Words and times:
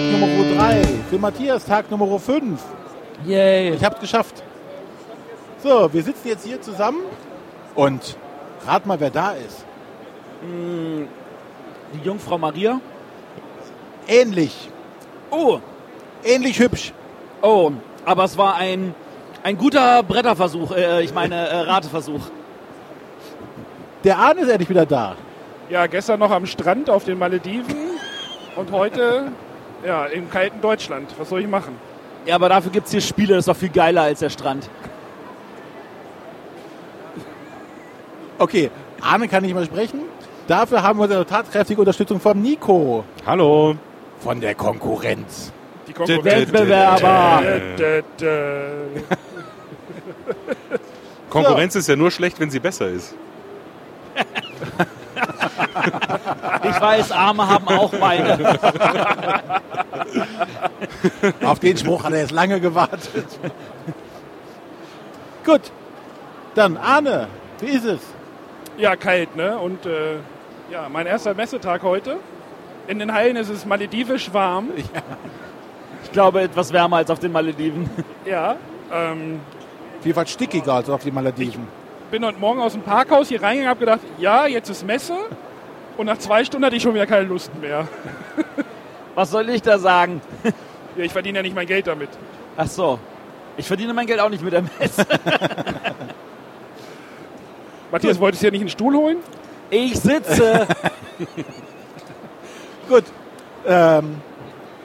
Tag 0.00 0.12
Nummer 0.12 0.56
3. 0.56 0.82
Für 1.10 1.18
Matthias 1.18 1.64
Tag 1.66 1.90
Nummer 1.90 2.18
5. 2.18 2.58
Yay. 3.26 3.74
Ich 3.74 3.84
hab's 3.84 4.00
geschafft. 4.00 4.42
So, 5.62 5.92
wir 5.92 6.02
sitzen 6.02 6.26
jetzt 6.28 6.46
hier 6.46 6.60
zusammen 6.62 7.00
und 7.74 8.16
rat 8.66 8.86
mal, 8.86 8.98
wer 8.98 9.10
da 9.10 9.32
ist. 9.32 9.62
Die 10.42 11.98
Jungfrau 12.02 12.38
Maria. 12.38 12.80
Ähnlich. 14.08 14.70
Oh, 15.30 15.58
Ähnlich 16.24 16.58
hübsch. 16.58 16.92
oh, 17.42 17.72
aber 18.06 18.24
es 18.24 18.38
war 18.38 18.54
ein, 18.56 18.94
ein 19.42 19.58
guter 19.58 20.02
Bretterversuch, 20.02 20.72
äh, 20.72 21.02
ich 21.02 21.12
meine 21.12 21.34
äh, 21.48 21.56
Rateversuch. 21.60 22.22
Der 24.04 24.16
Arne 24.18 24.40
ist 24.40 24.48
endlich 24.48 24.70
wieder 24.70 24.86
da. 24.86 25.16
Ja, 25.68 25.86
gestern 25.86 26.20
noch 26.20 26.30
am 26.30 26.46
Strand 26.46 26.88
auf 26.88 27.04
den 27.04 27.18
Malediven 27.18 27.76
und 28.56 28.72
heute 28.72 29.30
ja, 29.84 30.06
im 30.06 30.30
kalten 30.30 30.60
Deutschland. 30.60 31.14
Was 31.18 31.28
soll 31.28 31.40
ich 31.40 31.48
machen? 31.48 31.76
Ja, 32.26 32.34
aber 32.34 32.48
dafür 32.48 32.70
gibt's 32.70 32.90
hier 32.90 33.00
Spiele, 33.00 33.34
das 33.34 33.40
ist 33.40 33.48
doch 33.48 33.56
viel 33.56 33.70
geiler 33.70 34.02
als 34.02 34.20
der 34.20 34.30
Strand. 34.30 34.68
Okay, 38.38 38.70
Arne 39.00 39.28
kann 39.28 39.42
nicht 39.42 39.54
mehr 39.54 39.64
sprechen. 39.64 40.00
Dafür 40.46 40.82
haben 40.82 40.98
wir 40.98 41.04
eine 41.04 41.26
tatkräftige 41.26 41.80
Unterstützung 41.80 42.20
von 42.20 42.40
Nico. 42.40 43.04
Hallo. 43.24 43.76
Von 44.20 44.40
der 44.40 44.54
Konkurrenz. 44.54 45.52
Die 45.86 46.24
Wettbewerber. 46.24 47.42
Dä, 47.78 48.02
dä. 48.20 49.02
Konkurrenz 51.30 51.74
ist 51.76 51.88
ja 51.88 51.96
nur 51.96 52.10
schlecht, 52.10 52.40
wenn 52.40 52.50
sie 52.50 52.60
besser 52.60 52.88
ist. 52.88 53.14
Ich 56.64 56.80
weiß, 56.80 57.12
Arme 57.12 57.48
haben 57.48 57.68
auch 57.68 57.92
Beine. 57.92 58.58
Auf 61.44 61.58
den 61.60 61.76
Spruch 61.76 62.04
hat 62.04 62.12
er 62.12 62.20
jetzt 62.20 62.32
lange 62.32 62.60
gewartet. 62.60 63.26
Gut, 65.44 65.72
dann 66.54 66.76
Arne, 66.76 67.28
wie 67.60 67.68
ist 67.68 67.84
es? 67.84 68.00
Ja, 68.76 68.96
kalt, 68.96 69.36
ne? 69.36 69.58
Und 69.58 69.86
äh, 69.86 70.16
ja, 70.70 70.88
mein 70.88 71.06
erster 71.06 71.34
Messetag 71.34 71.82
heute. 71.82 72.16
In 72.86 72.98
den 72.98 73.12
Hallen 73.12 73.36
ist 73.36 73.48
es 73.48 73.64
maledivisch 73.66 74.32
warm. 74.32 74.70
Ich 76.02 76.12
glaube, 76.12 76.40
etwas 76.40 76.72
wärmer 76.72 76.96
als 76.96 77.10
auf 77.10 77.18
den 77.18 77.30
Malediven. 77.30 77.88
Ja. 78.24 78.56
Ähm, 78.92 79.40
Vielfalt 80.00 80.28
stickiger 80.28 80.74
als 80.74 80.90
auf 80.90 81.02
die 81.02 81.10
Malediven. 81.10 81.68
Bin 82.10 82.24
heute 82.24 82.40
Morgen 82.40 82.60
aus 82.60 82.72
dem 82.72 82.82
Parkhaus 82.82 83.28
hier 83.28 83.40
reingegangen, 83.40 83.68
habe 83.68 83.80
gedacht, 83.80 84.00
ja, 84.18 84.46
jetzt 84.46 84.68
ist 84.68 84.84
Messe. 84.84 85.14
Und 85.96 86.06
nach 86.06 86.18
zwei 86.18 86.44
Stunden 86.44 86.64
hatte 86.64 86.76
ich 86.76 86.82
schon 86.82 86.94
wieder 86.94 87.06
keine 87.06 87.26
Lust 87.26 87.52
mehr. 87.60 87.86
Was 89.14 89.30
soll 89.30 89.48
ich 89.50 89.62
da 89.62 89.78
sagen? 89.78 90.20
Ja, 90.96 91.04
ich 91.04 91.12
verdiene 91.12 91.38
ja 91.38 91.42
nicht 91.44 91.54
mein 91.54 91.68
Geld 91.68 91.86
damit. 91.86 92.08
Ach 92.56 92.66
so. 92.66 92.98
Ich 93.56 93.64
verdiene 93.64 93.94
mein 93.94 94.08
Geld 94.08 94.18
auch 94.18 94.28
nicht 94.28 94.42
mit 94.42 94.52
der 94.52 94.62
Messe. 94.62 95.06
Matthias, 97.92 98.18
wolltest 98.18 98.42
du 98.42 98.48
ja 98.48 98.50
nicht 98.50 98.62
einen 98.62 98.70
Stuhl 98.70 98.96
holen? 98.96 99.18
Ich 99.70 100.00
sitze. 100.00 100.66
Gut, 102.88 103.04
ähm, 103.64 104.16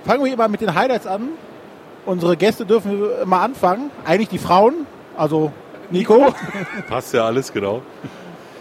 fangen 0.06 0.26
wir 0.26 0.38
mal 0.38 0.48
mit 0.48 0.62
den 0.62 0.76
Highlights 0.76 1.08
an. 1.08 1.30
Unsere 2.06 2.38
Gäste 2.38 2.68
dürfen 2.68 3.02
mal 3.26 3.44
anfangen. 3.44 3.90
Eigentlich 4.06 4.30
die 4.30 4.38
Frauen, 4.38 4.86
also 5.18 5.52
Nico. 5.92 6.34
Passt 6.90 7.14
ja 7.14 7.26
alles, 7.26 7.52
genau. 7.54 7.82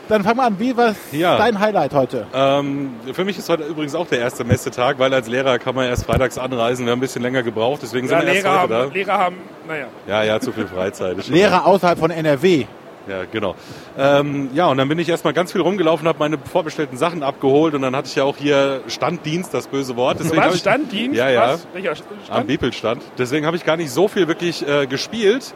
Dann 0.08 0.22
fangen 0.22 0.36
wir 0.36 0.44
an. 0.44 0.58
Wie 0.58 0.76
war 0.76 0.94
Ja. 1.12 1.38
dein 1.38 1.58
Highlight 1.58 1.94
heute? 1.94 2.26
Ähm, 2.34 2.90
für 3.14 3.24
mich 3.24 3.38
ist 3.38 3.48
heute 3.48 3.62
übrigens 3.62 3.94
auch 3.94 4.06
der 4.06 4.18
erste 4.18 4.44
Messetag, 4.44 4.98
weil 4.98 5.14
als 5.14 5.28
Lehrer 5.28 5.58
kann 5.58 5.74
man 5.74 5.86
erst 5.86 6.04
freitags 6.04 6.36
anreisen. 6.36 6.84
Wir 6.84 6.92
haben 6.92 6.98
ein 6.98 7.00
bisschen 7.00 7.22
länger 7.22 7.42
gebraucht, 7.42 7.80
deswegen 7.82 8.06
Ja, 8.08 8.18
sind 8.18 8.26
wir 8.26 8.34
erst 8.34 8.44
Lehrer 8.44 8.62
heute 8.62 8.74
haben, 8.74 8.88
da. 8.90 8.94
Lehrer 8.94 9.18
haben, 9.18 9.36
naja. 9.66 9.86
Ja, 10.06 10.22
ja, 10.24 10.40
zu 10.40 10.52
viel 10.52 10.66
Freizeit. 10.66 11.26
Lehrer 11.28 11.64
außerhalb 11.66 11.98
von 11.98 12.10
NRW. 12.10 12.66
Ja, 13.08 13.16
genau. 13.30 13.54
Ähm, 13.98 14.48
ja, 14.54 14.66
und 14.66 14.78
dann 14.78 14.88
bin 14.88 14.98
ich 14.98 15.08
erstmal 15.08 15.32
ganz 15.34 15.52
viel 15.52 15.60
rumgelaufen, 15.60 16.06
habe 16.08 16.18
meine 16.18 16.38
vorbestellten 16.38 16.96
Sachen 16.96 17.22
abgeholt 17.22 17.74
und 17.74 17.82
dann 17.82 17.94
hatte 17.94 18.08
ich 18.08 18.14
ja 18.14 18.24
auch 18.24 18.36
hier 18.36 18.80
Standdienst, 18.88 19.52
das 19.52 19.66
böse 19.68 19.94
Wort. 19.96 20.18
Deswegen 20.20 20.42
Was? 20.42 20.54
ich, 20.54 20.60
Standdienst? 20.60 21.16
Ja, 21.16 21.28
ja. 21.28 21.48
Was? 21.52 21.66
Welcher 21.74 21.96
Stand? 21.96 22.10
Am 22.30 22.46
Bepelstand. 22.46 23.02
Deswegen 23.18 23.44
habe 23.46 23.56
ich 23.58 23.64
gar 23.64 23.76
nicht 23.76 23.90
so 23.90 24.08
viel 24.08 24.26
wirklich 24.28 24.66
äh, 24.66 24.86
gespielt. 24.86 25.52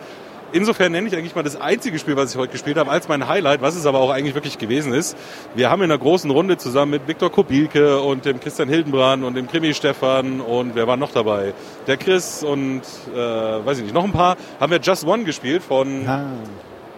Insofern 0.53 0.92
nenne 0.92 1.09
ich 1.09 1.14
eigentlich 1.16 1.34
mal 1.34 1.42
das 1.42 1.60
einzige 1.60 1.98
Spiel, 1.98 2.16
was 2.16 2.32
ich 2.32 2.38
heute 2.38 2.53
gespielt 2.53 2.78
habe, 2.78 2.91
als 2.91 3.06
mein 3.09 3.28
Highlight, 3.28 3.60
was 3.60 3.76
es 3.76 3.84
aber 3.84 4.00
auch 4.00 4.10
eigentlich 4.10 4.34
wirklich 4.34 4.56
gewesen 4.59 4.94
ist. 4.94 5.16
Wir 5.54 5.70
haben 5.70 5.82
in 5.82 5.91
einer 5.91 5.98
großen 5.98 6.31
Runde 6.31 6.56
zusammen 6.56 6.92
mit 6.92 7.06
Viktor 7.06 7.31
Kubilke 7.31 8.00
und 8.00 8.25
dem 8.25 8.41
Christian 8.41 8.69
Hildenbrand 8.69 9.25
und 9.25 9.34
dem 9.36 9.47
Krimi 9.47 9.75
Stefan 9.75 10.41
und 10.41 10.75
wer 10.75 10.86
war 10.86 10.97
noch 10.97 11.12
dabei? 11.12 11.53
Der 11.86 11.98
Chris 11.98 12.42
und 12.42 12.82
äh, 13.14 13.16
weiß 13.16 13.78
ich 13.78 13.84
nicht, 13.84 13.94
noch 13.94 14.04
ein 14.04 14.12
paar, 14.12 14.36
haben 14.59 14.72
wir 14.72 14.81
Just 14.81 15.04
One 15.06 15.25
gespielt 15.25 15.62
von 15.62 16.09
Ah. 16.09 16.26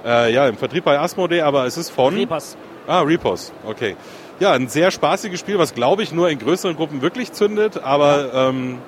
äh, 0.04 0.32
ja, 0.32 0.46
im 0.48 0.56
Vertrieb 0.56 0.84
bei 0.84 0.98
Asmodee, 0.98 1.40
aber 1.40 1.66
es 1.66 1.76
ist 1.76 1.90
von... 1.90 2.14
Repas. 2.14 2.56
Ah, 2.86 3.00
Repos, 3.00 3.52
okay. 3.66 3.96
Ja, 4.38 4.52
ein 4.52 4.68
sehr 4.68 4.90
spaßiges 4.90 5.38
Spiel, 5.38 5.58
was 5.58 5.74
glaube 5.74 6.02
ich 6.02 6.12
nur 6.12 6.30
in 6.30 6.38
größeren 6.38 6.76
Gruppen 6.76 7.02
wirklich 7.02 7.32
zündet, 7.32 7.82
aber 7.82 8.32
ähm, 8.32 8.78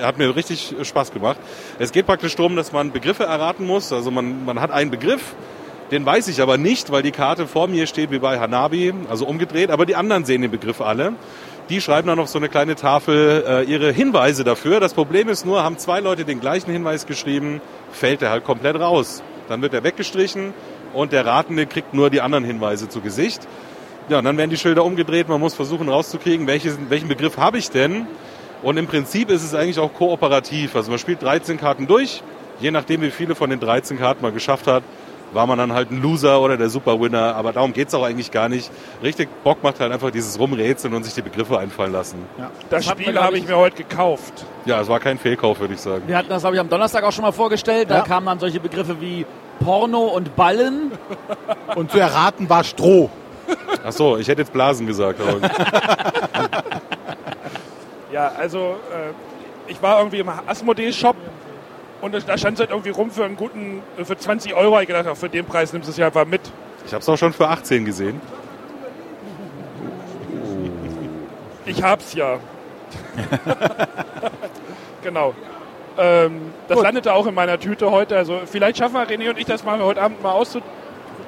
hat 0.00 0.18
mir 0.18 0.34
richtig 0.34 0.74
Spaß 0.82 1.12
gemacht. 1.12 1.38
Es 1.78 1.92
geht 1.92 2.06
praktisch 2.06 2.36
darum, 2.36 2.56
dass 2.56 2.72
man 2.72 2.92
Begriffe 2.92 3.24
erraten 3.24 3.66
muss. 3.66 3.92
Also 3.92 4.10
man, 4.10 4.44
man 4.44 4.60
hat 4.60 4.70
einen 4.70 4.90
Begriff, 4.90 5.34
den 5.90 6.04
weiß 6.06 6.28
ich 6.28 6.40
aber 6.40 6.56
nicht, 6.56 6.90
weil 6.90 7.02
die 7.02 7.10
Karte 7.10 7.46
vor 7.46 7.68
mir 7.68 7.86
steht 7.86 8.10
wie 8.10 8.18
bei 8.18 8.38
Hanabi, 8.38 8.94
also 9.08 9.26
umgedreht, 9.26 9.70
aber 9.70 9.86
die 9.86 9.96
anderen 9.96 10.24
sehen 10.24 10.42
den 10.42 10.50
Begriff 10.50 10.80
alle. 10.80 11.12
Die 11.70 11.80
schreiben 11.80 12.08
dann 12.08 12.18
auf 12.18 12.28
so 12.28 12.38
eine 12.38 12.48
kleine 12.48 12.74
Tafel 12.74 13.44
äh, 13.46 13.62
ihre 13.64 13.90
Hinweise 13.90 14.44
dafür. 14.44 14.80
Das 14.80 14.92
Problem 14.92 15.28
ist 15.28 15.46
nur, 15.46 15.62
haben 15.62 15.78
zwei 15.78 16.00
Leute 16.00 16.24
den 16.24 16.40
gleichen 16.40 16.70
Hinweis 16.70 17.06
geschrieben, 17.06 17.62
fällt 17.90 18.20
er 18.20 18.30
halt 18.30 18.44
komplett 18.44 18.78
raus. 18.78 19.22
Dann 19.48 19.62
wird 19.62 19.72
er 19.72 19.82
weggestrichen 19.82 20.52
und 20.92 21.12
der 21.12 21.24
Ratende 21.24 21.66
kriegt 21.66 21.94
nur 21.94 22.10
die 22.10 22.20
anderen 22.20 22.44
Hinweise 22.44 22.88
zu 22.88 23.00
Gesicht. 23.00 23.46
Ja, 24.08 24.18
und 24.18 24.24
dann 24.24 24.36
werden 24.36 24.50
die 24.50 24.58
Schilder 24.58 24.84
umgedreht. 24.84 25.28
Man 25.28 25.40
muss 25.40 25.54
versuchen 25.54 25.88
rauszukriegen, 25.88 26.46
welches, 26.46 26.76
welchen 26.90 27.08
Begriff 27.08 27.38
habe 27.38 27.56
ich 27.56 27.70
denn? 27.70 28.06
Und 28.64 28.76
im 28.78 28.86
Prinzip 28.86 29.30
ist 29.30 29.44
es 29.44 29.54
eigentlich 29.54 29.78
auch 29.78 29.92
kooperativ. 29.92 30.74
Also 30.74 30.90
man 30.90 30.98
spielt 30.98 31.22
13 31.22 31.58
Karten 31.58 31.86
durch. 31.86 32.22
Je 32.60 32.70
nachdem, 32.70 33.02
wie 33.02 33.10
viele 33.10 33.34
von 33.34 33.50
den 33.50 33.60
13 33.60 33.98
Karten 33.98 34.22
man 34.22 34.32
geschafft 34.34 34.66
hat, 34.66 34.82
war 35.32 35.46
man 35.46 35.58
dann 35.58 35.72
halt 35.72 35.90
ein 35.90 36.00
Loser 36.00 36.40
oder 36.40 36.56
der 36.56 36.68
Superwinner. 36.70 37.34
Aber 37.34 37.52
darum 37.52 37.72
geht's 37.72 37.92
auch 37.92 38.04
eigentlich 38.04 38.30
gar 38.30 38.48
nicht. 38.48 38.70
Richtig 39.02 39.28
Bock 39.42 39.62
macht 39.62 39.80
halt 39.80 39.92
einfach 39.92 40.10
dieses 40.10 40.38
Rumrätseln 40.38 40.94
und 40.94 41.02
sich 41.04 41.12
die 41.12 41.22
Begriffe 41.22 41.58
einfallen 41.58 41.92
lassen. 41.92 42.18
Das 42.70 42.88
hat 42.88 42.98
mir, 42.98 43.04
Spiel 43.04 43.20
habe 43.20 43.36
ich- 43.36 43.42
ich 43.42 43.48
mir 43.50 43.56
heute 43.56 43.76
gekauft. 43.76 44.46
Ja, 44.64 44.80
es 44.80 44.88
war 44.88 45.00
kein 45.00 45.18
Fehlkauf, 45.18 45.58
würde 45.60 45.74
ich 45.74 45.80
sagen. 45.80 46.04
Wir 46.06 46.16
hatten 46.16 46.28
das, 46.28 46.42
glaube 46.42 46.56
ich, 46.56 46.60
am 46.60 46.68
Donnerstag 46.68 47.02
auch 47.04 47.12
schon 47.12 47.22
mal 47.24 47.32
vorgestellt. 47.32 47.90
Da 47.90 47.96
Ja. 47.98 48.02
kamen 48.02 48.26
dann 48.26 48.38
solche 48.38 48.60
Begriffe 48.60 49.00
wie 49.00 49.26
Porno 49.62 50.04
und 50.06 50.36
Ballen. 50.36 50.92
Und 51.74 51.90
zu 51.90 51.98
erraten 51.98 52.48
war 52.48 52.62
Stroh. 52.64 53.10
Ach 53.84 53.92
so, 53.92 54.16
ich 54.16 54.26
hätte 54.28 54.40
jetzt 54.42 54.52
Blasen 54.54 54.86
gesagt. 54.86 55.20
Ja, 58.14 58.30
also 58.38 58.76
äh, 58.92 59.10
ich 59.66 59.82
war 59.82 59.98
irgendwie 59.98 60.20
im 60.20 60.28
Asmodee-Shop 60.28 61.16
und 62.00 62.14
da 62.14 62.38
stand 62.38 62.54
es 62.54 62.60
halt 62.60 62.70
irgendwie 62.70 62.90
rum 62.90 63.10
für 63.10 63.24
einen 63.24 63.34
guten, 63.34 63.82
für 64.04 64.16
20 64.16 64.54
Euro. 64.54 64.80
Ich 64.80 64.86
gedacht, 64.86 65.06
ach, 65.10 65.16
für 65.16 65.28
den 65.28 65.44
Preis 65.44 65.72
nimmst 65.72 65.88
du 65.88 65.90
es 65.90 65.96
ja 65.96 66.06
einfach 66.06 66.24
mit. 66.24 66.40
ich 66.86 66.92
habe 66.92 67.02
es 67.02 67.08
auch 67.08 67.16
schon 67.16 67.32
für 67.32 67.48
18 67.48 67.84
gesehen. 67.84 68.20
Ich 71.66 71.82
hab's 71.82 72.14
ja. 72.14 72.38
genau. 75.02 75.34
Ähm, 75.98 76.52
das 76.68 76.76
Gut. 76.76 76.84
landete 76.84 77.12
auch 77.12 77.26
in 77.26 77.34
meiner 77.34 77.58
Tüte 77.58 77.90
heute. 77.90 78.16
Also 78.16 78.42
vielleicht 78.46 78.78
schaffen 78.78 78.94
wir 78.94 79.08
René 79.08 79.30
und 79.30 79.38
ich 79.38 79.46
das 79.46 79.64
mal 79.64 79.80
heute 79.80 80.00
Abend 80.00 80.22
mal 80.22 80.30
auszu... 80.30 80.60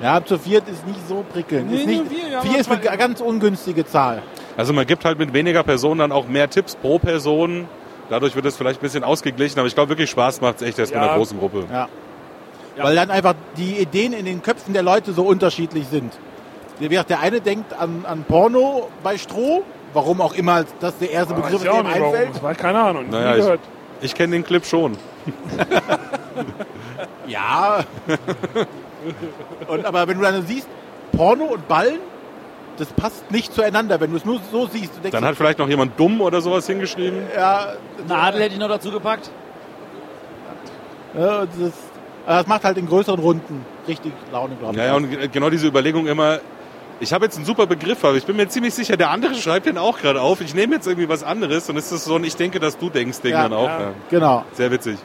Ja, 0.02 0.22
zu 0.24 0.38
viert 0.38 0.68
ist 0.68 0.86
nicht 0.86 1.00
so 1.08 1.24
prickelnd. 1.32 1.70
Nee, 1.70 1.76
ist 1.78 1.86
nicht, 1.86 2.10
wir, 2.10 2.28
ja, 2.30 2.40
vier 2.42 2.58
ist 2.60 2.70
eine 2.70 2.80
ganz 2.98 3.20
ungünstige 3.20 3.86
Zahl. 3.86 4.22
Also 4.56 4.72
man 4.72 4.86
gibt 4.86 5.04
halt 5.04 5.18
mit 5.18 5.32
weniger 5.32 5.62
Personen 5.62 6.00
dann 6.00 6.12
auch 6.12 6.28
mehr 6.28 6.48
Tipps 6.50 6.76
pro 6.76 6.98
Person. 6.98 7.66
Dadurch 8.10 8.34
wird 8.36 8.44
es 8.46 8.56
vielleicht 8.56 8.80
ein 8.80 8.82
bisschen 8.82 9.04
ausgeglichen, 9.04 9.58
aber 9.58 9.66
ich 9.68 9.74
glaube 9.74 9.88
wirklich 9.90 10.10
Spaß 10.10 10.40
macht 10.40 10.56
es 10.56 10.62
echt 10.68 10.78
erst 10.78 10.92
mit 10.92 11.00
Ja. 11.02 11.08
einer 11.08 11.16
großen 11.18 11.38
Gruppe. 11.38 11.64
Ja. 11.72 11.88
Weil 12.78 12.94
dann 12.94 13.10
einfach 13.10 13.34
die 13.56 13.78
Ideen 13.78 14.12
in 14.12 14.26
den 14.26 14.42
Köpfen 14.42 14.74
der 14.74 14.82
Leute 14.82 15.12
so 15.12 15.22
unterschiedlich 15.24 15.86
sind. 15.88 16.12
Wie 16.78 16.88
gesagt, 16.88 17.08
Der 17.08 17.20
eine 17.20 17.40
denkt 17.40 17.72
an, 17.72 18.04
an 18.06 18.24
Porno 18.28 18.88
bei 19.02 19.16
Stroh, 19.16 19.62
warum 19.94 20.20
auch 20.20 20.34
immer 20.34 20.64
das 20.80 20.98
der 20.98 21.10
erste 21.10 21.32
Begriff 21.32 21.54
Weiß 21.54 21.60
ist, 21.62 21.64
ich 21.64 21.70
der 21.70 21.72
auch 21.74 21.80
ihm 21.80 21.86
nicht, 21.86 22.00
warum. 22.00 22.12
einfällt. 22.14 22.34
Das 22.36 22.42
war 22.42 22.54
keine 22.54 22.80
Ahnung. 22.82 23.06
Naja, 23.10 23.54
ich-. 23.54 23.60
Ich 24.02 24.14
kenne 24.14 24.32
den 24.32 24.44
Clip 24.44 24.64
schon. 24.66 24.92
Ja. 27.26 27.80
und, 29.68 29.84
aber 29.84 30.06
wenn 30.08 30.16
du 30.18 30.22
dann 30.24 30.46
siehst, 30.46 30.68
Porno 31.12 31.44
und 31.44 31.66
Ballen, 31.68 31.98
das 32.78 32.88
passt 32.88 33.30
nicht 33.30 33.54
zueinander. 33.54 34.00
Wenn 34.00 34.10
du 34.10 34.16
es 34.18 34.24
nur 34.24 34.40
so 34.52 34.66
siehst, 34.66 34.96
du 34.96 35.00
denkst, 35.00 35.12
Dann 35.12 35.24
hat 35.24 35.36
vielleicht 35.36 35.58
noch 35.58 35.68
jemand 35.68 35.98
dumm 35.98 36.20
oder 36.20 36.40
sowas 36.40 36.66
hingeschrieben. 36.66 37.20
ja, 37.34 37.72
Nadel 38.06 38.42
hätte 38.42 38.54
ich 38.54 38.60
noch 38.60 38.68
dazu 38.68 38.90
gepackt. 38.90 39.30
ja, 41.18 41.46
das, 41.46 41.72
aber 42.26 42.38
das 42.38 42.46
macht 42.46 42.64
halt 42.64 42.76
in 42.76 42.86
größeren 42.86 43.18
Runden 43.20 43.64
richtig 43.88 44.12
Laune, 44.32 44.56
glaube 44.56 44.74
ich. 44.74 44.78
Ja, 44.78 44.86
ja, 44.86 44.94
und 44.94 45.08
ge- 45.10 45.28
genau 45.28 45.48
diese 45.50 45.66
Überlegung 45.68 46.06
immer, 46.06 46.40
Ich 46.98 47.12
habe 47.12 47.24
jetzt 47.26 47.36
einen 47.36 47.44
super 47.44 47.66
Begriff, 47.66 48.02
aber 48.04 48.16
ich 48.16 48.24
bin 48.24 48.36
mir 48.36 48.48
ziemlich 48.48 48.72
sicher, 48.74 48.96
der 48.96 49.10
andere 49.10 49.34
schreibt 49.34 49.66
den 49.66 49.76
auch 49.78 49.98
gerade 49.98 50.20
auf. 50.20 50.40
Ich 50.40 50.54
nehme 50.54 50.74
jetzt 50.76 50.86
irgendwie 50.86 51.08
was 51.10 51.22
anderes 51.22 51.68
und 51.70 51.76
es 51.76 51.92
ist 51.92 52.04
so 52.04 52.16
ein 52.16 52.24
Ich 52.24 52.36
denke, 52.36 52.58
dass 52.58 52.78
du 52.78 52.88
denkst 52.90 53.20
Ding 53.20 53.32
Ja, 53.32 53.42
dann 53.42 53.52
auch. 53.52 53.68
ja. 53.68 53.80
Ja. 53.80 53.90
Genau. 54.10 54.44
Sehr 54.54 54.70
witzig. 54.70 54.96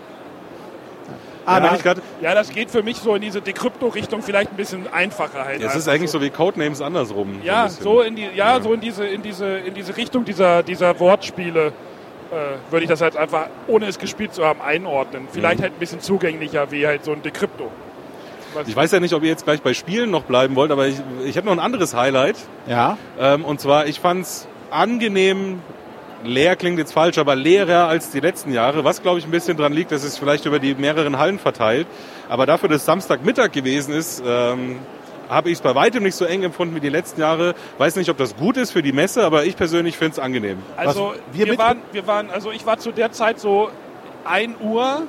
Ah, 1.45 1.59
Ja, 1.83 1.93
Ja, 2.21 2.33
das 2.35 2.49
geht 2.49 2.69
für 2.69 2.83
mich 2.83 2.97
so 2.97 3.15
in 3.15 3.21
diese 3.21 3.41
Dekrypto-Richtung 3.41 4.21
vielleicht 4.21 4.51
ein 4.51 4.57
bisschen 4.57 4.91
einfacher 4.93 5.43
halt. 5.45 5.59
es 5.61 5.69
ist 5.71 5.75
Also 5.75 5.91
eigentlich 5.91 6.11
so 6.11 6.21
wie 6.21 6.29
Codenames 6.29 6.81
andersrum. 6.81 7.41
Ja, 7.43 7.67
so 7.69 8.01
in 8.01 8.15
die, 8.15 8.27
ja, 8.35 8.61
so 8.61 8.73
in 8.73 8.81
diese, 8.81 9.05
in 9.05 9.21
diese, 9.23 9.57
in 9.57 9.73
diese 9.73 9.95
Richtung 9.97 10.23
dieser, 10.25 10.61
dieser 10.63 10.99
Wortspiele 10.99 11.67
äh, 12.31 12.71
würde 12.71 12.83
ich 12.83 12.89
das 12.89 13.01
halt 13.01 13.17
einfach, 13.17 13.47
ohne 13.67 13.87
es 13.87 13.97
gespielt 13.99 14.33
zu 14.33 14.45
haben, 14.45 14.61
einordnen. 14.61 15.27
Vielleicht 15.31 15.59
Mhm. 15.59 15.63
halt 15.63 15.73
ein 15.73 15.79
bisschen 15.79 15.99
zugänglicher 15.99 16.71
wie 16.71 16.85
halt 16.87 17.03
so 17.03 17.11
ein 17.11 17.21
Decrypto. 17.21 17.69
Was- 18.53 18.67
Ich 18.67 18.75
weiß 18.75 18.91
ja 18.91 18.99
nicht, 18.99 19.13
ob 19.13 19.23
ihr 19.23 19.29
jetzt 19.29 19.43
gleich 19.45 19.61
bei 19.61 19.73
Spielen 19.73 20.11
noch 20.11 20.23
bleiben 20.23 20.55
wollt, 20.55 20.71
aber 20.71 20.87
ich, 20.87 20.95
ich 21.25 21.35
habe 21.37 21.45
noch 21.47 21.53
ein 21.53 21.59
anderes 21.59 21.93
Highlight. 21.95 22.35
ja. 22.67 22.97
Ähm, 23.19 23.43
und 23.45 23.59
zwar, 23.61 23.87
ich 23.87 23.99
fand's 23.99 24.47
angenehm, 24.69 25.61
leer 26.23 26.55
klingt 26.55 26.77
jetzt 26.77 26.93
falsch, 26.93 27.17
aber 27.17 27.35
leerer 27.35 27.87
als 27.87 28.11
die 28.11 28.19
letzten 28.19 28.51
Jahre. 28.53 28.83
Was, 28.83 29.01
glaube 29.01 29.19
ich, 29.19 29.25
ein 29.25 29.31
bisschen 29.31 29.57
dran 29.57 29.73
liegt, 29.73 29.91
dass 29.91 30.03
es 30.03 30.17
vielleicht 30.17 30.45
über 30.45 30.59
die 30.59 30.75
mehreren 30.75 31.17
Hallen 31.17 31.39
verteilt. 31.39 31.87
Aber 32.29 32.45
dafür, 32.45 32.69
dass 32.69 32.85
Samstagmittag 32.85 33.51
gewesen 33.51 33.93
ist, 33.93 34.23
ähm, 34.25 34.79
habe 35.29 35.49
ich 35.49 35.55
es 35.55 35.61
bei 35.61 35.73
weitem 35.75 36.03
nicht 36.03 36.15
so 36.15 36.25
eng 36.25 36.43
empfunden 36.43 36.75
wie 36.75 36.81
die 36.81 36.89
letzten 36.89 37.21
Jahre. 37.21 37.55
Weiß 37.77 37.95
nicht, 37.95 38.09
ob 38.09 38.17
das 38.17 38.35
gut 38.35 38.57
ist 38.57 38.71
für 38.71 38.81
die 38.81 38.91
Messe, 38.91 39.23
aber 39.23 39.45
ich 39.45 39.55
persönlich 39.55 39.97
finde 39.97 40.13
es 40.13 40.19
angenehm. 40.19 40.59
Also 40.75 41.13
wir 41.31 41.45
wir, 41.45 41.57
waren, 41.57 41.79
wir 41.93 42.05
waren, 42.05 42.29
also 42.29 42.51
ich 42.51 42.65
war 42.65 42.77
zu 42.79 42.91
der 42.91 43.11
Zeit 43.11 43.39
so 43.39 43.69
1 44.25 44.57
Uhr, 44.61 45.03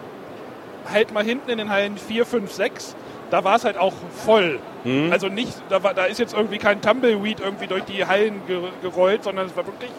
halt 0.91 1.13
mal 1.13 1.25
hinten 1.25 1.51
in 1.51 1.59
den 1.59 1.71
Hallen 1.71 1.97
4, 1.99 2.25
5, 2.25 2.53
6. 2.53 2.97
Da 3.31 3.45
war 3.45 3.57
es 3.57 3.65
halt 3.65 3.79
auch 3.79 3.95
voll. 4.25 4.61
Mhm. 4.85 5.11
Also 5.11 5.29
nicht, 5.29 5.55
da, 5.71 5.83
war, 5.83 5.95
da 5.95 6.05
ist 6.05 6.19
jetzt 6.19 6.35
irgendwie 6.35 6.59
kein 6.59 6.81
Tumbleweed 6.81 7.41
irgendwie 7.41 7.67
durch 7.67 7.85
die 7.85 8.05
Hallen 8.07 8.43
ge 8.47 8.61
gerollt, 8.83 9.25
sondern 9.25 9.47
es 9.47 9.57
war 9.57 9.67
wirklich, 9.67 9.91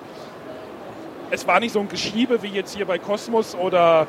es 1.34 1.48
war 1.48 1.60
nicht 1.60 1.72
so 1.74 1.80
ein 1.80 1.90
Geschiebe 1.90 2.44
wie 2.44 2.50
jetzt 2.50 2.76
hier 2.76 2.86
bei 2.86 3.00
Kosmos 3.00 3.56
oder 3.56 4.06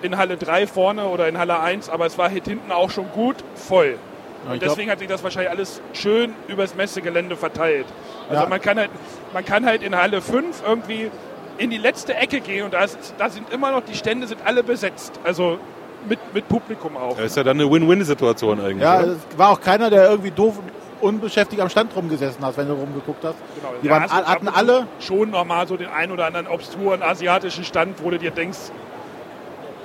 in 0.00 0.16
Halle 0.16 0.36
3 0.38 0.66
vorne 0.66 1.04
oder 1.06 1.28
in 1.28 1.38
Halle 1.38 1.60
1, 1.60 1.90
aber 1.90 2.06
es 2.06 2.16
war 2.16 2.30
halt 2.30 2.44
hinten 2.46 2.72
auch 2.72 2.90
schon 2.90 3.10
gut 3.12 3.36
voll. 3.54 3.98
Und 4.44 4.58
glaub- 4.58 4.70
deswegen 4.70 4.90
hat 4.90 4.98
sich 4.98 5.06
das 5.06 5.22
wahrscheinlich 5.22 5.50
alles 5.50 5.80
schön 5.92 6.32
übers 6.48 6.74
Messegelände 6.74 7.36
verteilt. 7.36 7.86
Also 8.28 8.42
Ja. 8.44 8.48
man, 8.48 8.60
kann 8.60 8.78
halt, 8.78 8.90
man 9.34 9.44
kann 9.44 9.66
halt 9.66 9.82
in 9.82 9.94
Halle 9.94 10.20
5 10.22 10.62
irgendwie 10.66 11.10
in 11.58 11.68
die 11.70 11.76
letzte 11.78 12.14
Ecke 12.14 12.40
gehen 12.40 12.64
und 12.64 12.72
da, 12.74 12.82
ist, 12.84 13.14
da 13.18 13.28
sind 13.28 13.52
immer 13.52 13.70
noch, 13.70 13.82
die 13.82 13.94
Stände 13.94 14.26
sind 14.26 14.40
alle 14.44 14.62
besetzt. 14.64 15.20
Also 15.22 15.58
mit, 16.08 16.18
mit 16.34 16.48
Publikum 16.48 16.96
auch. 16.96 17.16
Das 17.16 17.26
ist 17.26 17.36
ja 17.36 17.44
dann 17.44 17.60
eine 17.60 17.70
Win-Win-Situation 17.70 18.58
eigentlich. 18.60 18.82
Ja, 18.82 19.00
oder? 19.02 19.12
es 19.12 19.38
war 19.38 19.50
auch 19.50 19.60
keiner, 19.60 19.90
der 19.90 20.10
irgendwie 20.10 20.30
doof 20.32 20.58
unbeschäftigt 21.02 21.60
am 21.60 21.68
Stand 21.68 21.94
rumgesessen 21.94 22.44
hat, 22.44 22.56
wenn 22.56 22.68
du 22.68 22.74
rumgeguckt 22.74 23.24
hast. 23.24 23.36
Genau. 23.56 23.74
Die 23.82 23.86
Ja, 23.86 23.92
waren, 23.92 24.02
hast 24.04 24.12
du 24.12 24.26
hatten 24.26 24.48
alle, 24.48 24.86
Schon 25.00 25.30
nochmal 25.30 25.66
so 25.66 25.76
den 25.76 25.88
einen 25.88 26.12
oder 26.12 26.26
anderen 26.26 26.46
obskuren 26.46 27.02
asiatischen 27.02 27.64
Stand, 27.64 28.02
wo 28.02 28.10
du 28.10 28.18
dir 28.18 28.30
denkst, 28.30 28.58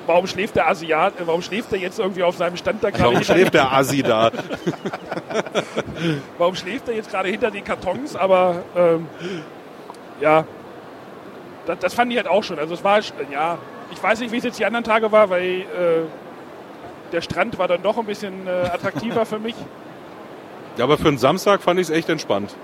warum 0.05 0.27
schläft 0.27 0.55
der 0.55 0.67
Asiat, 0.67 1.19
äh, 1.19 1.27
warum 1.27 1.41
schläft 1.41 1.71
der 1.71 1.79
jetzt 1.79 1.99
irgendwie 1.99 2.23
auf 2.23 2.37
seinem 2.37 2.57
Stand 2.57 2.83
da 2.83 2.89
gerade 2.89 3.03
Warum 3.03 3.17
hinter 3.17 3.33
schläft 3.33 3.53
der 3.53 3.71
Asi 3.71 4.03
da? 4.03 4.31
warum 6.37 6.55
schläft 6.55 6.87
er 6.87 6.95
jetzt 6.95 7.09
gerade 7.09 7.29
hinter 7.29 7.51
den 7.51 7.63
Kartons? 7.63 8.15
Aber 8.15 8.63
ähm, 8.75 9.07
ja, 10.21 10.45
das, 11.65 11.79
das 11.79 11.93
fand 11.93 12.11
ich 12.11 12.17
halt 12.17 12.27
auch 12.27 12.43
schon. 12.43 12.59
Also 12.59 12.73
es 12.73 12.83
war, 12.83 12.99
ja, 13.31 13.57
ich 13.91 14.01
weiß 14.01 14.19
nicht, 14.19 14.31
wie 14.31 14.37
es 14.37 14.43
jetzt 14.43 14.59
die 14.59 14.65
anderen 14.65 14.85
Tage 14.85 15.11
war, 15.11 15.29
weil 15.29 15.61
äh, 15.61 15.65
der 17.11 17.21
Strand 17.21 17.57
war 17.57 17.67
dann 17.67 17.81
doch 17.81 17.97
ein 17.97 18.05
bisschen 18.05 18.47
äh, 18.47 18.67
attraktiver 18.67 19.25
für 19.25 19.39
mich. 19.39 19.55
Ja, 20.77 20.83
aber 20.83 20.97
für 20.97 21.07
einen 21.07 21.17
Samstag 21.17 21.61
fand 21.61 21.79
ich 21.79 21.89
es 21.89 21.95
echt 21.95 22.09
entspannt. 22.09 22.55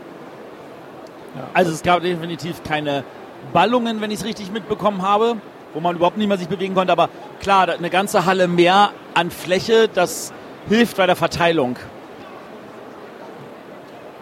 Also 1.53 1.71
es 1.71 1.81
gab 1.81 2.01
definitiv 2.01 2.63
keine 2.63 3.03
Ballungen, 3.51 4.01
wenn 4.01 4.11
ich 4.11 4.19
es 4.19 4.25
richtig 4.25 4.51
mitbekommen 4.51 5.01
habe, 5.01 5.37
wo 5.73 5.79
man 5.79 5.95
überhaupt 5.95 6.17
nicht 6.17 6.27
mehr 6.27 6.37
sich 6.37 6.47
bewegen 6.47 6.75
konnte. 6.75 6.91
Aber 6.91 7.09
klar, 7.41 7.69
eine 7.69 7.89
ganze 7.89 8.25
Halle 8.25 8.47
mehr 8.47 8.91
an 9.15 9.31
Fläche, 9.31 9.89
das 9.91 10.31
hilft 10.69 10.97
bei 10.97 11.07
der 11.07 11.15
Verteilung. 11.15 11.77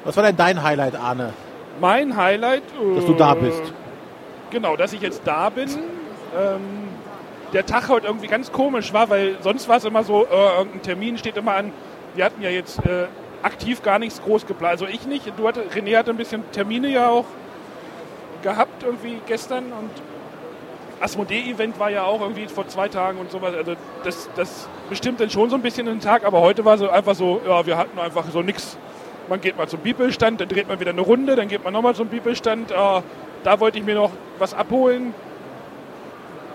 was 0.05 0.15
war 0.15 0.23
denn 0.23 0.37
dein 0.37 0.63
Highlight, 0.63 0.95
Arne? 0.95 1.33
Mein 1.79 2.15
Highlight. 2.15 2.63
Äh, 2.81 2.95
Dass 2.95 3.05
du 3.05 3.13
da 3.13 3.33
bist. 3.33 3.61
Genau, 4.51 4.75
dass 4.75 4.93
ich 4.93 5.01
jetzt 5.01 5.21
da 5.25 5.49
bin. 5.49 5.69
Ähm, 5.69 6.61
der 7.53 7.65
Tag 7.65 7.89
heute 7.89 8.07
irgendwie 8.07 8.27
ganz 8.27 8.51
komisch 8.51 8.93
war, 8.93 9.09
weil 9.09 9.37
sonst 9.41 9.67
war 9.67 9.77
es 9.77 9.85
immer 9.85 10.03
so, 10.03 10.25
äh, 10.25 10.57
irgendein 10.57 10.81
Termin 10.81 11.17
steht 11.17 11.37
immer 11.37 11.53
an. 11.55 11.73
Wir 12.15 12.25
hatten 12.25 12.41
ja 12.41 12.49
jetzt 12.49 12.79
äh, 12.85 13.07
aktiv 13.43 13.81
gar 13.81 13.99
nichts 13.99 14.21
groß 14.21 14.45
geplant. 14.45 14.73
Also 14.73 14.87
ich 14.87 15.05
nicht. 15.05 15.31
Du 15.37 15.47
hatte, 15.47 15.63
René 15.73 15.97
hatte 15.97 16.11
ein 16.11 16.17
bisschen 16.17 16.43
Termine 16.51 16.89
ja 16.89 17.09
auch 17.09 17.25
gehabt 18.41 18.83
irgendwie 18.83 19.21
gestern 19.27 19.65
und 19.65 19.91
Asmodee-Event 21.01 21.79
war 21.79 21.89
ja 21.89 22.03
auch 22.03 22.21
irgendwie 22.21 22.47
vor 22.47 22.67
zwei 22.67 22.87
Tagen 22.87 23.19
und 23.19 23.31
sowas. 23.31 23.55
Also 23.55 23.73
das, 24.03 24.29
das 24.35 24.67
bestimmt 24.89 25.19
dann 25.19 25.29
schon 25.29 25.49
so 25.49 25.55
ein 25.55 25.61
bisschen 25.61 25.87
den 25.87 25.99
Tag, 25.99 26.23
aber 26.23 26.41
heute 26.41 26.63
war 26.63 26.77
so 26.77 26.89
einfach 26.89 27.15
so, 27.15 27.41
ja, 27.45 27.65
wir 27.65 27.77
hatten 27.77 27.97
einfach 27.99 28.25
so 28.31 28.41
nichts. 28.41 28.77
Man 29.27 29.41
geht 29.41 29.57
mal 29.57 29.67
zum 29.67 29.79
Bibelstand, 29.79 30.41
dann 30.41 30.49
dreht 30.49 30.67
man 30.67 30.79
wieder 30.79 30.91
eine 30.91 31.01
Runde, 31.01 31.35
dann 31.35 31.47
geht 31.47 31.63
man 31.63 31.73
nochmal 31.73 31.95
zum 31.95 32.07
Bibelstand. 32.07 32.71
Äh, 32.71 32.75
da 33.43 33.59
wollte 33.59 33.79
ich 33.79 33.83
mir 33.83 33.95
noch 33.95 34.11
was 34.37 34.53
abholen. 34.53 35.13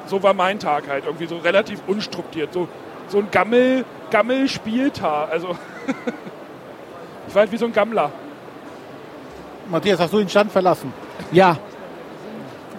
So 0.07 0.23
war 0.23 0.35
mein 0.35 0.61
Tag 0.61 0.89
halt, 0.89 1.05
irgendwie 1.07 1.27
so 1.27 1.39
relativ 1.39 1.81
unstrukturiert. 1.87 2.53
So, 2.53 2.69
so 3.09 3.19
ein 3.19 3.29
Gammel, 3.31 3.85
Gammel-Spieltag. 4.11 5.31
Also 5.31 5.57
ich 7.29 7.35
war 7.35 7.41
halt 7.41 7.53
wie 7.53 7.57
so 7.57 7.67
ein 7.67 7.73
Gammler. 7.73 8.11
Matthias, 9.71 9.99
hast 9.99 10.13
du 10.13 10.19
den 10.19 10.29
Stand 10.29 10.53
verlassen? 10.53 10.93
Ja, 11.33 11.59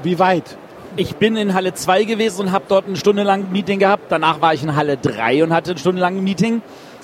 Wie 0.03 0.17
weit? 0.19 0.57
ich 0.95 1.15
bin 1.17 1.38
in 1.38 1.53
Halle 1.53 1.73
2 1.75 2.05
gewesen 2.05 2.41
und 2.47 2.51
habe 2.51 2.65
dort 2.67 2.88
eine 2.88 2.95
Stunde 2.95 3.21
lang 3.23 3.41
ein 3.44 3.51
Meeting 3.51 3.77
gehabt. 3.77 4.05
Danach 4.09 4.41
war 4.41 4.53
ich 4.53 4.63
in 4.63 4.75
Halle 4.75 4.97
3 4.97 5.44
und 5.44 5.53
hatte 5.53 5.71
eine 5.71 5.79
Stunde 5.79 6.01
lang 6.01 6.17
ein 6.17 6.23
Meeting. 6.23 6.61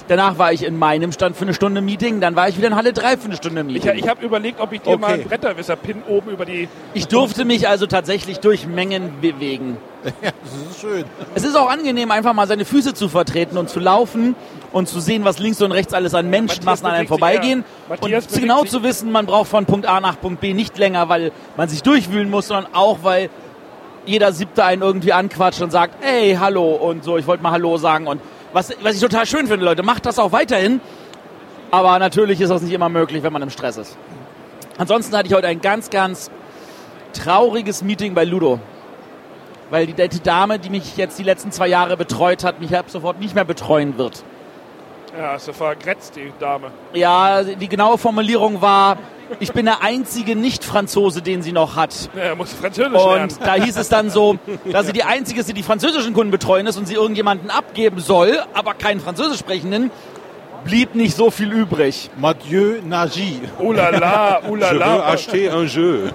Danach 0.07 0.37
war 0.37 0.51
ich 0.51 0.63
in 0.63 0.77
meinem 0.77 1.11
Stand 1.11 1.35
für 1.37 1.43
eine 1.45 1.53
Stunde 1.53 1.81
Meeting. 1.81 2.19
Dann 2.19 2.35
war 2.35 2.49
ich 2.49 2.57
wieder 2.57 2.67
in 2.67 2.75
Halle 2.75 2.91
3 2.93 3.17
für 3.17 3.25
eine 3.25 3.35
Stunde 3.37 3.61
Ich, 3.61 3.67
Meeting. 3.67 3.91
ich 3.97 4.07
habe 4.07 4.23
überlegt, 4.25 4.59
ob 4.59 4.73
ich 4.73 4.81
dir 4.81 4.97
mal 4.97 5.05
Okay. 5.07 5.13
einen 5.21 5.23
Bretterwisser-Pin 5.29 6.03
oben 6.09 6.31
über 6.31 6.45
die 6.45 6.67
Ich 6.93 7.07
durfte 7.07 7.45
mich 7.45 7.67
also 7.67 7.85
tatsächlich 7.87 8.39
durch 8.39 8.67
Mengen 8.67 9.21
bewegen. 9.21 9.77
Ja, 10.21 10.31
das 10.43 10.71
ist 10.71 10.81
schön. 10.81 11.05
Es 11.33 11.45
ist 11.45 11.55
auch 11.55 11.69
angenehm, 11.69 12.11
einfach 12.11 12.33
mal 12.33 12.45
seine 12.45 12.65
Füße 12.65 12.93
zu 12.93 13.07
vertreten 13.07 13.57
und 13.57 13.69
zu 13.69 13.79
laufen 13.79 14.35
und 14.73 14.89
zu 14.89 14.99
sehen, 14.99 15.23
was 15.23 15.39
links 15.39 15.61
und 15.61 15.71
rechts 15.71 15.93
alles 15.93 16.13
an 16.13 16.29
Menschenmassen 16.29 16.85
an 16.85 16.93
einem 16.93 17.07
vorbeigehen. 17.07 17.63
ja. 17.89 18.17
Und 18.19 18.33
genau 18.33 18.65
zu 18.65 18.83
wissen, 18.83 19.13
man 19.13 19.25
braucht 19.25 19.47
von 19.47 19.65
Punkt 19.65 19.85
A 19.87 20.01
nach 20.01 20.19
Punkt 20.19 20.41
B 20.41 20.53
nicht 20.53 20.77
länger, 20.77 21.07
weil 21.07 21.31
man 21.55 21.69
sich 21.69 21.83
durchwühlen 21.83 22.29
muss, 22.29 22.47
sondern 22.49 22.73
auch, 22.73 22.99
weil 23.03 23.29
jeder 24.05 24.33
Siebte 24.33 24.65
einen 24.65 24.81
irgendwie 24.81 25.13
anquatscht 25.13 25.61
und 25.61 25.71
sagt, 25.71 25.95
hey, 26.01 26.35
hallo 26.37 26.73
und 26.75 27.05
so, 27.05 27.17
ich 27.17 27.25
wollte 27.25 27.41
mal 27.41 27.51
Hallo 27.51 27.77
sagen. 27.77 28.07
Und 28.07 28.19
was, 28.53 28.71
was 28.81 28.95
ich 28.95 29.01
total 29.01 29.25
schön 29.25 29.47
finde, 29.47 29.65
Leute, 29.65 29.83
macht 29.83 30.05
das 30.05 30.19
auch 30.19 30.31
weiterhin. 30.31 30.79
Aber 31.71 31.97
natürlich 31.97 32.39
ist 32.39 32.49
das 32.49 32.61
nicht 32.61 32.73
immer 32.73 32.89
möglich, 32.89 33.23
wenn 33.23 33.33
man 33.33 33.41
im 33.41 33.49
Stress 33.49 33.77
ist. 33.77 33.97
Ansonsten 34.77 35.15
hatte 35.17 35.27
ich 35.27 35.33
heute 35.33 35.47
ein 35.47 35.59
ganz, 35.59 35.89
ganz 35.89 36.29
trauriges 37.13 37.83
Meeting 37.83 38.13
bei 38.13 38.25
Ludo. 38.25 38.59
Weil 39.69 39.87
die 39.87 39.93
nette 39.93 40.19
Dame, 40.19 40.59
die 40.59 40.69
mich 40.69 40.97
jetzt 40.97 41.17
die 41.17 41.23
letzten 41.23 41.51
zwei 41.51 41.67
Jahre 41.67 41.97
betreut 41.97 42.43
hat, 42.43 42.59
mich 42.59 42.75
ab 42.77 42.85
sofort 42.89 43.19
nicht 43.19 43.33
mehr 43.33 43.45
betreuen 43.45 43.97
wird. 43.97 44.23
Ja, 45.17 45.35
ist 45.35 45.47
ja 45.47 45.53
vergrätzt, 45.53 46.15
die 46.15 46.31
Dame. 46.39 46.71
Ja, 46.93 47.43
die 47.43 47.67
genaue 47.67 47.97
Formulierung 47.97 48.61
war, 48.61 48.97
ich 49.39 49.51
bin 49.53 49.65
der 49.65 49.81
einzige 49.83 50.35
Nicht-Franzose, 50.35 51.21
den 51.21 51.41
sie 51.43 51.51
noch 51.51 51.75
hat. 51.75 52.09
Ja, 52.15 52.23
er 52.23 52.35
muss 52.35 52.53
Französisch 52.53 52.91
lernen. 52.91 53.23
Und 53.23 53.39
da 53.41 53.53
hieß 53.55 53.77
es 53.77 53.89
dann 53.89 54.09
so, 54.09 54.37
dass 54.71 54.87
sie 54.87 54.93
die 54.93 55.03
einzige 55.03 55.39
ist, 55.41 55.49
die 55.49 55.53
die 55.53 55.63
französischen 55.63 56.13
Kunden 56.13 56.31
betreuen 56.31 56.67
ist 56.67 56.77
und 56.77 56.87
sie 56.87 56.95
irgendjemanden 56.95 57.49
abgeben 57.49 57.99
soll, 57.99 58.39
aber 58.53 58.73
keinen 58.73 58.99
Französisch 58.99 59.39
sprechenden, 59.39 59.91
blieb 60.63 60.95
nicht 60.95 61.15
so 61.15 61.29
viel 61.29 61.51
übrig. 61.51 62.09
Mathieu 62.17 62.81
Nagy. 62.83 63.41
Oh 63.59 63.71
la 63.71 63.89
la, 63.89 64.41
oh 64.49 64.55
la 64.55 64.67
Je 64.67 64.73
veux 64.73 64.79
la, 64.79 65.05
acheter 65.07 65.53
un 65.53 65.67
jeu. 65.67 66.09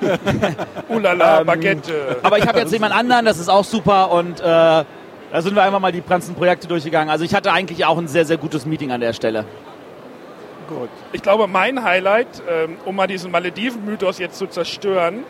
oh 0.89 0.99
la 0.99 1.13
la, 1.13 1.45
Baguette. 1.45 2.17
Aber 2.23 2.39
ich 2.39 2.47
habe 2.47 2.59
jetzt 2.59 2.73
jemand 2.73 2.95
anderen, 2.95 3.25
das 3.27 3.39
ist 3.39 3.49
auch 3.49 3.65
super 3.65 4.11
und 4.11 4.41
äh, 4.41 4.85
da 5.33 5.43
sind 5.43 5.55
wir 5.55 5.63
einfach 5.63 5.81
mal 5.81 5.93
die 5.93 6.01
ganzen 6.03 6.35
Projekte 6.35 6.67
durchgegangen. 6.69 7.11
Also 7.11 7.25
ich 7.25 7.35
hatte 7.35 7.53
eigentlich 7.53 7.85
auch 7.85 7.99
ein 7.99 8.09
sehr, 8.09 8.25
sehr 8.25 8.37
gutes 8.39 8.65
Meeting 8.67 8.93
an 8.93 9.01
der 9.01 9.13
Stelle. 9.13 9.45
Gut. 10.69 10.89
Ich 11.13 11.23
glaube, 11.23 11.47
mein 11.47 11.83
Highlight, 11.83 12.27
ähm, 12.49 12.77
um 12.85 12.95
mal 12.97 13.07
diesen 13.07 13.31
Malediven-Mythos 13.31 14.19
jetzt 14.19 14.37
zu 14.39 14.47
zerstören, 14.47 15.25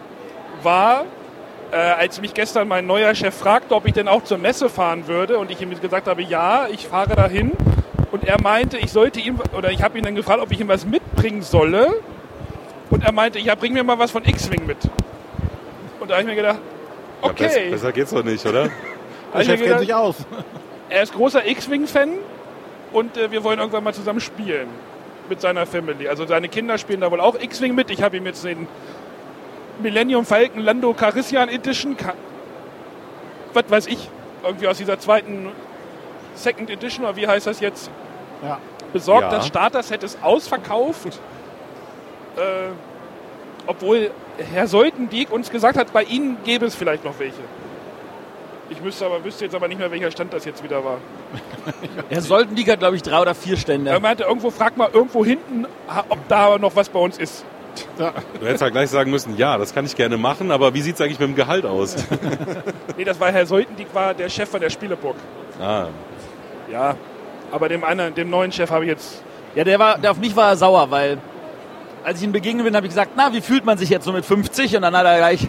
war, 0.63 1.05
äh, 1.71 1.77
als 1.77 2.21
mich 2.21 2.35
gestern 2.35 2.67
mein 2.67 2.87
neuer 2.87 3.15
Chef 3.15 3.35
fragte, 3.37 3.75
ob 3.75 3.87
ich 3.87 3.93
denn 3.93 4.09
auch 4.09 4.25
zur 4.25 4.39
Messe 4.39 4.69
fahren 4.69 5.07
würde 5.07 5.39
und 5.39 5.51
ich 5.51 5.61
ihm 5.61 5.71
gesagt 5.81 6.09
habe, 6.09 6.23
ja, 6.23 6.67
ich 6.73 6.87
fahre 6.89 7.15
dahin. 7.15 7.53
Und 8.11 8.25
er 8.25 8.41
meinte, 8.41 8.79
ich 8.79 8.91
sollte 8.91 9.21
ihm, 9.21 9.39
oder 9.57 9.71
ich 9.71 9.83
habe 9.83 9.99
ihn 9.99 10.03
dann 10.05 10.15
gefragt, 10.15 10.41
ob 10.41 10.51
ich 10.51 10.61
ihm 10.61 10.69
was 10.69 10.87
mitbringen 10.87 11.43
solle. 11.43 11.89
Und 12.91 13.05
er 13.05 13.13
meinte, 13.13 13.39
ja, 13.39 13.55
bring 13.55 13.75
mir 13.75 13.85
mal 13.85 13.99
was 13.99 14.11
von 14.11 14.25
X-Wing 14.25 14.67
mit. 14.67 14.79
Und 16.01 16.09
da 16.11 16.15
habe 16.15 16.23
ich 16.23 16.29
mir 16.29 16.37
gedacht, 16.37 16.59
Ja, 17.23 17.29
bess- 17.29 17.53
okay. 17.55 17.71
besser 17.71 17.93
geht's 17.93 18.11
doch 18.13 18.25
nicht, 18.25 18.45
oder? 18.47 18.71
Der 19.33 19.39
mir 19.41 19.45
Chef 19.45 19.63
kennt 19.63 19.81
sich 19.81 19.95
aus. 19.95 20.17
er 20.89 21.03
ist 21.03 21.13
großer 21.15 21.47
X-Wing-Fan 21.47 22.11
und 22.93 23.17
äh, 23.17 23.31
wir 23.31 23.45
wollen 23.45 23.59
irgendwann 23.59 23.85
mal 23.85 23.95
zusammen 23.95 24.21
spielen. 24.21 24.69
mit 25.29 25.41
seiner 25.43 25.67
Family. 25.67 26.09
Also 26.09 26.25
seine 26.27 26.49
Kinder 26.49 26.79
spielen 26.79 27.03
da 27.03 27.11
wohl 27.11 27.21
auch 27.21 27.39
X-Wing 27.39 27.75
mit. 27.75 27.91
Ich 27.91 28.03
habe 28.03 28.17
ihm 28.17 28.25
jetzt 28.25 28.45
den 28.45 28.67
Millennium 29.83 30.25
Falcon 30.25 30.63
Lando 30.63 30.95
Carissian 30.95 31.49
Edition, 31.51 31.97
Ka 31.97 32.15
was 33.53 33.65
weiß 33.69 33.87
ich, 33.89 34.09
irgendwie 34.43 34.69
aus 34.69 34.79
dieser 34.79 34.99
zweiten 34.99 35.51
Second 36.35 36.71
Edition 36.71 37.05
oder 37.05 37.17
wie 37.17 37.27
heißt 37.27 37.47
das 37.47 37.61
jetzt, 37.61 37.91
Ja. 38.43 38.59
besorgt. 38.93 39.25
Ja. 39.25 39.31
Das 39.31 39.47
Starter-Set 39.49 40.03
ist 40.03 40.19
ausverkauft. 40.23 41.21
Äh, 42.37 42.71
obwohl 43.67 44.11
Herr 44.55 44.67
Seutendieck 44.67 45.31
uns 45.31 45.51
gesagt 45.51 45.77
hat, 45.77 45.93
bei 45.93 46.05
Ihnen 46.05 46.39
gäbe 46.45 46.65
es 46.67 46.75
vielleicht 46.75 47.05
noch 47.05 47.19
welche. 47.19 47.37
Ich 48.71 48.81
müsste 48.83 49.07
aber, 49.07 49.25
wüsste 49.25 49.45
jetzt 49.47 49.55
aber 49.55 49.69
nicht 49.69 49.79
mehr, 49.79 49.91
welcher 49.91 50.11
Stand 50.11 50.33
das 50.33 50.45
jetzt 50.45 50.63
wieder 50.63 50.85
war. 50.85 50.99
Ja, 52.11 52.21
sollten 52.23 52.55
die 52.55 52.65
glaube 52.65 52.97
ich, 52.97 53.03
drei 53.03 53.21
oder 53.21 53.35
vier 53.35 53.57
Stände. 53.59 53.91
Er 53.91 54.01
meinte, 54.01 54.25
irgendwo, 54.25 54.51
frag 54.51 54.77
mal 54.79 54.89
irgendwo 54.91 55.25
hinten, 55.25 55.67
ob 56.09 56.27
da 56.29 56.57
noch 56.57 56.75
was 56.75 56.89
bei 56.89 56.99
uns 56.99 57.19
ist. 57.19 57.45
Du 57.97 58.47
hättest 58.47 58.63
ja 58.63 58.71
gleich 58.71 58.89
sagen 58.89 59.11
müssen, 59.11 59.37
ja, 59.37 59.59
das 59.59 59.75
kann 59.75 59.85
ich 59.85 59.95
gerne 59.95 60.17
machen, 60.17 60.51
aber 60.51 60.73
wie 60.73 60.81
sieht 60.81 60.95
es 60.95 61.01
eigentlich 61.01 61.19
mit 61.19 61.29
dem 61.29 61.35
Gehalt 61.37 61.67
aus? 61.67 61.97
Nee, 62.97 63.05
das 63.05 63.21
war 63.21 63.31
Herr 63.31 63.47
Seutendieck, 63.47 63.95
war 63.95 64.13
der 64.15 64.29
Chef 64.29 64.49
von 64.49 64.61
der 64.61 64.71
Spieleburg. 64.71 65.15
ah, 65.61 65.87
Ja, 66.73 66.97
aber 67.53 67.69
dem 67.69 67.85
anderen, 67.85 68.15
dem 68.15 68.29
neuen 68.31 68.51
Chef 68.51 68.71
habe 68.71 68.85
ich 68.85 68.91
jetzt. 68.91 69.23
Ja, 69.55 69.63
der 69.65 69.79
war, 69.79 69.99
der 69.99 70.11
auf 70.11 70.19
mich 70.19 70.35
war 70.35 70.49
er 70.51 70.57
sauer, 70.57 70.91
weil 70.91 71.19
als 72.09 72.21
ich 72.21 72.25
ihm 72.25 72.33
begegnet 72.33 72.65
bin, 72.65 72.75
habe 72.75 72.87
ich 72.87 72.91
gesagt, 72.91 73.13
na, 73.17 73.35
wie 73.35 73.43
fühlt 73.43 73.67
man 73.67 73.77
sich 73.77 73.91
jetzt 73.91 74.07
so 74.07 74.13
mit 74.13 74.25
50? 74.25 74.75
Und 74.77 74.83
dann 74.83 74.97
hat 74.97 75.05
er 75.05 75.19
gleich, 75.19 75.47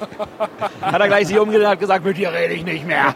hat 0.81 0.99
er 0.99 1.07
gleich 1.07 1.27
sich 1.27 1.39
umgedreht 1.39 1.65
und 1.65 1.71
hat 1.71 1.79
gesagt, 1.79 2.03
mit 2.03 2.17
dir 2.17 2.33
rede 2.33 2.53
ich 2.53 2.65
nicht 2.65 2.85
mehr. 2.85 3.15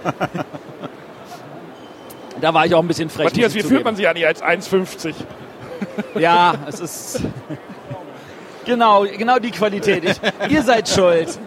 Da 2.39 2.53
war 2.53 2.65
ich 2.65 2.73
auch 2.73 2.81
ein 2.81 2.88
bisschen 2.88 3.09
frech. 3.09 3.25
Matthias, 3.25 3.53
wie 3.53 3.59
ich 3.59 3.65
fühlt 3.65 3.83
man 3.83 3.97
zugeben. 3.97 4.15
sich 4.15 4.25
eigentlich 4.25 4.45
als 4.45 4.71
1,50? 4.71 5.13
Ja, 6.15 6.53
es 6.67 6.79
ist 6.79 7.21
genau, 8.65 9.05
genau 9.17 9.39
die 9.39 9.51
Qualität. 9.51 10.05
Ich, 10.05 10.17
ihr 10.50 10.63
seid 10.63 10.88
schuld. 10.88 11.38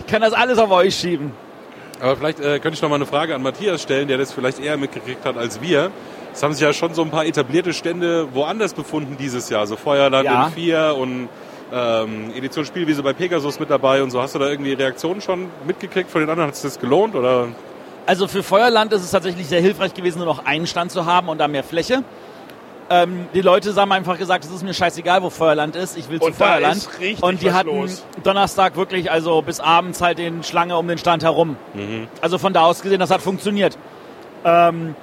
Ich 0.00 0.06
kann 0.06 0.22
das 0.22 0.32
alles 0.32 0.58
auf 0.58 0.72
euch 0.72 0.96
schieben. 0.96 1.32
aber 2.00 2.16
vielleicht 2.16 2.40
äh, 2.40 2.58
könnte 2.58 2.74
ich 2.74 2.82
noch 2.82 2.88
mal 2.88 2.96
eine 2.96 3.06
Frage 3.06 3.34
an 3.34 3.42
Matthias 3.42 3.80
stellen, 3.82 4.08
der 4.08 4.18
das 4.18 4.32
vielleicht 4.32 4.58
eher 4.58 4.76
mitgekriegt 4.76 5.24
hat 5.24 5.36
als 5.36 5.60
wir. 5.60 5.92
Es 6.34 6.42
haben 6.42 6.52
sich 6.52 6.62
ja 6.62 6.72
schon 6.72 6.94
so 6.94 7.02
ein 7.02 7.10
paar 7.10 7.26
etablierte 7.26 7.72
Stände 7.72 8.28
woanders 8.34 8.72
befunden 8.74 9.16
dieses 9.18 9.48
Jahr, 9.50 9.66
so 9.66 9.76
Feuerland 9.76 10.24
Ja. 10.24 10.46
in 10.46 10.52
4 10.52 10.96
und 10.98 11.28
ähm, 11.72 12.32
Edition 12.34 12.64
Spielwiese 12.64 13.02
bei 13.02 13.12
Pegasus 13.12 13.58
mit 13.60 13.70
dabei 13.70 14.02
und 14.02 14.10
so. 14.10 14.20
Hast 14.20 14.34
du 14.34 14.38
da 14.38 14.48
irgendwie 14.48 14.72
Reaktionen 14.72 15.20
schon 15.20 15.48
mitgekriegt 15.66 16.10
von 16.10 16.20
den 16.20 16.30
anderen? 16.30 16.48
Hat 16.48 16.54
es 16.54 16.62
das 16.62 16.78
gelohnt 16.78 17.14
oder? 17.14 17.48
Also 18.06 18.26
für 18.28 18.42
Feuerland 18.42 18.92
ist 18.92 19.02
es 19.04 19.10
tatsächlich 19.10 19.46
sehr 19.46 19.60
hilfreich 19.60 19.94
gewesen, 19.94 20.18
nur 20.18 20.26
noch 20.26 20.44
einen 20.44 20.66
Stand 20.66 20.90
zu 20.90 21.06
haben 21.06 21.28
und 21.28 21.38
da 21.38 21.48
mehr 21.48 21.62
Fläche. 21.64 22.02
Ähm, 22.90 23.26
die 23.32 23.40
Leute 23.40 23.74
haben 23.76 23.92
einfach 23.92 24.18
gesagt, 24.18 24.44
es 24.44 24.50
ist 24.50 24.62
mir 24.64 24.74
scheißegal, 24.74 25.22
wo 25.22 25.30
Feuerland 25.30 25.76
ist, 25.76 25.96
ich 25.96 26.10
will 26.10 26.18
zu 26.20 26.26
Und 26.26 26.38
da 26.40 26.46
Feuerland. 26.46 26.76
ist 26.76 26.98
richtig 27.00 27.22
und 27.22 27.40
die 27.40 27.46
was 27.46 27.54
hatten 27.54 27.68
los. 27.80 28.04
Donnerstag 28.24 28.76
wirklich 28.76 29.10
also 29.10 29.40
bis 29.40 29.60
abends 29.60 30.00
halt 30.02 30.18
den 30.18 30.42
Schlange 30.42 30.76
um 30.76 30.88
den 30.88 30.98
Stand 30.98 31.22
herum. 31.22 31.56
Also 32.20 32.38
von 32.38 32.52
da 32.52 32.62
aus 32.62 32.82
gesehen, 32.82 32.98
das 33.00 33.10
hat 33.10 33.22
funktioniert. 33.22 33.78
Ähm, 34.44 34.94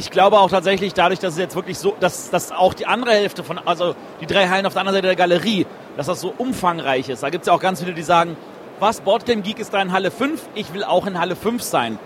ich 0.00 0.10
glaube 0.10 0.38
auch 0.40 0.48
tatsächlich 0.48 0.94
dadurch, 0.94 1.20
dass 1.20 1.34
es 1.34 1.38
jetzt 1.38 1.54
wirklich 1.54 1.78
so, 1.78 1.94
dass, 2.00 2.30
dass 2.30 2.52
auch 2.52 2.72
die 2.72 2.86
andere 2.86 3.12
Hälfte 3.12 3.44
von, 3.44 3.58
also 3.58 3.94
die 4.22 4.26
drei 4.26 4.48
Hallen 4.48 4.64
auf 4.64 4.72
der 4.72 4.80
anderen 4.80 4.96
Seite 4.96 5.08
der 5.08 5.16
Galerie, 5.16 5.66
dass 5.98 6.06
das 6.06 6.22
so 6.22 6.32
umfangreich 6.38 7.10
ist. 7.10 7.22
Da 7.22 7.28
gibt 7.28 7.42
es 7.42 7.48
ja 7.48 7.52
auch 7.52 7.60
ganz 7.60 7.80
viele, 7.80 7.92
die 7.92 8.02
sagen, 8.02 8.36
was, 8.78 9.02
Boardgame 9.02 9.42
Geek 9.42 9.58
ist 9.58 9.74
da 9.74 9.82
in 9.82 9.92
Halle 9.92 10.10
5, 10.10 10.40
ich 10.54 10.72
will 10.72 10.84
auch 10.84 11.06
in 11.06 11.20
Halle 11.20 11.36
5 11.36 11.62
sein. 11.62 11.98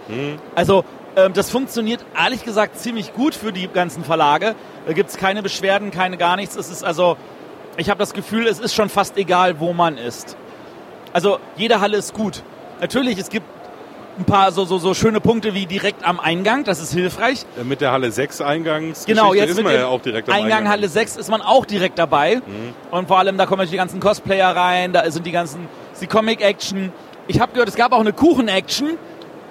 Also 0.57 0.85
ähm, 1.15 1.33
das 1.35 1.51
funktioniert 1.51 2.05
ehrlich 2.21 2.45
gesagt 2.45 2.81
ziemlich 2.81 3.15
gut 3.15 3.37
für 3.37 3.53
die 3.53 3.69
ganzen 3.69 4.03
Verlage. 4.03 4.57
Da 4.87 4.93
gibt 4.93 5.11
es 5.11 5.17
keine 5.17 5.41
Beschwerden, 5.41 5.93
keine 5.93 6.17
gar 6.17 6.35
nichts. 6.35 6.57
Es 6.57 6.71
ist 6.71 6.83
also, 6.83 7.17
ich 7.77 7.91
habe 7.91 7.99
das 8.01 8.13
Gefühl, 8.13 8.49
es 8.49 8.59
ist 8.59 8.75
schon 8.75 8.89
fast 8.89 9.17
egal, 9.17 9.61
wo 9.61 9.73
man 9.73 9.99
ist. 9.99 10.37
Also 11.13 11.39
jede 11.57 11.81
Halle 11.81 11.97
ist 11.97 12.13
gut. 12.13 12.43
Natürlich, 12.81 13.19
es 13.19 13.29
gibt 13.29 13.47
ein 14.19 14.25
paar 14.25 14.53
so, 14.53 14.65
so, 14.65 14.79
so 14.79 14.95
schöne 14.95 15.21
Punkte 15.21 15.55
wie 15.55 15.67
direkt 15.67 16.05
am 16.05 16.21
Eingang, 16.21 16.65
das 16.65 16.81
ist 16.81 16.93
hilfreich. 16.93 17.45
Äh, 17.61 17.65
Mit 17.65 17.81
der 17.81 17.93
Halle 17.93 18.11
6 18.11 18.41
Eingangs 18.41 19.05
Genau, 19.07 19.35
jetzt 19.35 19.51
ist 19.51 19.63
man 19.63 19.75
ja 19.75 19.87
auch 19.87 20.01
direkt 20.01 20.29
am 20.29 20.35
Eingang, 20.35 20.69
Halle 20.69 20.89
6 20.89 21.17
ist 21.17 21.31
man 21.31 21.43
auch 21.43 21.65
direkt 21.65 21.99
dabei. 21.99 22.41
Und 22.91 23.09
vor 23.09 23.19
allem, 23.19 23.37
da 23.37 23.47
kommen 23.47 23.59
natürlich 23.59 23.73
die 23.73 23.77
ganzen 23.77 24.01
Cosplayer 24.01 24.55
rein, 24.55 24.93
da 24.93 25.11
sind 25.11 25.27
die 25.27 25.33
ganzen, 25.33 25.69
die 26.01 26.07
Comic-Action. 26.07 26.93
Ich 27.27 27.41
habe 27.41 27.53
gehört, 27.53 27.69
es 27.69 27.77
gab 27.77 27.93
auch 27.93 28.01
eine 28.01 28.13
Kuchen-Action. 28.13 28.99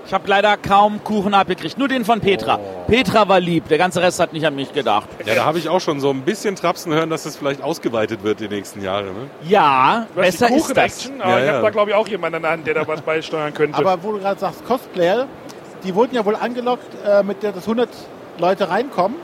Ich 0.06 0.14
habe 0.14 0.28
leider 0.28 0.58
kaum 0.58 1.04
Kuchen 1.04 1.34
abgekriegt, 1.34 1.78
nur 1.78 1.88
den 1.88 2.04
von 2.04 2.20
Petra. 2.20 2.60
Petra 2.88 3.28
war 3.30 3.40
lieb, 3.40 3.68
der 3.70 3.78
ganze 3.78 4.02
Rest 4.02 4.20
hat 4.20 4.34
nicht 4.34 4.46
an 4.46 4.54
mich 4.56 4.74
gedacht. 4.74 5.08
Ja, 5.26 5.34
da 5.36 5.46
habe 5.46 5.60
ich 5.60 5.70
auch 5.70 5.80
schon 5.80 6.00
so 6.02 6.10
ein 6.10 6.22
bisschen 6.22 6.56
Trapsen 6.56 6.94
hören, 6.94 7.10
dass 7.10 7.24
das 7.24 7.38
vielleicht 7.38 7.62
ausgeweitet 7.62 8.22
wird 8.24 8.40
die 8.42 8.50
nächsten 8.50 8.82
Jahre. 8.82 9.06
Ne? 9.06 9.30
Ja, 9.48 10.08
Du 10.14 10.22
besser 10.22 10.48
die 10.48 10.56
ist 10.56 10.76
das. 10.76 11.10
Aber 11.20 11.30
Ja, 11.30 11.40
ich 11.40 11.46
ja. 11.46 11.52
habe 11.54 11.64
da 11.64 11.70
glaube 11.70 11.92
ich 11.92 11.96
auch 11.96 12.08
jemanden 12.08 12.36
an 12.36 12.42
der 12.42 12.52
Hand, 12.52 12.68
der 12.68 12.74
da 12.74 12.88
was 12.88 13.02
beisteuern 13.02 13.54
könnte. 13.54 13.78
Aber 13.78 14.04
wo 14.04 14.12
du 14.12 14.20
gerade 14.20 14.40
sagst, 14.40 14.66
Cosplayer, 14.66 15.28
die 15.84 15.96
wurden 15.96 16.16
ja 16.16 16.26
wohl 16.26 16.36
angelockt, 16.36 16.88
äh, 17.06 17.24
mit 17.24 17.42
der, 17.42 17.54
dass 17.54 17.64
100 17.64 17.90
Leute 18.40 18.70
reinkommen. 18.70 19.18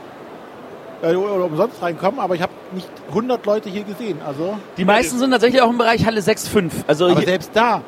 Äh, 1.02 1.14
oder 1.14 1.44
umsonst 1.44 1.80
reinkommen, 1.82 2.20
aber 2.20 2.34
ich 2.34 2.42
habe 2.42 2.52
nicht 2.72 2.88
100 3.08 3.44
Leute 3.46 3.68
hier 3.70 3.84
gesehen. 3.84 4.18
Also, 4.26 4.58
Die 4.76 4.84
meisten 4.84 5.18
sind 5.18 5.30
tatsächlich 5.30 5.60
auch 5.62 5.70
im 5.70 5.78
Bereich 5.78 6.04
Halle 6.04 6.20
6,5. 6.20 6.70
Also 6.86 7.06
aber 7.06 7.22
selbst 7.22 7.50
da, 7.54 7.80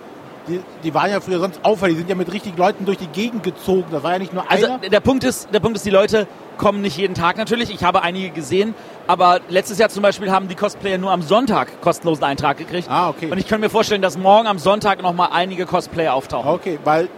die, 0.48 0.60
die 0.82 0.94
waren 0.94 1.10
ja 1.10 1.20
früher 1.20 1.38
sonst 1.38 1.64
auffällig, 1.64 1.94
die 1.96 2.00
sind 2.00 2.08
ja 2.10 2.14
mit 2.16 2.32
richtig 2.32 2.56
Leuten 2.56 2.84
durch 2.84 2.98
die 2.98 3.06
Gegend 3.06 3.42
gezogen. 3.42 3.86
Das 3.90 4.02
war 4.02 4.12
ja 4.12 4.18
nicht 4.18 4.32
nur 4.32 4.50
Also 4.50 4.66
einer. 4.66 4.78
der 4.78 5.00
Punkt 5.00 5.24
ist, 5.24 5.52
der 5.52 5.60
Punkt 5.60 5.76
ist, 5.76 5.86
die 5.86 5.90
Leute 5.90 6.26
kommen 6.58 6.80
nicht 6.80 6.96
jeden 6.96 7.14
Tag 7.14 7.36
natürlich. 7.36 7.70
Ich 7.72 7.84
habe 7.84 8.02
einige 8.02 8.30
gesehen, 8.30 8.74
aber 9.06 9.40
letztes 9.48 9.78
Jahr 9.78 9.88
zum 9.88 10.02
Beispiel 10.02 10.30
haben 10.30 10.48
die 10.48 10.54
Cosplayer 10.54 10.98
nur 10.98 11.10
am 11.12 11.22
Sonntag 11.22 11.80
kostenlosen 11.80 12.24
Eintrag 12.24 12.56
gekriegt. 12.56 12.88
Ah, 12.90 13.08
okay. 13.08 13.30
Und 13.30 13.38
ich 13.38 13.46
könnte 13.48 13.62
mir 13.62 13.70
vorstellen, 13.70 14.02
dass 14.02 14.18
morgen 14.18 14.46
am 14.46 14.58
Sonntag 14.58 15.02
noch 15.02 15.12
mal 15.12 15.28
einige 15.32 15.66
Cosplayer 15.66 16.14
auftauchen. 16.14 16.50
Okay, 16.50 16.78
weil 16.84 17.08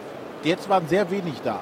jetzt 0.42 0.68
waren 0.68 0.86
sehr 0.88 1.10
wenig 1.10 1.34
da. 1.42 1.60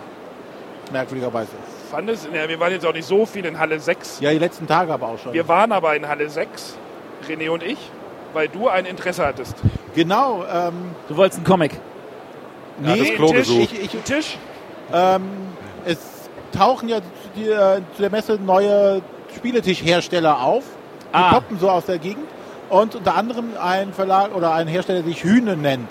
Merkwürdigerweise. 0.92 1.50
fand 1.90 2.10
es, 2.10 2.28
ja, 2.32 2.48
wir 2.48 2.60
waren 2.60 2.72
jetzt 2.72 2.84
auch 2.84 2.92
nicht 2.92 3.06
so 3.06 3.24
viel 3.24 3.44
in 3.46 3.58
Halle 3.58 3.80
6. 3.80 4.20
Ja, 4.20 4.30
die 4.30 4.38
letzten 4.38 4.66
Tage 4.66 4.92
aber 4.92 5.08
auch 5.08 5.18
schon. 5.18 5.32
Wir 5.32 5.48
waren 5.48 5.72
aber 5.72 5.96
in 5.96 6.06
Halle 6.06 6.28
6, 6.28 6.76
René 7.28 7.50
und 7.50 7.62
ich, 7.62 7.78
weil 8.32 8.48
du 8.48 8.68
ein 8.68 8.84
Interesse 8.86 9.24
hattest. 9.26 9.54
Genau, 9.94 10.44
ähm, 10.52 10.72
Du 11.08 11.16
wolltest 11.16 11.38
einen 11.38 11.46
Comic. 11.46 11.72
Ja, 12.82 12.90
das 12.90 12.98
nee, 13.00 13.10
Klo 13.14 13.26
Tisch, 13.28 13.36
gesucht. 13.38 13.72
ich, 13.72 13.94
ich, 13.94 14.02
Tisch, 14.02 14.38
Ähm, 14.92 15.22
es 15.86 15.98
tauchen 16.56 16.88
ja 16.88 16.98
zu, 16.98 17.04
die, 17.36 17.48
äh, 17.48 17.80
zu 17.96 18.02
der 18.02 18.10
Messe 18.10 18.34
neue 18.44 19.00
Spieletischhersteller 19.36 20.40
auf. 20.42 20.64
Die 21.12 21.14
Ah. 21.16 21.32
poppen 21.34 21.58
so 21.58 21.70
aus 21.70 21.86
der 21.86 21.98
Gegend. 21.98 22.26
Und 22.68 22.94
unter 22.94 23.14
anderem 23.16 23.50
ein 23.60 23.92
Verlag 23.92 24.34
oder 24.34 24.52
ein 24.54 24.66
Hersteller, 24.66 25.00
der 25.02 25.08
sich 25.12 25.22
Hühne 25.24 25.56
nennt. 25.56 25.90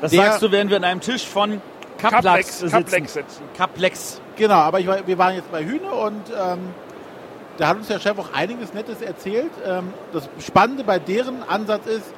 Das 0.00 0.10
Der- 0.10 0.24
sagst 0.24 0.42
du, 0.42 0.50
während 0.50 0.70
wir 0.70 0.76
an 0.78 0.84
einem 0.84 1.00
Tisch 1.00 1.26
von 1.26 1.60
Caplex 1.98 2.24
Caplex, 2.24 2.58
sitzen. 2.58 2.72
Caplex 2.72 3.12
sitzen. 3.14 3.42
Caplex. 3.56 4.20
Genau, 4.36 4.54
aber 4.56 4.80
ich, 4.80 4.86
wir 5.06 5.18
waren 5.18 5.34
jetzt 5.34 5.50
bei 5.50 5.64
Hühne 5.64 5.88
und 5.90 6.22
ähm, 6.30 6.58
da 7.58 7.68
hat 7.68 7.76
uns 7.76 7.88
der 7.88 8.00
Chef 8.00 8.18
auch 8.18 8.32
einiges 8.32 8.74
Nettes 8.74 9.00
erzählt. 9.00 9.50
Ähm, 9.66 9.92
das 10.12 10.28
Spannende 10.44 10.84
bei 10.84 10.98
deren 10.98 11.42
Ansatz 11.42 11.86
ist, 11.86 12.12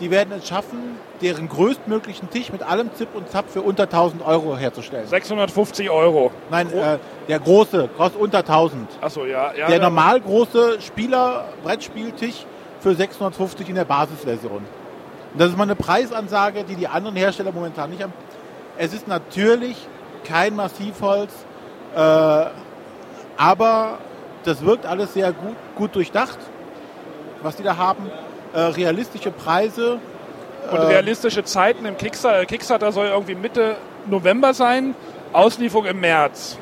die 0.00 0.10
werden 0.10 0.32
es 0.36 0.48
schaffen, 0.48 0.98
deren 1.20 1.48
größtmöglichen 1.48 2.30
Tisch 2.30 2.50
mit 2.50 2.62
allem 2.62 2.92
Zip 2.94 3.08
und 3.14 3.30
Zap 3.30 3.48
für 3.48 3.62
unter 3.62 3.84
1000 3.84 4.26
Euro 4.26 4.56
herzustellen. 4.56 5.06
650 5.06 5.90
Euro. 5.90 6.32
Nein, 6.50 6.72
äh, 6.72 6.98
der 7.28 7.38
große 7.38 7.88
kostet 7.96 8.20
unter 8.20 8.38
1000. 8.38 8.88
Achso, 9.00 9.24
ja. 9.24 9.52
ja 9.54 9.68
der 9.68 9.76
ja. 9.76 9.82
normal 9.82 10.20
große 10.20 10.80
Spieler-Brettspieltisch 10.80 12.46
für 12.80 12.94
650 12.94 13.68
in 13.68 13.76
der 13.76 13.84
Basisversion. 13.84 14.64
Und 15.32 15.40
das 15.40 15.50
ist 15.50 15.56
mal 15.56 15.64
eine 15.64 15.76
Preisansage, 15.76 16.64
die 16.64 16.74
die 16.74 16.88
anderen 16.88 17.16
Hersteller 17.16 17.52
momentan 17.52 17.90
nicht 17.90 18.02
haben. 18.02 18.12
Es 18.76 18.92
ist 18.92 19.06
natürlich 19.06 19.76
kein 20.24 20.56
Massivholz, 20.56 21.32
äh, 21.94 21.98
aber 23.36 23.98
das 24.44 24.64
wirkt 24.64 24.86
alles 24.86 25.14
sehr 25.14 25.32
gut, 25.32 25.56
gut 25.76 25.94
durchdacht, 25.94 26.38
was 27.42 27.56
die 27.56 27.62
da 27.62 27.76
haben. 27.76 28.10
Äh, 28.54 28.60
realistische 28.60 29.30
Preise. 29.30 29.98
Und 30.70 30.78
realistische 30.78 31.42
Zeiten 31.44 31.84
im 31.86 31.96
Kickstarter. 31.96 32.46
Kickstarter 32.46 32.92
soll 32.92 33.06
irgendwie 33.06 33.34
Mitte 33.34 33.76
November 34.06 34.54
sein, 34.54 34.94
Auslieferung 35.32 35.86
im 35.86 36.00
März. 36.00 36.56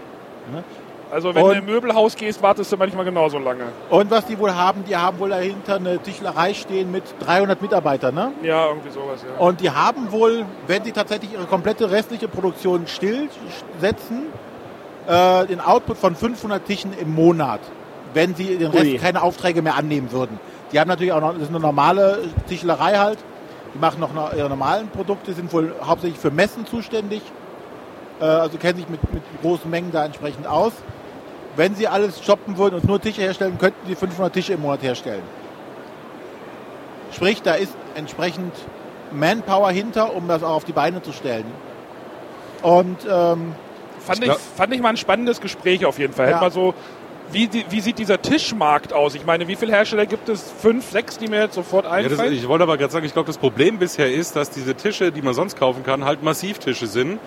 Ne? 0.53 0.65
Also 1.11 1.35
wenn 1.35 1.43
Und- 1.43 1.51
du 1.55 1.59
im 1.59 1.65
Möbelhaus 1.67 2.15
gehst, 2.17 2.41
wartest 2.43 2.71
du 2.73 2.77
manchmal 2.77 3.05
genauso 3.05 3.39
lange. 3.39 3.65
Und 3.91 4.11
was 4.11 4.25
die 4.27 4.39
wohl 4.39 4.55
haben, 4.55 4.85
die 4.85 4.97
haben 4.97 5.19
wohl 5.19 5.31
dahinter 5.31 5.77
eine 5.77 5.99
Tischlerei 5.99 6.55
stehen 6.55 6.91
mit 6.93 7.03
300 7.21 7.61
Mitarbeitern. 7.61 8.15
Ne? 8.15 8.33
Ja, 8.43 8.67
irgendwie 8.69 8.91
sowas, 8.91 9.23
ja. 9.23 9.45
Und 9.45 9.61
die 9.61 9.71
haben 9.71 10.13
wohl, 10.13 10.47
wenn 10.69 10.83
sie 10.85 10.93
tatsächlich 10.93 11.33
ihre 11.33 11.45
komplette 11.47 11.91
restliche 11.91 12.29
Produktion 12.29 12.87
stillsetzen, 12.87 14.27
äh, 15.11 15.47
den 15.47 15.61
Output 15.61 15.99
von 15.99 16.15
500 16.15 16.65
Tischen 16.65 16.93
im 16.97 17.13
Monat, 17.15 17.61
wenn 18.15 18.35
sie 18.37 18.57
den 18.57 18.71
Rest 18.71 18.85
Ui. 18.85 18.99
keine 18.99 19.23
Aufträge 19.23 19.61
mehr 19.61 19.75
annehmen 19.75 20.13
würden. 20.13 20.39
Die 20.73 20.79
haben 20.79 20.89
natürlich 20.89 21.13
auch 21.13 21.21
noch, 21.21 21.33
das 21.33 21.43
ist 21.43 21.49
eine 21.49 21.59
normale 21.59 22.19
Tischlerei 22.49 22.97
halt. 22.97 23.19
Die 23.75 23.79
machen 23.79 24.01
noch 24.01 24.33
ihre 24.33 24.49
normalen 24.49 24.89
Produkte, 24.89 25.33
sind 25.33 25.53
wohl 25.53 25.75
hauptsächlich 25.83 26.21
für 26.21 26.31
Messen 26.31 26.65
zuständig. 26.65 27.23
Äh, 28.21 28.25
also 28.25 28.57
kennen 28.57 28.79
sich 28.79 28.89
mit, 28.89 29.01
mit 29.13 29.23
großen 29.43 29.69
Mengen 29.69 29.91
da 29.91 30.05
entsprechend 30.05 30.47
aus. 30.47 30.73
wenn 31.57 31.75
sie 31.75 31.89
alles 31.89 32.25
shoppen 32.25 32.57
würden 32.59 32.77
und 32.77 32.85
nur 32.85 33.01
Tische 33.01 33.23
herstellen, 33.23 33.59
könnten 33.59 33.85
sie 33.89 33.97
500 33.97 34.33
Tische 34.33 34.53
im 34.53 34.63
Monat 34.63 34.83
herstellen. 34.85 35.23
Sprich, 37.11 37.43
da 37.43 37.55
ist 37.55 37.75
entsprechend 37.97 38.55
Manpower 39.11 39.73
hinter, 39.73 40.15
um 40.15 40.29
das 40.29 40.45
auch 40.45 40.55
auf 40.55 40.65
die 40.65 40.73
Beine 40.73 41.03
zu 41.03 41.13
stellen. 41.13 41.47
Und 42.63 42.99
ähm, 43.11 43.57
Fand 44.01 44.25
ich, 44.25 44.33
fand 44.57 44.75
ich 44.75 44.81
mal 44.81 44.91
ein 44.91 44.97
spannendes 44.97 45.41
Gespräch 45.41 45.85
auf 45.85 45.99
jeden 45.99 46.13
Fall. 46.13 46.27
Ja. 46.27 46.33
Hätte 46.33 46.45
mal 46.45 46.51
so, 46.51 46.75
wie, 47.33 47.49
wie 47.69 47.81
sieht 47.81 47.99
dieser 47.99 48.21
Tischmarkt 48.21 48.93
aus? 48.93 49.15
Ich 49.15 49.25
meine, 49.25 49.47
wie 49.47 49.57
viele 49.57 49.73
Hersteller 49.73 50.07
gibt 50.07 50.29
es? 50.29 50.43
Fünf, 50.61 50.91
sechs, 50.91 51.19
die 51.19 51.29
mir 51.29 51.43
jetzt 51.43 51.55
sofort 51.55 51.85
Ja, 51.85 52.03
das, 52.03 52.13
einfallen? 52.13 52.33
ich 52.33 52.49
wollte 52.49 52.65
aber 52.65 52.77
gerade 52.77 52.93
sagen, 52.93 53.07
ich 53.07 53.13
glaube, 53.13 53.27
das 53.29 53.39
Problem 53.39 53.79
bisher 53.79 54.13
ist, 54.13 54.35
dass 54.37 54.51
diese 54.51 54.75
Tische, 54.75 55.13
die 55.13 55.23
man 55.23 55.35
sonst 55.35 55.59
kaufen 55.59 55.85
kann, 55.85 56.05
halt 56.05 56.23
Massivtische 56.23 56.87
sind, 56.87 57.21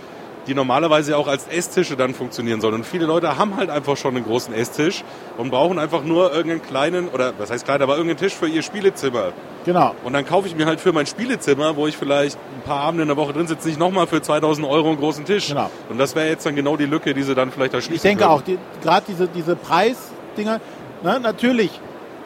die 0.48 0.54
normalerweise 0.54 1.18
auch 1.18 1.28
als 1.28 1.48
Esstische 1.48 1.96
dann 1.96 2.14
funktionieren 2.14 2.62
sollen. 2.62 2.76
Und 2.76 2.86
viele 2.86 3.06
Leute 3.06 3.38
haben 3.38 3.56
halt 3.56 3.70
einfach 3.70 3.96
schon 3.98 4.16
einen 4.16 4.26
großen 4.26 4.54
Esstisch 4.54 5.04
und 5.38 5.50
brauchen 5.52 5.80
einfach 5.80 6.04
nur 6.04 6.32
irgendeinen 6.34 6.62
kleinen, 6.62 7.08
oder 7.10 7.34
was 7.38 7.50
heißt 7.52 7.66
klein, 7.66 7.82
aber 7.82 7.94
irgendeinen 7.96 8.18
Tisch 8.20 8.34
für 8.34 8.48
ihr 8.48 8.62
Spielezimmer. 8.62 9.32
genau. 9.66 9.96
Und 10.04 10.14
dann 10.14 10.26
kaufe 10.26 10.48
ich 10.48 10.56
mir 10.56 10.66
halt 10.66 10.80
für 10.82 10.92
mein 10.94 11.06
Spielezimmer, 11.06 11.76
wo 11.76 11.88
ich 11.88 11.96
vielleicht 11.98 12.38
ein 12.58 12.62
paar 12.66 12.82
Abende 12.82 13.04
in 13.04 13.08
der 13.08 13.18
Woche 13.18 13.34
drin 13.34 13.48
sitze, 13.48 13.68
nicht 13.68 13.80
nochmal 13.80 14.08
für 14.08 14.22
2000 14.22 14.68
Euro 14.68 14.90
einen 14.90 14.98
großen 15.00 15.26
Tisch. 15.26 15.48
Genau. 15.50 15.70
Und 15.90 15.98
das 15.98 16.16
wäre 16.16 16.28
jetzt 16.28 16.46
dann 16.46 16.56
genau 16.56 16.76
die 16.78 16.86
Lücke, 16.86 17.14
die 17.14 17.24
sie 17.24 17.36
dann 17.36 17.52
vielleicht 17.52 17.74
erschließen 17.74 17.96
Ich 17.96 18.02
denke 18.02 18.24
können. 18.24 18.36
auch, 18.36 18.42
die, 18.42 18.58
gerade 18.82 19.06
diese, 19.08 19.28
diese 19.28 19.56
Preisdinger, 19.56 20.60
ne, 21.04 21.20
natürlich 21.22 21.80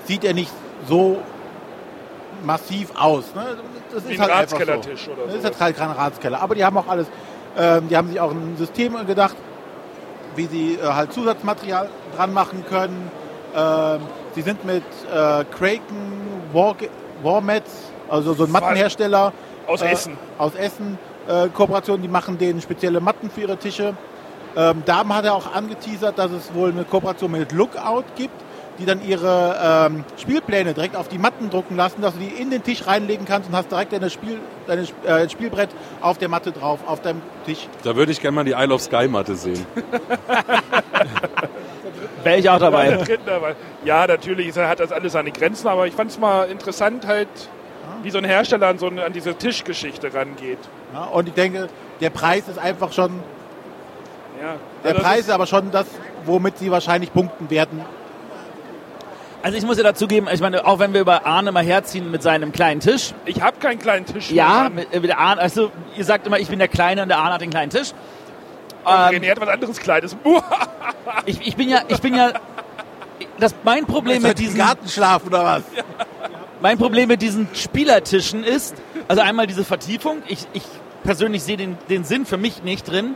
sieht 0.05 0.23
er 0.23 0.33
nicht 0.33 0.51
so 0.87 1.17
massiv 2.45 2.89
aus. 2.97 3.33
Ne? 3.35 3.57
Das 3.93 4.07
Wie 4.07 4.13
ist 4.13 4.19
ein 4.19 4.27
halt 4.27 4.43
Ratskellertisch 4.43 5.05
so. 5.05 5.11
oder 5.11 5.33
Das 5.33 5.43
ist 5.51 5.61
halt 5.61 5.77
kein 5.77 5.91
Ratskeller. 5.91 6.41
Aber 6.41 6.55
die 6.55 6.63
haben 6.63 6.77
auch 6.77 6.87
alles, 6.87 7.07
ähm, 7.57 7.87
die 7.89 7.97
haben 7.97 8.07
sich 8.07 8.19
auch 8.19 8.31
ein 8.31 8.55
System 8.57 8.95
gedacht, 9.05 9.35
wie 10.35 10.45
sie 10.45 10.75
äh, 10.75 10.85
halt 10.85 11.13
Zusatzmaterial 11.13 11.89
dran 12.15 12.33
machen 12.33 12.63
können. 12.69 13.11
Ähm, 13.55 14.01
sie 14.35 14.41
sind 14.41 14.63
mit 14.65 14.83
äh, 15.11 15.43
Kraken 15.45 16.41
War, 16.53 16.75
Warmats, 17.23 17.71
also 18.09 18.33
so 18.33 18.43
ein 18.43 18.51
Mattenhersteller 18.51 19.33
Aus 19.65 19.81
äh, 19.81 19.91
Essen. 19.91 20.17
aus 20.37 20.55
Essen 20.55 20.97
äh, 21.27 21.49
Kooperation, 21.49 22.01
die 22.01 22.07
machen 22.07 22.37
denen 22.37 22.61
spezielle 22.61 22.99
Matten 23.01 23.29
für 23.29 23.41
ihre 23.41 23.57
Tische. 23.57 23.95
Ähm, 24.55 24.83
da 24.85 25.07
hat 25.07 25.25
er 25.25 25.35
auch 25.35 25.53
angeteasert, 25.53 26.17
dass 26.17 26.31
es 26.31 26.53
wohl 26.53 26.71
eine 26.71 26.83
Kooperation 26.83 27.31
mit 27.31 27.51
Lookout 27.51 28.05
gibt, 28.15 28.41
die 28.79 28.85
dann 28.85 29.03
ihre 29.05 29.87
ähm, 29.89 30.03
Spielpläne 30.17 30.73
direkt 30.73 30.95
auf 30.95 31.07
die 31.07 31.17
Matten 31.17 31.49
drucken 31.49 31.75
lassen, 31.75 32.01
dass 32.01 32.13
du 32.13 32.19
die 32.19 32.41
in 32.41 32.49
den 32.51 32.63
Tisch 32.63 32.85
reinlegen 32.85 33.25
kannst 33.25 33.49
und 33.49 33.55
hast 33.55 33.71
direkt 33.71 33.93
deine 33.93 34.09
Spiel, 34.09 34.39
deine, 34.67 34.83
äh, 35.05 35.29
Spielbrett 35.29 35.69
auf 36.01 36.17
der 36.17 36.29
Matte 36.29 36.51
drauf, 36.51 36.79
auf 36.85 37.01
deinem 37.01 37.21
Tisch. 37.45 37.67
Da 37.83 37.95
würde 37.95 38.11
ich 38.11 38.21
gerne 38.21 38.35
mal 38.35 38.43
die 38.45 38.51
Isle 38.51 38.73
of 38.73 38.81
Sky 38.81 39.07
Matte 39.07 39.35
sehen. 39.35 39.65
Wäre 42.23 42.37
ich 42.39 42.49
auch 42.49 42.59
dabei. 42.59 42.99
Ja, 43.85 44.07
natürlich 44.07 44.55
hat 44.57 44.79
das 44.79 44.91
alles 44.91 45.13
seine 45.13 45.31
Grenzen, 45.31 45.67
aber 45.67 45.87
ich 45.87 45.93
fand 45.93 46.11
es 46.11 46.19
mal 46.19 46.49
interessant, 46.49 47.07
halt, 47.07 47.27
wie 48.03 48.11
so 48.11 48.17
ein 48.17 48.25
Hersteller 48.25 48.67
an, 48.67 48.79
so 48.79 48.87
eine, 48.87 49.03
an 49.05 49.13
diese 49.13 49.35
Tischgeschichte 49.35 50.13
rangeht. 50.13 50.57
Ja, 50.93 51.05
und 51.05 51.27
ich 51.27 51.33
denke, 51.33 51.67
der 52.01 52.09
Preis 52.09 52.47
ist 52.47 52.59
einfach 52.59 52.91
schon, 52.91 53.11
Ja. 54.41 54.55
der 54.83 54.91
Also 54.91 55.03
Preis 55.03 55.19
ist- 55.21 55.27
ist 55.27 55.33
aber 55.33 55.45
schon 55.47 55.71
das, 55.71 55.85
womit 56.25 56.57
sie 56.57 56.71
wahrscheinlich 56.71 57.13
punkten 57.13 57.49
werden. 57.49 57.81
Also 59.47 59.59
ich 59.59 59.65
muss 59.65 59.77
ja 59.77 59.83
dazugeben, 59.83 60.27
ich 60.29 60.41
meine, 60.41 60.67
auch 60.67 60.77
wenn 60.79 60.91
wir 60.91 60.99
über 60.99 61.25
Arne 61.25 61.53
mal 61.53 61.63
herziehen 61.63 62.11
mit 62.11 62.21
seinem 62.21 62.51
kleinen 62.51 62.81
Tisch. 62.81 63.13
Ich 63.23 63.41
habe 63.41 63.55
keinen 63.59 63.79
kleinen 63.79 64.05
Tisch. 64.05 64.29
Ja, 64.29 64.63
mehr. 64.63 64.69
mit, 64.71 64.93
äh, 64.93 64.99
mit 64.99 65.09
der 65.09 65.19
Arne, 65.19 65.39
also 65.39 65.71
ihr 65.95 66.03
sagt 66.03 66.27
immer, 66.27 66.37
ich 66.37 66.49
bin 66.49 66.59
der 66.59 66.67
Kleine 66.67 67.03
und 67.03 67.07
der 67.07 67.17
Arne 67.17 67.35
hat 67.35 67.39
den 67.39 67.49
kleinen 67.49 67.69
Tisch. 67.69 67.93
Und 68.83 68.91
Ähm, 68.91 69.21
René 69.21 69.31
hat 69.31 69.39
was 69.39 69.47
anderes 69.47 69.79
Kleines. 69.79 70.17
Ich, 71.25 71.47
ich 71.47 71.55
bin 71.55 71.69
ja, 71.69 71.79
ich 71.87 72.01
bin 72.01 72.13
ja, 72.13 72.33
das, 73.39 73.55
mein 73.63 73.85
Problem 73.85 74.21
mit 74.21 74.37
diesen, 74.37 74.57
Gartenschlaf 74.57 75.25
oder 75.25 75.45
was? 75.45 75.63
mein 76.61 76.77
Problem 76.77 77.07
mit 77.07 77.21
diesen 77.21 77.47
Spielertischen 77.53 78.43
ist, 78.43 78.75
also 79.07 79.21
einmal 79.21 79.47
diese 79.47 79.63
Vertiefung. 79.63 80.23
Ich, 80.27 80.45
ich 80.51 80.63
persönlich 81.03 81.41
sehe 81.41 81.55
den, 81.55 81.77
den 81.89 82.03
Sinn 82.03 82.25
für 82.25 82.37
mich 82.37 82.63
nicht 82.63 82.83
drin. 82.83 83.15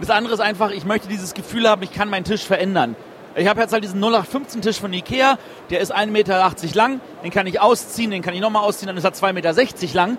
Das 0.00 0.10
andere 0.10 0.34
ist 0.34 0.40
einfach, 0.40 0.70
ich 0.70 0.84
möchte 0.84 1.08
dieses 1.08 1.32
Gefühl 1.32 1.66
haben, 1.66 1.82
ich 1.82 1.94
kann 1.94 2.10
meinen 2.10 2.24
Tisch 2.24 2.44
verändern. 2.44 2.94
Ich 3.34 3.48
habe 3.48 3.60
jetzt 3.60 3.72
halt 3.72 3.82
diesen 3.82 4.02
0815-Tisch 4.02 4.78
von 4.78 4.92
Ikea, 4.92 5.38
der 5.70 5.80
ist 5.80 5.94
1,80 5.94 6.06
Meter 6.08 6.52
lang, 6.74 7.00
den 7.24 7.30
kann 7.30 7.46
ich 7.46 7.60
ausziehen, 7.60 8.10
den 8.10 8.22
kann 8.22 8.34
ich 8.34 8.40
nochmal 8.40 8.64
ausziehen, 8.64 8.88
dann 8.88 8.96
ist 8.96 9.04
er 9.04 9.12
2,60 9.12 9.32
Meter 9.32 9.94
lang. 9.94 10.18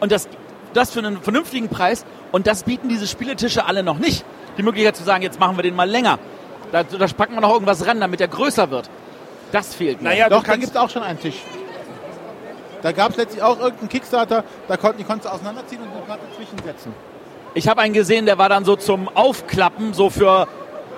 Und 0.00 0.12
das, 0.12 0.28
das 0.72 0.90
für 0.90 1.00
einen 1.00 1.20
vernünftigen 1.20 1.68
Preis. 1.68 2.04
Und 2.32 2.46
das 2.46 2.64
bieten 2.64 2.88
diese 2.88 3.06
Spieletische 3.06 3.66
alle 3.66 3.82
noch 3.82 3.98
nicht. 3.98 4.24
Die 4.56 4.62
Möglichkeit 4.62 4.96
zu 4.96 5.04
sagen, 5.04 5.22
jetzt 5.22 5.38
machen 5.38 5.56
wir 5.56 5.62
den 5.62 5.76
mal 5.76 5.88
länger. 5.88 6.18
Da, 6.72 6.82
da 6.82 7.06
packen 7.06 7.34
wir 7.34 7.40
noch 7.40 7.52
irgendwas 7.52 7.86
ran, 7.86 8.00
damit 8.00 8.20
er 8.20 8.28
größer 8.28 8.70
wird. 8.70 8.88
Das 9.52 9.74
fehlt 9.74 10.02
mir. 10.02 10.08
Naja, 10.08 10.28
Doch, 10.28 10.42
da 10.42 10.56
gibt 10.56 10.70
es 10.70 10.76
auch 10.76 10.90
schon 10.90 11.02
einen 11.02 11.20
Tisch. 11.20 11.36
Da 12.82 12.92
gab 12.92 13.12
es 13.12 13.16
letztlich 13.16 13.42
auch 13.42 13.58
irgendeinen 13.58 13.88
Kickstarter, 13.88 14.44
da 14.68 14.76
konnten 14.76 14.98
die 14.98 15.04
konntest 15.04 15.26
du 15.26 15.32
auseinanderziehen 15.32 15.80
und 15.80 15.90
eine 15.90 16.02
Platte 16.02 16.22
zwischensetzen. 16.36 16.92
Ich 17.54 17.68
habe 17.68 17.80
einen 17.80 17.94
gesehen, 17.94 18.26
der 18.26 18.36
war 18.36 18.48
dann 18.48 18.64
so 18.64 18.76
zum 18.76 19.08
Aufklappen, 19.08 19.94
so 19.94 20.10
für 20.10 20.48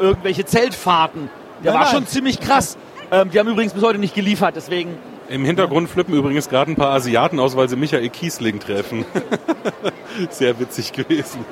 irgendwelche 0.00 0.44
Zeltfahrten. 0.44 1.31
Der 1.64 1.73
Nein, 1.73 1.81
war 1.81 1.85
nein. 1.87 1.95
schon 1.95 2.07
ziemlich 2.07 2.40
krass. 2.40 2.77
Ähm, 3.11 3.31
die 3.31 3.38
haben 3.38 3.49
übrigens 3.49 3.73
bis 3.73 3.83
heute 3.83 3.99
nicht 3.99 4.14
geliefert, 4.14 4.55
deswegen. 4.57 4.97
Im 5.29 5.45
Hintergrund 5.45 5.88
flippen 5.88 6.14
übrigens 6.14 6.49
gerade 6.49 6.71
ein 6.71 6.77
paar 6.77 6.92
Asiaten 6.92 7.40
aus, 7.40 7.57
weil 7.57 7.69
sie 7.69 7.77
Michael 7.77 8.09
Kiesling 8.11 8.61
treffen. 8.61 9.05
Sehr 10.31 10.59
witzig 10.61 10.92
gewesen. 10.92 11.45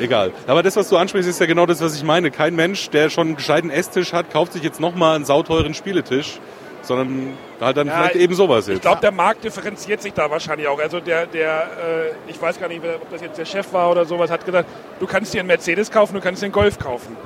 Egal. 0.00 0.32
Aber 0.46 0.62
das, 0.62 0.74
was 0.74 0.88
du 0.88 0.96
ansprichst, 0.96 1.28
ist 1.28 1.38
ja 1.40 1.46
genau 1.46 1.66
das, 1.66 1.80
was 1.80 1.94
ich 1.94 2.02
meine. 2.02 2.30
Kein 2.30 2.56
Mensch, 2.56 2.90
der 2.90 3.10
schon 3.10 3.28
einen 3.28 3.36
gescheiten 3.36 3.70
Esstisch 3.70 4.12
hat, 4.12 4.32
kauft 4.32 4.52
sich 4.54 4.62
jetzt 4.62 4.80
nochmal 4.80 5.14
einen 5.16 5.24
sauteuren 5.24 5.74
Spieletisch, 5.74 6.40
sondern 6.82 7.34
halt 7.60 7.76
dann 7.76 7.86
Ja, 7.86 7.94
vielleicht 7.98 8.16
eben 8.16 8.34
sowas 8.34 8.66
jetzt. 8.66 8.76
ich 8.76 8.82
glaube, 8.82 9.00
der 9.00 9.12
Markt 9.12 9.44
differenziert 9.44 10.02
sich 10.02 10.12
da 10.14 10.28
wahrscheinlich 10.30 10.66
auch. 10.66 10.80
Also 10.80 10.98
der, 10.98 11.26
der 11.26 11.62
äh, 12.26 12.30
ich 12.30 12.40
weiß 12.42 12.58
gar 12.58 12.66
nicht, 12.68 12.80
ob 12.84 13.10
das 13.10 13.20
jetzt 13.20 13.38
der 13.38 13.44
Chef 13.44 13.72
war 13.72 13.90
oder 13.90 14.04
sowas, 14.04 14.30
hat 14.30 14.44
gesagt, 14.44 14.68
du 14.98 15.06
kannst 15.06 15.32
dir 15.32 15.40
einen 15.40 15.46
Mercedes 15.48 15.90
kaufen, 15.92 16.14
du 16.14 16.20
kannst 16.20 16.42
dir 16.42 16.46
einen 16.46 16.52
Golf 16.52 16.78
kaufen. 16.80 17.16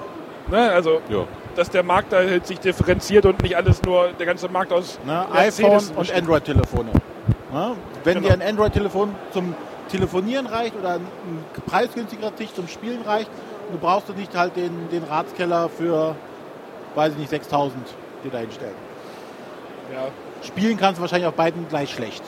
Ne? 0.49 0.71
Also, 0.71 1.01
ja. 1.09 1.25
dass 1.55 1.71
der 1.71 1.83
Markt 1.83 2.13
da 2.13 2.19
halt 2.19 2.47
sich 2.47 2.61
differenziert 2.61 3.27
und 3.27 3.43
nicht 3.43 3.57
alles 3.57 3.83
nur, 3.83 4.13
der 4.13 4.27
ganze 4.27 4.49
Markt 4.49 4.73
aus 4.73 4.99
Ne? 5.05 5.27
IPhone 5.35 5.83
und. 5.97 6.13
Android-Telefone. 6.15 6.91
Ne? 7.53 7.77
Wenn 8.05 8.15
Genau. 8.15 8.29
dir 8.29 8.35
ein 8.35 8.43
Android-Telefon 8.43 9.15
zum 9.33 9.55
Telefonieren 9.89 10.47
reicht 10.47 10.77
oder 10.77 10.95
ein, 10.95 11.07
preisgünstigerer 11.67 12.35
Tisch 12.35 12.53
zum 12.53 12.69
Spielen 12.69 13.03
reicht, 13.03 13.31
du 13.73 13.79
brauchst 13.79 14.09
du 14.09 14.13
nicht 14.13 14.35
halt 14.37 14.57
den, 14.57 14.89
den 14.91 15.05
Ratskeller 15.05 15.69
für, 15.69 16.15
weiß 16.95 17.13
ich 17.13 17.19
nicht, 17.19 17.31
6000 17.31 17.87
dir 18.25 18.31
da 18.31 18.39
hinstellen. 18.39 18.75
Ja. 19.93 20.09
Spielen 20.47 20.77
kannst 20.77 20.99
du 20.99 21.03
wahrscheinlich 21.03 21.29
auf 21.29 21.35
beiden 21.35 21.69
gleich 21.69 21.91
schlecht. 21.93 22.23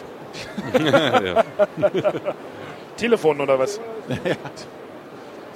ja. 0.85 1.45
Telefon 2.97 3.41
oder 3.41 3.59
was? 3.59 3.81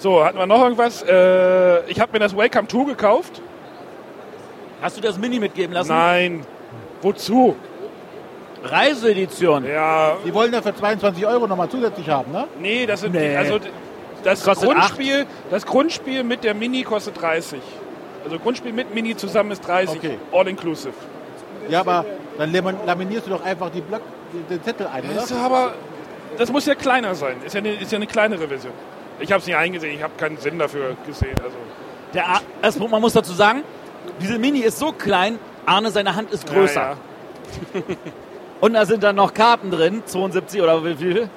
So, 0.03 0.25
hatten 0.25 0.37
wir 0.37 0.47
noch 0.47 0.61
irgendwas? 0.61 1.05
Äh, 1.05 1.89
ich 1.89 2.01
habe 2.01 2.11
mir 2.11 2.19
das 2.19 2.37
Welcome 2.37 2.67
to 2.67 2.85
gekauft. 2.85 3.41
Hast 4.81 4.97
du 4.97 5.01
das 5.01 5.17
Mini 5.17 5.39
mitgeben 5.39 5.73
lassen? 5.73 5.91
Nein. 5.91 6.45
Wozu? 7.03 7.55
Reiseedition. 8.65 9.65
Ja, 9.65 10.17
Die 10.27 10.35
wollen 10.35 10.53
ja 10.53 10.61
für 10.61 10.75
22 10.75 11.25
Euro 11.25 11.47
nochmal 11.47 11.69
zusätzlich 11.69 12.09
haben, 12.09 12.33
ne? 12.33 12.49
nee, 12.59 12.85
das 12.85 13.03
sind 13.03 13.13
Nee. 13.15 13.31
die, 13.31 13.37
also 13.37 13.61
das 14.25 14.43
Kostet 14.45 14.69
Grundspiel, 14.71 15.27
das 15.53 15.65
Grundspiel 15.67 16.25
mit 16.25 16.43
der 16.43 16.55
Mini 16.55 16.83
kostet 16.83 17.21
30. 17.21 17.61
Also 18.25 18.41
Grundspiel 18.41 18.73
mit 18.73 18.93
Mini 18.93 19.17
zusammen 19.17 19.53
ist 19.53 19.67
30, 19.69 19.99
Okay. 19.99 20.19
all 20.33 20.49
inclusive. 20.49 20.95
Ja, 21.69 21.81
aber 21.81 22.05
dann 22.39 22.53
lamin- 22.53 22.77
laminierst 22.87 23.27
du 23.29 23.31
doch 23.31 23.45
einfach 23.45 23.71
die 23.71 23.81
Block, 23.83 24.03
den 24.51 24.63
Zettel 24.65 24.89
ein, 24.89 25.05
oder? 25.05 25.15
Das 25.15 25.31
ist 25.31 25.37
aber 25.41 25.75
das 26.39 26.51
muss 26.51 26.67
ja 26.67 26.75
kleiner 26.75 27.15
sein. 27.15 27.37
Ist 27.47 27.55
ja 27.55 27.59
eine, 27.61 27.73
ist 27.75 27.93
ja 27.93 27.97
eine 27.97 28.07
kleinere 28.09 28.49
Version. 28.49 28.73
Ich 29.23 29.31
habe 29.31 29.41
es 29.41 29.47
nicht 29.47 29.57
eingesehen, 29.57 29.95
ich 29.95 30.03
habe 30.03 30.15
keinen 30.17 30.37
Sinn 30.37 30.59
dafür 30.59 30.97
gesehen. 31.07 31.37
Also 31.43 31.57
Der 32.13 32.27
Ar 32.27 32.41
man 32.89 33.01
muss 33.01 33.13
dazu 33.13 33.33
sagen, 33.33 33.63
diese 34.21 34.39
Mini 34.39 34.61
ist 34.61 34.79
so 34.79 34.93
klein, 34.93 35.39
Arne, 35.65 35.91
seine 35.91 36.17
Hand 36.17 36.33
ist 36.33 36.47
größer. 36.47 36.81
Ja, 36.81 36.97
ja. 37.75 37.81
Und 38.61 38.75
da 38.75 38.85
sind 38.85 39.03
dann 39.03 39.17
noch 39.17 39.33
Karten 39.33 39.71
drin, 39.71 40.03
72 40.05 40.61
oder 40.61 40.85
wie 40.85 40.95
viel? 40.95 41.29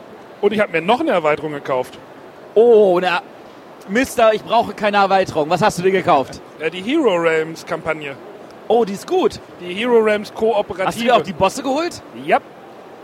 Und 0.41 0.51
ich 0.51 0.59
habe 0.59 0.71
mir 0.71 0.81
noch 0.81 0.99
eine 0.99 1.11
Erweiterung 1.11 1.53
gekauft. 1.53 1.97
Oh, 2.53 2.99
na, 3.01 3.21
Mister, 3.87 4.33
ich 4.33 4.43
brauche 4.43 4.73
keine 4.73 4.97
Erweiterung. 4.97 5.49
Was 5.49 5.61
hast 5.61 5.77
du 5.77 5.83
dir 5.83 5.91
gekauft? 5.91 6.41
Ja, 6.59 6.69
die 6.69 6.81
Hero 6.81 7.15
Realms 7.15 7.65
Kampagne. 7.65 8.15
Oh, 8.67 8.83
die 8.83 8.93
ist 8.93 9.07
gut. 9.07 9.39
Die 9.59 9.73
Hero 9.73 9.99
Realms 9.99 10.33
Kooperative. 10.33 10.87
Hast 10.87 10.99
du 10.99 11.03
dir 11.03 11.15
auch 11.15 11.21
die 11.21 11.33
Bosse 11.33 11.61
geholt? 11.61 12.01
Ja. 12.25 12.39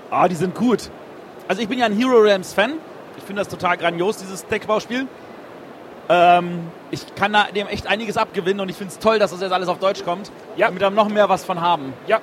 Ah, 0.09 0.27
die 0.27 0.35
sind 0.35 0.55
gut. 0.55 0.89
Also 1.47 1.61
ich 1.61 1.67
bin 1.67 1.79
ja 1.79 1.85
ein 1.85 1.95
Hero 1.95 2.17
Realms 2.17 2.53
Fan. 2.53 2.73
Ich 3.17 3.23
finde 3.23 3.41
das 3.41 3.49
total 3.49 3.77
grandios, 3.77 4.17
dieses 4.17 4.45
Deckbauspiel. 4.45 5.07
Ähm, 6.09 6.67
ich 6.89 7.15
kann 7.15 7.33
da 7.33 7.45
dem 7.45 7.67
echt 7.67 7.87
einiges 7.87 8.17
abgewinnen 8.17 8.59
und 8.59 8.69
ich 8.69 8.75
finde 8.75 8.91
es 8.91 8.99
toll, 8.99 9.19
dass 9.19 9.31
das 9.31 9.41
jetzt 9.41 9.51
alles 9.51 9.69
auf 9.69 9.79
Deutsch 9.79 10.03
kommt. 10.03 10.31
Ja. 10.57 10.67
Damit 10.67 10.81
wir 10.81 10.89
noch 10.89 11.09
mehr 11.09 11.29
was 11.29 11.45
von 11.45 11.61
haben. 11.61 11.93
Ja. 12.07 12.19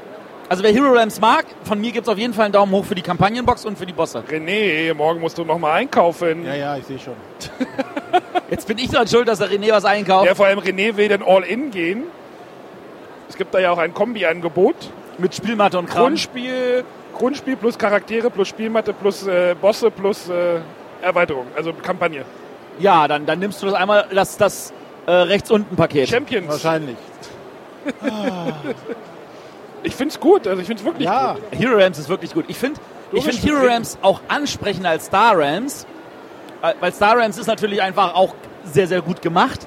Also 0.48 0.62
wer 0.62 0.72
Hero 0.72 0.90
Realms 0.90 1.20
mag, 1.20 1.44
von 1.64 1.79
mir 1.79 1.92
gibt 1.92 2.07
es 2.07 2.12
auf 2.12 2.18
jeden 2.18 2.33
Fall 2.33 2.46
einen 2.46 2.53
Daumen 2.53 2.72
hoch 2.72 2.85
für 2.85 2.94
die 2.94 3.03
Kampagnenbox 3.03 3.66
und 3.66 3.77
für 3.79 3.85
die 3.85 3.92
Bosse. 3.92 4.22
René, 4.29 4.94
morgen 4.94 5.20
musst 5.20 5.37
du 5.37 5.44
noch 5.44 5.59
mal 5.59 5.72
einkaufen. 5.72 6.44
Ja, 6.46 6.55
ja, 6.55 6.77
ich 6.77 6.87
sehe 6.87 6.98
schon. 6.98 7.14
Jetzt 8.51 8.66
bin 8.66 8.79
ich 8.79 8.88
dran 8.88 9.07
schuld, 9.07 9.29
dass 9.29 9.40
der 9.40 9.51
René 9.51 9.70
was 9.72 9.85
einkauft. 9.85 10.27
Ja, 10.27 10.35
vor 10.35 10.46
allem 10.46 10.59
René 10.59 10.96
will 10.96 11.09
dann 11.09 11.22
All-In 11.22 11.70
gehen. 11.70 12.05
Es 13.29 13.37
gibt 13.37 13.53
da 13.53 13.59
ja 13.59 13.70
auch 13.70 13.79
ein 13.79 13.92
Kombi-Angebot. 13.92 14.90
Mit 15.18 15.35
Spielmatte 15.35 15.79
und 15.79 15.87
Kram. 15.87 16.05
Grundspiel, 16.05 16.85
Grundspiel 17.18 17.57
plus 17.57 17.76
Charaktere 17.76 18.31
plus 18.31 18.48
Spielmatte 18.48 18.92
plus 18.92 19.26
äh, 19.26 19.54
Bosse 19.61 19.90
plus 19.90 20.28
äh, 20.28 20.61
Erweiterung, 21.02 21.46
also 21.57 21.72
Kampagne. 21.72 22.24
Ja, 22.78 23.07
dann, 23.09 23.26
dann 23.26 23.38
nimmst 23.38 23.61
du 23.62 23.66
das 23.66 23.74
einmal, 23.74 24.07
das, 24.14 24.37
das 24.37 24.72
äh, 25.07 25.11
rechts 25.12 25.50
unten 25.50 25.74
Paket. 25.76 26.09
Champions. 26.09 26.48
Wahrscheinlich. 26.48 26.96
Ich 29.83 29.94
find's 29.94 30.18
gut, 30.18 30.46
also 30.46 30.61
ich 30.61 30.66
find's 30.66 30.85
wirklich 30.85 31.07
Ja, 31.07 31.35
gut. 31.35 31.42
Hero 31.59 31.78
Rams 31.78 31.98
ist 31.98 32.09
wirklich 32.09 32.35
gut. 32.35 32.44
Ich 32.48 32.57
finde 32.59 32.81
ich 33.12 33.24
find 33.24 33.42
Hero. 33.42 33.64
Rams 33.64 33.96
auch 34.02 34.20
ansprechender 34.28 34.90
als 34.90 35.07
Star 35.07 35.38
Rams. 35.38 35.87
Äh, 36.62 36.74
Weil 36.81 36.92
Star 36.92 37.16
Rams 37.16 37.38
ist 37.38 37.46
natürlich 37.46 37.81
einfach 37.81 38.14
auch 38.14 38.35
sehr, 38.64 38.88
sehr 38.88 39.00
gut 39.02 39.22
gemacht. 39.22 39.66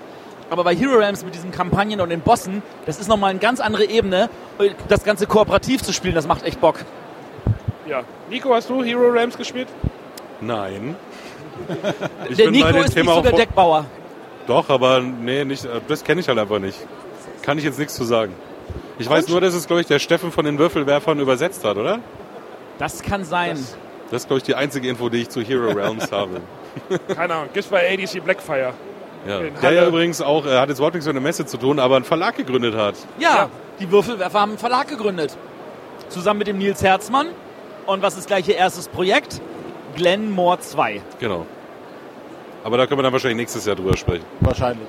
Aber 0.50 0.66
bei 0.66 0.76
Hero 0.76 1.00
Rams 1.00 1.24
mit 1.24 1.34
diesen 1.34 1.52
Kampagnen 1.52 2.02
und 2.02 2.10
den 2.10 2.20
Bossen, 2.20 2.62
das 2.86 3.00
ist 3.00 3.08
nochmal 3.08 3.30
eine 3.30 3.40
ganz 3.40 3.62
andere 3.62 3.86
Ebene. 3.86 4.30
Das 4.90 5.04
Ganze 5.06 5.26
kooperativ 5.28 5.82
zu 5.82 5.94
spielen, 5.94 6.14
das 6.14 6.28
macht 6.28 6.44
echt 6.44 6.60
Bock. 6.60 6.76
Ja. 7.92 8.04
Nico, 8.30 8.54
hast 8.56 8.70
du 8.70 8.82
Hero 8.84 9.10
Rams 9.10 9.38
gespielt? 9.38 9.68
Nein. 10.40 10.96
Ich 12.30 12.38
der 12.38 12.46
bin 12.46 12.54
Nico 12.54 12.66
bei 12.68 12.72
dem 12.72 12.84
ist 12.86 12.94
Thema 12.94 13.16
nicht 13.16 13.24
so 13.26 13.30
der 13.30 13.40
Deckbauer. 13.40 13.86
Doch, 14.48 14.70
aber 14.70 15.02
nee, 15.02 15.44
nicht, 15.44 15.66
äh, 15.66 15.82
das 15.90 16.04
kenne 16.04 16.22
ich 16.22 16.28
halt 16.30 16.40
einfach 16.40 16.60
nicht. 16.60 16.78
Kann 17.42 17.58
ich 17.58 17.64
jetzt 17.66 17.78
nichts 17.78 17.94
zu 17.96 18.06
sagen. 18.06 18.34
Ich 18.98 19.10
weiß 19.10 19.28
nur, 19.28 19.42
dass 19.42 19.54
es, 19.54 19.68
glaube 19.68 19.82
ich, 19.82 19.88
der 19.88 20.00
Steffen 20.00 20.32
von 20.32 20.46
den 20.46 20.58
Würfelwerfern 20.58 21.20
übersetzt 21.20 21.66
hat, 21.66 21.76
oder? 21.76 22.00
Das 22.80 23.02
kann 23.04 23.26
sein. 23.26 23.60
Das 24.10 24.22
ist, 24.22 24.28
glaube 24.28 24.38
ich, 24.38 24.44
die 24.44 24.56
einzige 24.56 24.88
Info, 24.88 25.10
die 25.10 25.24
ich 25.24 25.30
zu 25.30 25.42
Hero 25.42 25.72
Realms 25.72 26.12
habe. 26.14 26.40
Keine 27.14 27.34
Ahnung. 27.36 27.50
Gibt's 27.54 27.70
bei 27.70 27.92
ADC 27.94 28.24
Blackfire. 28.24 28.74
Ja. 29.28 29.40
Der 29.62 29.72
ja 29.74 29.88
übrigens 29.88 30.22
auch, 30.22 30.46
er 30.46 30.62
hat 30.62 30.70
jetzt 30.70 30.78
überhaupt 30.80 30.96
nichts 30.96 31.06
mit 31.06 31.16
der 31.16 31.22
Messe 31.22 31.46
zu 31.46 31.58
tun, 31.58 31.80
aber 31.80 31.98
einen 31.98 32.06
Verlag 32.06 32.38
gegründet 32.38 32.76
hat. 32.76 32.96
Ja, 33.20 33.36
Ja. 33.36 33.50
die 33.80 33.92
Würfelwerfer 33.92 34.40
haben 34.40 34.52
einen 34.52 34.58
Verlag 34.58 34.88
gegründet. 34.88 35.38
Zusammen 36.10 36.40
mit 36.40 36.48
dem 36.48 36.58
Nils 36.58 36.82
Herzmann. 36.82 37.28
Und 37.86 38.02
was 38.02 38.18
ist 38.18 38.28
gleich 38.28 38.48
ihr 38.48 38.56
erstes 38.56 38.88
Projekt? 38.88 39.42
Glenmore 39.96 40.60
2. 40.60 41.02
Genau. 41.20 41.46
Aber 42.64 42.78
da 42.78 42.86
können 42.86 43.00
wir 43.00 43.04
dann 43.04 43.14
wahrscheinlich 43.14 43.38
nächstes 43.38 43.66
Jahr 43.66 43.76
drüber 43.76 43.98
sprechen. 43.98 44.24
wahrscheinlich. 44.40 44.88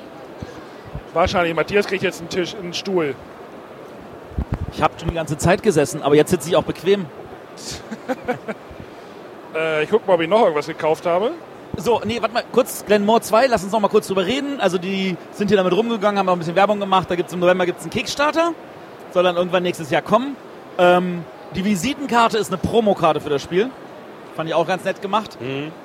Wahrscheinlich. 1.14 1.54
Matthias 1.54 1.86
kriegt 1.86 2.02
jetzt 2.02 2.20
einen 2.20 2.28
Tisch, 2.28 2.54
einen 2.54 2.74
Stuhl. 2.74 3.14
Ich 4.72 4.82
habe 4.82 4.94
schon 4.98 5.08
die 5.08 5.14
ganze 5.14 5.36
Zeit 5.36 5.62
gesessen, 5.62 6.02
aber 6.02 6.14
jetzt 6.14 6.30
sitze 6.30 6.48
ich 6.48 6.56
auch 6.56 6.64
bequem. 6.64 7.06
Äh, 9.54 9.84
ich 9.84 9.90
guck 9.90 10.06
mal, 10.06 10.14
ob 10.14 10.20
ich 10.22 10.30
noch 10.30 10.40
irgendwas 10.40 10.66
gekauft 10.66 11.04
habe. 11.04 11.32
So, 11.76 12.00
nee, 12.06 12.22
warte 12.22 12.32
mal, 12.32 12.42
kurz, 12.52 12.86
Glenmore 12.86 13.20
2, 13.20 13.48
lass 13.48 13.62
uns 13.62 13.70
noch 13.70 13.80
mal 13.80 13.88
kurz 13.88 14.06
drüber 14.06 14.24
reden. 14.24 14.60
Also 14.60 14.78
die 14.78 15.14
sind 15.32 15.48
hier 15.48 15.58
damit 15.58 15.74
rumgegangen, 15.74 16.18
haben 16.18 16.28
auch 16.30 16.32
ein 16.32 16.38
bisschen 16.38 16.56
Werbung 16.56 16.80
gemacht. 16.80 17.10
Da 17.10 17.16
gibt's 17.16 17.34
im 17.34 17.40
November 17.40 17.66
gibt's 17.66 17.82
einen 17.82 17.90
Kickstarter. 17.90 18.54
Soll 19.12 19.24
dann 19.24 19.36
irgendwann 19.36 19.62
nächstes 19.62 19.90
Jahr 19.90 20.00
kommen. 20.00 20.36
Ähm, 20.78 21.22
die 21.54 21.64
Visitenkarte 21.64 22.38
ist 22.38 22.48
eine 22.48 22.58
Promokarte 22.58 23.20
für 23.20 23.30
das 23.30 23.42
Spiel. 23.42 23.70
Fand 24.36 24.48
ich 24.48 24.54
auch 24.54 24.66
ganz 24.66 24.84
nett 24.84 25.02
gemacht. 25.02 25.36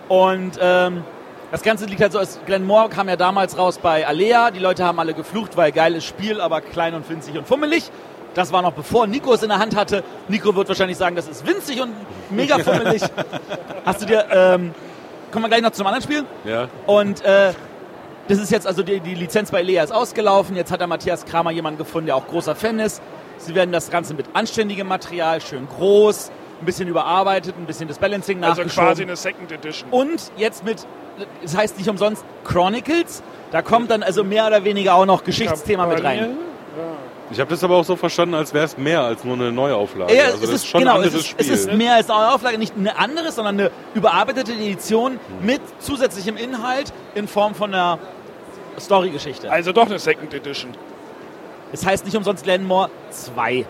Und 0.08 0.52
ähm, 0.62 1.04
das 1.52 1.62
Ganze 1.62 1.86
liegt 1.86 2.02
halt 2.02 2.12
so, 2.12 2.20
als 2.20 2.40
Glenmore 2.46 2.90
kam 2.90 3.10
ja 3.10 3.16
damals 3.16 3.58
raus 3.58 3.78
bei 3.82 4.06
Alea. 4.08 4.52
Die 4.52 4.60
Leute 4.60 4.86
haben 4.86 5.00
alle 5.00 5.14
geflucht, 5.14 5.58
weil 5.58 5.72
geiles 5.72 6.06
Spiel, 6.06 6.42
aber 6.42 6.62
klein 6.62 6.94
und 6.94 7.10
winzig 7.10 7.38
und 7.38 7.48
fummelig. 7.48 7.90
Das 8.34 8.52
war 8.52 8.62
noch 8.62 8.74
bevor 8.74 9.08
Nico 9.08 9.34
es 9.34 9.44
in 9.44 9.50
der 9.50 9.60
Hand 9.60 9.76
hatte. 9.76 10.04
Nico 10.28 10.56
wird 10.56 10.68
wahrscheinlich 10.68 10.98
sagen, 10.98 11.16
das 11.16 11.28
ist 11.28 11.46
winzig 11.48 11.82
und 11.82 11.94
mega 12.30 12.60
fummelig. 12.64 13.02
Hast 13.86 14.02
du 14.02 14.06
dir, 14.06 14.28
ähm, 14.32 14.74
kommen 15.32 15.46
wir 15.46 15.50
gleich 15.50 15.62
noch 15.62 15.72
zum 15.72 15.88
anderen 15.88 16.04
Spiel? 16.04 16.24
Ja. 16.46 16.68
Und 16.86 17.24
äh, 17.24 17.54
das 18.28 18.40
ist 18.40 18.52
jetzt 18.52 18.68
also 18.68 18.84
die, 18.84 19.00
die 19.00 19.16
Lizenz 19.16 19.52
bei 19.52 19.62
Lea 19.62 19.80
ist 19.80 19.92
ausgelaufen. 19.92 20.56
Jetzt 20.56 20.72
hat 20.72 20.82
der 20.82 20.88
Matthias 20.88 21.26
Kramer 21.26 21.52
jemanden 21.52 21.78
gefunden, 21.78 22.08
der 22.08 22.16
auch 22.16 22.28
großer 22.28 22.56
Fan 22.56 22.80
ist. 22.80 23.02
Sie 23.38 23.56
werden 23.56 23.72
das 23.72 23.90
Ganze 23.90 24.14
mit 24.14 24.26
anständigem 24.34 24.88
Material, 24.88 25.42
schön 25.42 25.68
groß, 25.68 26.32
ein 26.62 26.66
bisschen 26.66 26.88
überarbeitet, 26.88 27.56
ein 27.58 27.66
bisschen 27.66 27.88
das 27.88 28.00
Balancing 28.00 28.44
Also 28.44 28.62
nachgeschoben. 28.62 28.88
quasi 28.88 29.04
eine 29.04 29.16
Second 29.16 29.52
Edition. 29.52 29.90
Und 29.92 30.32
jetzt 30.38 30.64
mit, 30.66 30.86
das 31.44 31.56
heißt 31.56 31.78
nicht 31.78 31.90
umsonst 31.90 32.24
Chronicles. 32.44 33.22
Da 33.52 33.62
kommt 33.62 33.92
dann 33.92 34.04
also 34.04 34.24
mehr 34.24 34.48
oder 34.48 34.64
weniger 34.64 34.96
auch 34.96 35.06
noch 35.06 35.24
Geschichtsthema 35.24 35.86
mit 35.86 36.04
rein. 36.04 36.36
Ich 37.30 37.40
habe 37.42 37.50
das 37.50 37.62
aber 37.64 37.76
auch 37.76 37.84
so 37.84 37.98
verstanden, 37.98 38.36
als 38.36 38.54
wäre 38.54 38.64
es 38.66 38.78
mehr 38.78 39.02
als 39.02 39.24
nur 39.26 39.36
eine 39.36 39.52
Neuauflage. 39.52 40.16
Ja, 40.16 40.26
also 40.26 40.46
es 40.46 40.50
ist, 40.50 40.68
schon 40.68 40.80
genau, 40.80 40.94
ein 40.96 41.02
es 41.02 41.06
anderes 41.08 41.22
ist, 41.24 41.28
Spiel. 41.28 41.54
es 41.54 41.60
ist 41.60 41.74
mehr 41.74 41.96
als 41.96 42.10
eine 42.10 42.34
Auflage, 42.34 42.58
nicht 42.58 42.74
eine 42.78 42.98
andere, 42.98 43.32
sondern 43.34 43.60
eine 43.60 43.72
überarbeitete 43.94 44.54
Edition 44.54 45.20
mit 45.42 45.60
zusätzlichem 45.80 46.38
Inhalt 46.38 46.94
in 47.16 47.28
Form 47.28 47.54
von 47.54 47.74
einer 47.74 48.00
Story-Geschichte. 48.80 49.52
Also 49.52 49.74
doch 49.74 49.88
eine 49.88 50.00
Second 50.00 50.34
Edition. 50.34 50.72
Es 51.72 51.86
heißt 51.86 52.06
nicht 52.06 52.16
umsonst 52.16 52.44
Glenmore 52.44 52.90
2. 53.10 53.66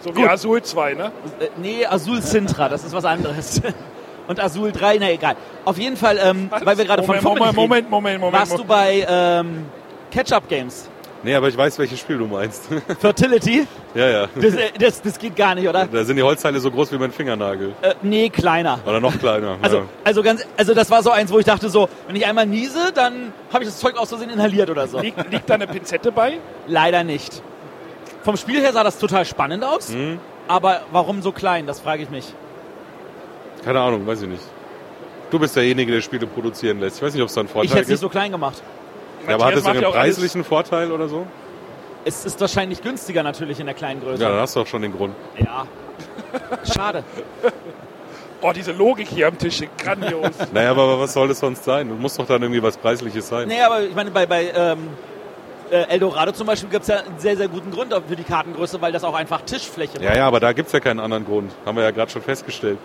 So 0.00 0.10
wie 0.10 0.22
Gut. 0.22 0.30
Azul 0.30 0.62
2, 0.62 0.94
ne? 0.94 1.12
Äh, 1.40 1.48
nee, 1.56 1.84
Azul 1.84 2.22
Sintra, 2.22 2.68
das 2.68 2.84
ist 2.84 2.92
was 2.92 3.04
anderes. 3.04 3.60
Und 4.28 4.40
Azul 4.40 4.72
3, 4.72 4.98
na 4.98 5.10
egal. 5.10 5.36
Auf 5.64 5.78
jeden 5.78 5.96
Fall, 5.96 6.18
ähm, 6.22 6.50
weil 6.62 6.76
wir 6.76 6.84
gerade 6.84 7.02
von 7.02 7.16
Moment, 7.16 7.56
Moment, 7.56 7.56
Moment, 7.56 7.90
Moment, 7.90 8.20
Moment. 8.20 8.38
warst 8.38 8.58
du 8.58 8.64
bei 8.64 9.06
ähm, 9.08 9.66
Catch-Up 10.10 10.48
Games. 10.48 10.88
Nee, 11.24 11.34
aber 11.34 11.48
ich 11.48 11.56
weiß, 11.56 11.78
welches 11.80 11.98
Spiel 11.98 12.16
du 12.18 12.26
meinst. 12.26 12.68
Fertility, 13.00 13.66
ja, 13.94 14.08
ja. 14.08 14.26
das, 14.36 14.54
äh, 14.54 14.70
das, 14.78 15.02
das 15.02 15.18
geht 15.18 15.34
gar 15.34 15.54
nicht, 15.56 15.68
oder? 15.68 15.86
Da 15.86 16.04
sind 16.04 16.16
die 16.16 16.22
Holzteile 16.22 16.60
so 16.60 16.70
groß 16.70 16.92
wie 16.92 16.98
mein 16.98 17.10
Fingernagel. 17.10 17.74
Äh, 17.82 17.94
nee, 18.02 18.28
kleiner. 18.30 18.78
Oder 18.86 19.00
noch 19.00 19.18
kleiner. 19.18 19.58
Also, 19.60 19.78
ja. 19.78 19.84
also 20.04 20.22
ganz, 20.22 20.46
also 20.56 20.74
das 20.74 20.90
war 20.92 21.02
so 21.02 21.10
eins, 21.10 21.32
wo 21.32 21.38
ich 21.40 21.44
dachte 21.44 21.70
so, 21.70 21.88
wenn 22.06 22.14
ich 22.14 22.24
einmal 22.24 22.46
niese, 22.46 22.92
dann 22.94 23.32
habe 23.52 23.64
ich 23.64 23.68
das 23.70 23.78
Zeug 23.78 23.96
aus 23.98 24.10
Versehen 24.10 24.30
inhaliert 24.30 24.70
oder 24.70 24.86
so. 24.86 25.00
Liegt, 25.00 25.32
liegt 25.32 25.50
da 25.50 25.54
eine 25.54 25.66
Pinzette 25.66 26.12
bei? 26.12 26.38
Leider 26.68 27.02
nicht. 27.02 27.42
Vom 28.22 28.36
Spiel 28.36 28.60
her 28.60 28.72
sah 28.72 28.84
das 28.84 28.98
total 28.98 29.24
spannend 29.24 29.64
aus, 29.64 29.92
Hm? 29.92 30.20
aber 30.46 30.82
warum 30.92 31.20
so 31.22 31.32
klein, 31.32 31.66
das 31.66 31.80
frage 31.80 32.04
ich 32.04 32.10
mich. 32.10 32.32
Keine 33.64 33.80
Ahnung, 33.80 34.06
weiß 34.06 34.22
ich 34.22 34.28
nicht. 34.28 34.42
Du 35.30 35.38
bist 35.38 35.56
derjenige, 35.56 35.92
der 35.92 36.00
Spiele 36.00 36.26
produzieren 36.26 36.78
lässt. 36.80 36.98
Ich 36.98 37.02
weiß 37.02 37.12
nicht, 37.12 37.22
ob 37.22 37.28
es 37.28 37.34
da 37.34 37.40
einen 37.40 37.48
Ich 37.48 37.52
Vorteil 37.52 37.70
hätte 37.70 37.80
es 37.82 37.88
nicht 37.88 37.94
gibt. 37.96 38.00
so 38.00 38.08
klein 38.08 38.30
gemacht. 38.30 38.62
Ja, 39.28 39.34
aber 39.36 39.46
hat 39.46 39.54
es 39.54 39.64
macht 39.64 39.76
einen 39.76 39.92
preislichen 39.92 40.44
Vorteil 40.44 40.92
oder 40.92 41.08
so? 41.08 41.26
Es 42.04 42.24
ist 42.24 42.40
wahrscheinlich 42.40 42.82
günstiger 42.82 43.22
natürlich 43.22 43.60
in 43.60 43.66
der 43.66 43.74
kleinen 43.74 44.00
Größe. 44.00 44.22
Ja, 44.22 44.30
dann 44.30 44.40
hast 44.40 44.56
du 44.56 44.60
auch 44.60 44.66
schon 44.66 44.82
den 44.82 44.92
Grund. 44.92 45.14
Ja. 45.38 45.66
Schade. 46.74 47.04
Oh, 48.40 48.52
diese 48.54 48.70
Logik 48.70 49.08
hier 49.08 49.26
am 49.26 49.36
Tisch, 49.36 49.62
grandios. 49.78 50.30
Naja, 50.52 50.70
aber 50.70 51.00
was 51.00 51.12
soll 51.12 51.26
das 51.26 51.40
sonst 51.40 51.64
sein? 51.64 51.88
Du 51.88 51.96
musst 51.96 52.20
doch 52.20 52.26
dann 52.26 52.40
irgendwie 52.40 52.62
was 52.62 52.76
Preisliches 52.76 53.28
sein. 53.28 53.48
Nee, 53.48 53.60
aber 53.60 53.82
ich 53.82 53.94
meine, 53.96 54.12
bei, 54.12 54.26
bei 54.26 54.52
ähm, 54.54 54.90
äh, 55.70 55.88
Eldorado 55.88 56.32
zum 56.32 56.46
Beispiel 56.46 56.70
gibt 56.70 56.82
es 56.82 56.88
ja 56.88 56.98
einen 56.98 57.18
sehr, 57.18 57.36
sehr 57.36 57.48
guten 57.48 57.70
Grund 57.70 57.92
für 58.08 58.16
die 58.16 58.22
Kartengröße, 58.22 58.80
weil 58.80 58.92
das 58.92 59.02
auch 59.02 59.14
einfach 59.14 59.42
Tischfläche 59.42 60.00
Ja, 60.00 60.16
ja, 60.16 60.26
aber 60.26 60.38
da 60.38 60.52
gibt's 60.52 60.72
ja 60.72 60.78
keinen 60.78 61.00
anderen 61.00 61.24
Grund. 61.24 61.52
Haben 61.66 61.76
wir 61.76 61.84
ja 61.84 61.90
gerade 61.90 62.10
schon 62.10 62.22
festgestellt. 62.22 62.78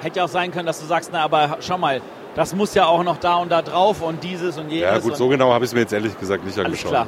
Hätte 0.00 0.18
ja 0.18 0.24
auch 0.24 0.28
sein 0.28 0.52
können, 0.52 0.66
dass 0.66 0.80
du 0.80 0.86
sagst, 0.86 1.10
na, 1.12 1.22
aber 1.24 1.58
schau 1.60 1.76
mal, 1.76 2.00
das 2.40 2.54
muss 2.54 2.74
ja 2.74 2.86
auch 2.86 3.04
noch 3.04 3.18
da 3.18 3.36
und 3.36 3.52
da 3.52 3.60
drauf 3.60 4.00
und 4.00 4.24
dieses 4.24 4.56
und 4.56 4.70
jenes. 4.70 4.90
Ja, 4.90 4.98
gut, 4.98 5.14
so 5.14 5.28
genau 5.28 5.52
habe 5.52 5.62
ich 5.66 5.72
es 5.72 5.74
mir 5.74 5.80
jetzt 5.80 5.92
ehrlich 5.92 6.18
gesagt 6.18 6.42
nicht 6.42 6.56
Alles 6.56 6.68
angeschaut. 6.68 6.90
klar. 6.90 7.06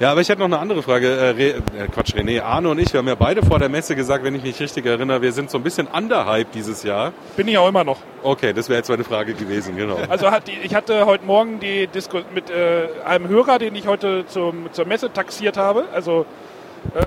Ja, 0.00 0.12
aber 0.12 0.20
ich 0.20 0.28
hätte 0.28 0.40
noch 0.40 0.44
eine 0.44 0.58
andere 0.58 0.82
Frage. 0.82 1.08
Äh, 1.08 1.30
Re 1.30 1.48
äh, 1.48 1.88
Quatsch, 1.90 2.14
René, 2.14 2.42
Arne 2.42 2.68
und 2.68 2.78
ich, 2.78 2.92
wir 2.92 2.98
haben 2.98 3.08
ja 3.08 3.14
beide 3.14 3.42
vor 3.42 3.58
der 3.58 3.70
Messe 3.70 3.96
gesagt, 3.96 4.24
wenn 4.24 4.34
ich 4.34 4.42
mich 4.42 4.60
richtig 4.60 4.84
erinnere, 4.84 5.22
wir 5.22 5.32
sind 5.32 5.50
so 5.50 5.56
ein 5.56 5.64
bisschen 5.64 5.86
underhyped 5.86 6.54
dieses 6.54 6.82
Jahr. 6.82 7.14
Bin 7.38 7.48
ich 7.48 7.56
auch 7.56 7.68
immer 7.70 7.84
noch. 7.84 7.96
Okay, 8.22 8.52
das 8.52 8.68
wäre 8.68 8.76
jetzt 8.80 8.90
meine 8.90 9.02
Frage 9.02 9.32
gewesen, 9.32 9.78
genau. 9.78 9.96
Also 10.10 10.30
hat 10.30 10.46
die, 10.46 10.58
ich 10.62 10.74
hatte 10.74 11.06
heute 11.06 11.24
Morgen 11.24 11.58
die 11.58 11.86
Disku 11.86 12.18
mit 12.34 12.50
äh, 12.50 12.88
einem 13.06 13.28
Hörer, 13.28 13.58
den 13.58 13.74
ich 13.74 13.86
heute 13.86 14.26
zum, 14.26 14.70
zur 14.72 14.84
Messe 14.84 15.10
taxiert 15.10 15.56
habe. 15.56 15.86
Also 15.94 16.26
äh, 16.94 17.06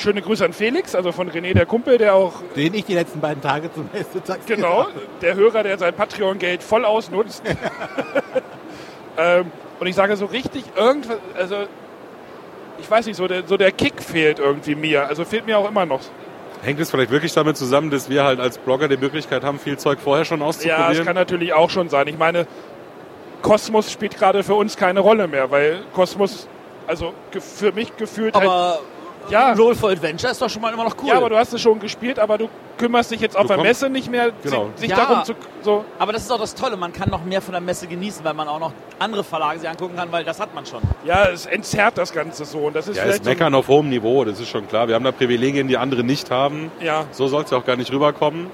schöne 0.00 0.22
Grüße 0.22 0.44
an 0.44 0.52
Felix, 0.52 0.94
also 0.94 1.12
von 1.12 1.30
René, 1.30 1.54
der 1.54 1.66
Kumpel, 1.66 1.98
der 1.98 2.14
auch, 2.14 2.34
Den 2.54 2.74
ich 2.74 2.84
die 2.84 2.94
letzten 2.94 3.20
beiden 3.20 3.42
Tage 3.42 3.72
zum 3.72 3.88
Messe 3.92 4.22
taxiert 4.22 4.58
genau, 4.58 4.86
der 5.22 5.34
Hörer, 5.34 5.62
der 5.62 5.78
sein 5.78 5.94
Patreon-Geld 5.94 6.62
voll 6.62 6.84
ausnutzt. 6.84 7.42
ähm, 9.18 9.50
und 9.80 9.86
ich 9.86 9.94
sage 9.94 10.16
so 10.16 10.26
richtig, 10.26 10.64
irgendwas, 10.76 11.18
also 11.36 11.56
ich 12.78 12.90
weiß 12.90 13.06
nicht, 13.06 13.16
so 13.16 13.26
der, 13.26 13.46
so 13.46 13.56
der 13.56 13.72
Kick 13.72 14.02
fehlt 14.02 14.38
irgendwie 14.38 14.74
mir. 14.74 15.06
Also 15.08 15.24
fehlt 15.24 15.46
mir 15.46 15.58
auch 15.58 15.68
immer 15.68 15.86
noch. 15.86 16.00
Hängt 16.62 16.80
es 16.80 16.90
vielleicht 16.90 17.10
wirklich 17.10 17.32
damit 17.32 17.56
zusammen, 17.56 17.90
dass 17.90 18.08
wir 18.08 18.24
halt 18.24 18.40
als 18.40 18.58
Blogger 18.58 18.88
die 18.88 18.96
Möglichkeit 18.96 19.44
haben, 19.44 19.58
viel 19.58 19.78
Zeug 19.78 19.98
vorher 20.00 20.24
schon 20.24 20.40
Ja, 20.40 20.48
es 20.48 20.56
auszuprobieren? 20.56 21.06
kann 21.06 21.14
natürlich 21.14 21.52
auch 21.52 21.70
schon 21.70 21.88
sein. 21.88 22.08
Ich 22.08 22.18
meine, 22.18 22.46
Kosmos 23.42 23.92
spielt 23.92 24.16
gerade 24.16 24.42
für 24.42 24.54
uns 24.54 24.76
keine 24.76 25.00
Rolle 25.00 25.28
mehr, 25.28 25.50
weil 25.50 25.80
Kosmos, 25.92 26.48
also 26.86 27.12
für 27.38 27.72
mich 27.72 27.96
gefühlt 27.96 28.34
halt, 28.34 28.46
Aber 28.46 28.80
Ja. 29.30 29.52
Roll 29.54 29.74
for 29.74 29.90
Adventure 29.90 30.30
ist 30.32 30.40
doch 30.40 30.48
schon 30.50 30.62
mal 30.62 30.72
immer 30.72 30.84
noch 30.84 30.94
cool. 31.02 31.08
Ja, 31.08 31.16
aber 31.16 31.28
du 31.30 31.36
hast 31.36 31.52
es 31.52 31.60
schon 31.60 31.78
gespielt, 31.80 32.18
aber 32.18 32.38
du 32.38 32.48
kümmerst 32.78 33.10
dich 33.10 33.20
jetzt 33.20 33.36
auf 33.36 33.42
Du 33.42 33.54
der 33.54 33.58
Messe 33.62 33.88
nicht 33.90 34.10
mehr, 34.10 34.30
Genau. 34.42 34.70
sich, 34.76 34.82
sich 34.82 34.90
Ja. 34.90 34.96
darum 34.96 35.24
zu. 35.24 35.34
So. 35.62 35.84
Aber 35.98 36.12
das 36.12 36.22
ist 36.22 36.30
auch 36.32 36.38
das 36.38 36.54
Tolle, 36.54 36.76
man 36.76 36.92
kann 36.92 37.10
noch 37.10 37.24
mehr 37.24 37.42
von 37.42 37.52
der 37.52 37.60
Messe 37.60 37.86
genießen, 37.86 38.24
weil 38.24 38.34
man 38.34 38.46
auch 38.48 38.60
noch 38.60 38.72
andere 38.98 39.24
Verlage 39.24 39.58
sich 39.60 39.68
angucken 39.68 39.96
kann, 39.96 40.12
weil 40.12 40.24
das 40.24 40.38
hat 40.40 40.54
man 40.54 40.64
schon. 40.66 40.80
Ja, 41.04 41.24
es 41.28 41.46
entzerrt 41.46 41.98
das 41.98 42.12
Ganze 42.12 42.44
so. 42.44 42.58
Und 42.58 42.76
das 42.76 42.88
ist 42.88 42.96
Ja, 42.98 43.04
es. 43.04 43.16
So, 43.18 43.24
meckern 43.24 43.54
auf 43.54 43.68
hohem 43.68 43.88
Niveau, 43.88 44.24
das 44.24 44.38
ist 44.40 44.48
schon 44.48 44.68
klar. 44.68 44.86
Wir 44.88 44.94
haben 44.94 45.04
da 45.04 45.12
Privilegien, 45.12 45.66
die 45.68 45.76
andere 45.76 46.04
nicht 46.04 46.30
haben. 46.30 46.70
ja, 46.80 47.04
So 47.10 47.26
soll 47.26 47.42
es 47.44 47.50
ja 47.50 47.58
auch 47.58 47.64
gar 47.64 47.76
nicht 47.76 47.92
rüberkommen. 47.92 48.46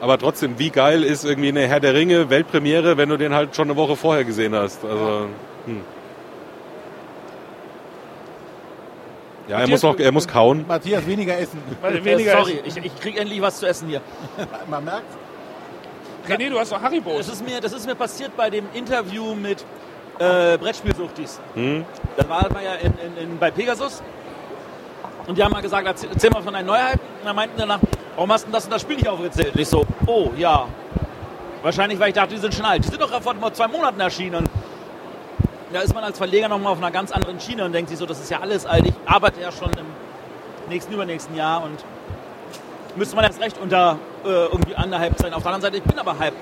Aber 0.00 0.16
trotzdem, 0.16 0.58
wie 0.58 0.70
geil 0.70 1.02
ist 1.02 1.24
irgendwie 1.24 1.48
eine 1.48 1.66
Herr 1.66 1.80
der 1.80 1.92
Ringe 1.92 2.30
Weltpremiere, 2.30 2.96
wenn 2.96 3.08
du 3.08 3.16
den 3.16 3.34
halt 3.34 3.56
schon 3.56 3.66
eine 3.68 3.76
Woche 3.76 3.96
vorher 3.96 4.24
gesehen 4.24 4.54
hast. 4.54 4.84
Also, 4.84 5.26
hm. 5.66 5.80
Ja, 9.48 9.60
er 9.60 9.68
muss, 9.68 9.82
noch, 9.82 9.98
er 9.98 10.12
muss 10.12 10.28
kauen. 10.28 10.66
Matthias, 10.68 11.06
weniger 11.06 11.38
essen. 11.38 11.58
Weil 11.80 12.04
weniger 12.04 12.34
äh, 12.34 12.36
sorry, 12.36 12.62
essen. 12.64 12.84
ich, 12.84 12.92
ich 12.92 13.00
kriege 13.00 13.18
endlich 13.18 13.40
was 13.40 13.58
zu 13.58 13.66
essen 13.66 13.88
hier. 13.88 14.02
Man 14.70 14.84
merkt 14.84 15.06
René, 16.28 16.50
du 16.50 16.58
hast 16.58 16.70
doch 16.70 16.82
Haribos. 16.82 17.26
Das 17.26 17.28
ist 17.28 17.46
mir, 17.46 17.60
das 17.60 17.72
ist 17.72 17.86
mir 17.86 17.94
passiert 17.94 18.36
bei 18.36 18.50
dem 18.50 18.66
Interview 18.74 19.34
mit 19.34 19.64
äh, 20.18 20.58
Brettspielsuchtis. 20.58 21.40
Hm? 21.54 21.86
Das 22.16 22.28
war 22.28 22.52
mal 22.52 22.62
ja 22.62 22.74
in, 22.74 22.92
in, 22.98 23.30
in, 23.30 23.38
bei 23.38 23.50
Pegasus. 23.50 24.02
Und 25.26 25.38
die 25.38 25.42
haben 25.42 25.52
mal 25.52 25.62
gesagt, 25.62 25.86
erzähl, 25.86 26.10
erzähl 26.12 26.30
mal 26.30 26.42
von 26.42 26.52
deinen 26.52 26.66
Neuheiten. 26.66 27.00
Und 27.20 27.26
dann 27.26 27.36
meinten 27.36 27.54
danach, 27.56 27.80
warum 28.14 28.30
hast 28.32 28.46
du 28.46 28.50
das 28.50 28.64
und 28.64 28.72
das 28.72 28.82
Spiel 28.82 28.96
nicht 28.96 29.08
aufgezählt? 29.08 29.54
Und 29.54 29.60
ich 29.60 29.68
so, 29.68 29.86
oh 30.06 30.30
ja. 30.36 30.66
Wahrscheinlich, 31.62 31.98
weil 31.98 32.08
ich 32.08 32.14
dachte, 32.14 32.34
die 32.34 32.40
sind 32.40 32.54
schon 32.54 32.64
alt. 32.64 32.84
Die 32.84 32.88
sind 32.88 33.00
doch 33.00 33.22
vor 33.22 33.34
vor 33.34 33.52
zwei 33.52 33.68
Monaten 33.68 34.00
erschienen. 34.00 34.36
Und 34.36 34.50
da 35.72 35.80
ist 35.80 35.94
man 35.94 36.04
als 36.04 36.18
Verleger 36.18 36.48
nochmal 36.48 36.72
auf 36.72 36.78
einer 36.78 36.90
ganz 36.90 37.10
anderen 37.12 37.40
Schiene 37.40 37.64
und 37.64 37.72
denkt 37.72 37.90
sich 37.90 37.98
so, 37.98 38.06
das 38.06 38.20
ist 38.20 38.30
ja 38.30 38.40
alles 38.40 38.66
alt. 38.66 38.86
Ich 38.86 38.94
arbeite 39.06 39.40
ja 39.40 39.52
schon 39.52 39.70
im 39.72 39.86
nächsten, 40.68 40.92
übernächsten 40.92 41.36
Jahr 41.36 41.62
und 41.62 41.78
müsste 42.96 43.16
man 43.16 43.24
erst 43.24 43.40
recht 43.40 43.58
unter 43.58 43.98
äh, 44.24 44.28
irgendwie 44.28 44.74
underhyped 44.74 45.18
sein. 45.18 45.34
Auf 45.34 45.42
der 45.42 45.52
anderen 45.52 45.72
Seite, 45.72 45.76
ich 45.76 45.82
bin 45.82 45.98
aber 45.98 46.18
hyped. 46.18 46.38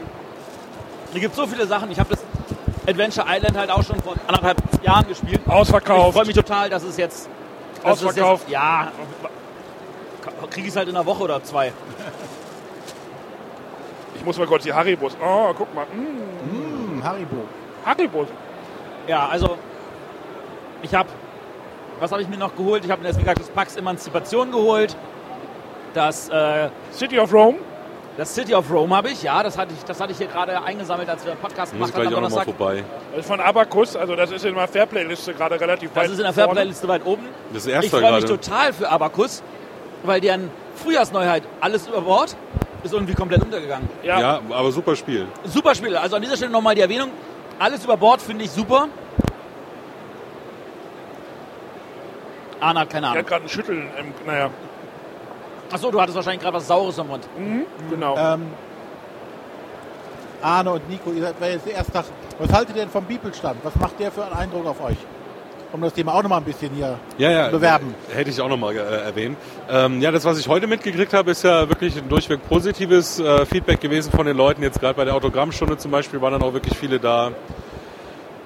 Hier 1.13 1.21
gibt 1.21 1.35
so 1.35 1.47
viele 1.47 1.67
Sachen. 1.67 1.91
Ich 1.91 1.99
habe 1.99 2.11
das 2.11 2.21
Adventure 2.87 3.27
Island 3.29 3.57
halt 3.57 3.71
auch 3.71 3.83
schon 3.83 4.01
vor 4.01 4.15
anderthalb 4.27 4.59
Jahren 4.83 5.07
gespielt. 5.09 5.41
Ich 5.45 5.53
Ausverkauft. 5.53 6.15
freue 6.15 6.27
mich 6.27 6.37
total, 6.37 6.71
dass 6.71 6.83
es 6.83 6.97
jetzt. 6.97 7.29
dass 7.83 8.01
es 8.01 8.07
Ausverkauft. 8.07 8.45
Jetzt, 8.45 8.53
ja, 8.53 8.93
kriege 10.51 10.67
ich 10.67 10.73
es 10.73 10.77
halt 10.77 10.89
in 10.89 10.97
einer 10.97 11.07
Woche 11.07 11.25
oder 11.25 11.43
zwei. 11.43 11.73
Ich 14.15 14.25
muss 14.25 14.39
mal 14.39 14.47
kurz 14.47 14.63
die 14.63 14.73
Haribos. 14.73 15.17
Oh, 15.23 15.53
guck 15.57 15.75
mal. 15.75 15.87
Mm, 15.87 16.95
hm, 16.97 17.05
Haribo. 17.05 17.45
Haribos. 17.85 18.29
Ja, 19.07 19.29
also 19.29 19.57
ich 20.83 20.95
habe, 20.95 21.09
was 22.01 22.11
habe 22.13 22.23
ich 22.23 22.29
mir 22.29 22.37
noch 22.37 22.55
geholt? 22.57 22.85
Ich 22.85 22.91
habe 22.91 23.03
mir 23.03 23.09
das, 23.09 23.17
wie 23.17 23.21
gesagt, 23.23 23.41
das 23.41 23.49
Pax 23.51 23.77
Emanzipation 23.77 24.51
geholt. 24.51 24.97
Das, 25.95 26.29
äh, 26.29 26.69
City 26.93 27.19
of 27.19 27.33
Rome. 27.33 27.59
das 28.19 28.35
City 28.35 28.55
of 28.55 28.71
Rome 28.71 28.95
habe 28.95 29.11
ich, 29.11 29.23
ja, 29.23 29.43
das 29.43 29.57
hatte 29.57 29.73
ich, 29.77 29.83
das 29.85 30.01
hatte 30.01 30.13
ich 30.13 30.19
hier 30.19 30.27
gerade 30.27 30.63
eingesammelt, 30.63 31.09
als 31.09 31.25
wir 31.25 31.33
einen 31.33 31.41
Podcast 31.41 31.73
ich 31.73 31.79
gemacht 31.79 31.95
haben 31.95 32.03
gleich 32.03 32.17
am 32.17 32.25
auch 32.25 32.29
nochmal 32.29 32.45
vorbei. 32.45 32.85
Das 33.13 33.21
ist 33.21 33.27
von 33.29 33.41
Abacus. 33.41 33.97
Also 33.97 34.15
das 34.17 34.31
ist 34.31 34.45
in 34.45 34.55
meiner 34.55 34.69
Fairplay-Liste 34.69 35.35
gerade 35.35 35.59
relativ 35.61 35.95
weit 35.95 36.05
Das 36.05 36.13
ist 36.13 36.19
in 36.19 36.25
der. 36.25 36.33
Fairplay-Liste 36.35 36.89
weit 36.89 37.07
oben. 37.07 37.25
Das 37.53 37.67
Ich 37.67 37.73
erste 37.73 37.91
freue 37.99 38.13
mich 38.13 38.25
total 38.25 38.73
für 38.73 38.89
Abacus, 38.89 39.43
weil 40.03 40.21
deren 40.21 40.51
Frühjahrsneuheit, 40.77 41.45
alles 41.61 41.87
über 41.89 42.03
Bord, 42.03 42.37
ist 42.83 42.93
irgendwie 42.93 43.15
komplett 43.15 43.43
untergegangen. 43.43 43.89
Ja. 44.03 44.21
Ja, 44.21 44.41
aber 44.51 44.71
super 44.71 44.97
Spiel. 44.97 45.27
Super 45.45 45.75
Spiel. 45.75 45.97
Also 45.97 46.17
an 46.17 46.23
dieser 46.23 46.37
Stelle 46.37 46.53
nochmal 46.53 46.75
die 46.75 46.83
Erwähnung. 46.83 47.11
Alles 47.59 47.85
über 47.85 47.97
Bord 47.97 48.21
finde 48.21 48.45
ich 48.45 48.51
super. 48.51 48.89
Arne 52.61 52.81
hat 52.81 52.91
keine 52.91 53.09
Ahnung. 53.09 53.19
hatte 53.19 53.29
gerade 53.29 53.45
ein 53.45 53.49
Schütteln. 53.49 53.89
Im, 53.99 54.27
naja, 54.27 54.51
Achso, 55.73 55.91
du 55.91 56.01
hattest 56.01 56.17
wahrscheinlich 56.17 56.43
gerade 56.43 56.57
was 56.57 56.67
Saures 56.67 56.97
im 56.99 57.09
Mund. 57.09 57.29
genau. 57.91 58.17
Ähm, 58.17 58.47
Arne 60.43 60.73
und 60.73 60.89
Nico, 60.89 61.11
ihr 61.11 61.23
seid 61.23 61.35
jetzt 61.41 61.67
der 61.67 61.75
erste 61.75 61.93
Tag. 61.93 62.05
Was 62.39 62.53
haltet 62.53 62.77
ihr 62.77 62.83
denn 62.83 62.91
vom 62.91 63.05
Bibelstand? 63.05 63.59
Was 63.65 63.75
macht 63.77 63.99
der 63.99 64.13
für 64.13 64.25
einen 64.25 64.35
Eindruck 64.35 64.67
auf 64.67 64.81
euch? 64.85 64.97
Um 65.73 65.83
das 65.83 65.93
Thema 65.93 66.15
auch 66.15 66.23
noch 66.23 66.31
mal 66.31 66.39
ein 66.39 66.45
bisschen 66.45 66.73
hier 66.75 66.99
Ja, 67.19 67.31
ja. 67.31 67.49
bewerben. 67.49 67.95
Hätte 68.15 68.31
ich 68.31 68.41
auch 68.41 68.49
nochmal 68.49 68.77
äh, 68.77 68.79
erwähnt. 68.79 69.37
Ähm, 69.69 70.01
ja, 70.01 70.11
das, 70.11 70.25
was 70.25 70.39
ich 70.39 70.49
heute 70.49 70.67
mitgekriegt 70.67 71.13
habe, 71.13 71.33
ist 71.33 71.43
ja 71.43 71.69
wirklich 71.69 71.97
ein 71.97 72.09
durchweg 72.09 72.41
positives 72.49 73.19
äh, 73.19 73.45
Feedback 73.45 73.81
gewesen 73.81 74.11
von 74.13 74.27
den 74.27 74.37
Leuten. 74.37 74.63
Jetzt 74.63 74.81
gerade 74.81 74.95
bei 74.95 75.05
der 75.05 75.15
Autogrammstunde 75.15 75.77
zum 75.77 75.91
Beispiel 75.91 76.21
waren 76.21 76.33
dann 76.33 76.43
auch 76.43 76.53
wirklich 76.55 76.77
viele 76.79 76.99
da. 77.01 77.33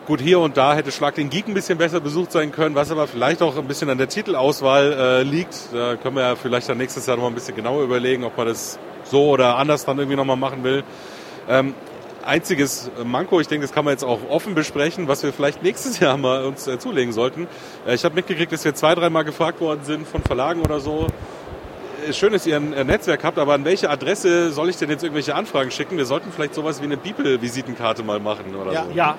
Gut, 0.07 0.21
hier 0.21 0.41
und 0.41 0.57
da 0.57 0.75
hätte 0.75 0.91
Schlag 0.91 1.15
den 1.15 1.31
Geek 1.31 1.47
ein 1.47 1.55
bisschen 1.55 1.79
besser 1.79 2.01
besucht 2.01 2.33
sein 2.33 2.51
können, 2.51 2.75
was 2.75 2.91
aber 2.91 3.07
vielleicht 3.07 3.43
auch 3.43 3.57
ein 3.57 3.69
bisschen 3.69 3.91
an 3.91 3.99
der 3.99 4.09
Titelauswahl 4.09 4.93
äh, 4.93 5.23
liegt. 5.23 5.55
Da 5.73 5.97
können 5.97 6.17
wir 6.17 6.23
ja 6.23 6.37
vielleicht 6.37 6.69
dann 6.69 6.79
nächstes 6.79 7.07
Jahr 7.07 7.17
nochmal 7.17 7.31
ein 7.31 7.35
bisschen 7.35 7.55
genauer 7.55 7.83
überlegen, 7.85 8.25
ob 8.25 8.37
man 8.37 8.47
das 8.49 8.79
so 9.05 9.29
oder 9.29 9.57
anders 9.57 9.85
dann 9.85 9.99
irgendwie 9.99 10.17
nochmal 10.17 10.37
machen 10.37 10.65
will. 10.65 10.83
Ähm, 11.49 11.75
einziges 12.25 12.91
Manko, 13.05 13.41
ich 13.41 13.49
denke, 13.49 13.67
das 13.67 13.73
kann 13.75 13.85
man 13.85 13.93
jetzt 13.93 14.05
auch 14.05 14.19
offen 14.29 14.55
besprechen, 14.55 15.09
was 15.09 15.23
wir 15.23 15.33
vielleicht 15.33 15.63
nächstes 15.63 15.99
Jahr 16.01 16.17
mal 16.17 16.45
uns 16.45 16.67
äh, 16.67 16.79
zulegen 16.79 17.13
sollten. 17.13 17.47
Äh, 17.87 17.95
ich 17.95 18.05
habe 18.05 18.15
mitgekriegt, 18.15 18.53
dass 18.53 18.65
wir 18.65 18.75
zwei, 18.75 18.95
dreimal 18.95 19.25
gefragt 19.25 19.61
worden 19.61 19.81
sind 19.85 20.07
von 20.07 20.23
Verlagen 20.23 20.61
oder 20.63 20.81
so. 20.81 21.07
Äh, 22.09 22.13
Schön, 22.13 22.33
dass 22.33 22.47
ihr 22.47 22.57
ein 22.57 22.73
äh, 22.73 22.85
Netzwerk 22.85 23.25
habt, 23.25 23.39
aber 23.39 23.55
an 23.55 23.65
welche 23.65 23.91
Adresse 23.91 24.53
soll 24.53 24.69
ich 24.71 24.77
denn 24.77 24.91
jetzt 24.91 25.03
irgendwelche 25.03 25.35
Anfragen 25.35 25.71
schicken? 25.71 25.97
Wir 25.97 26.07
sollten 26.07 26.33
vielleicht 26.33 26.55
sowas 26.55 26.81
wie 26.81 26.85
eine 26.87 26.97
Bibel-Visitenkarte 26.97 28.03
mal 28.03 28.21
machen 28.21 28.55
oder 28.55 28.73
Ja. 28.73 28.85
so. 28.85 28.91
Ja, 28.93 29.15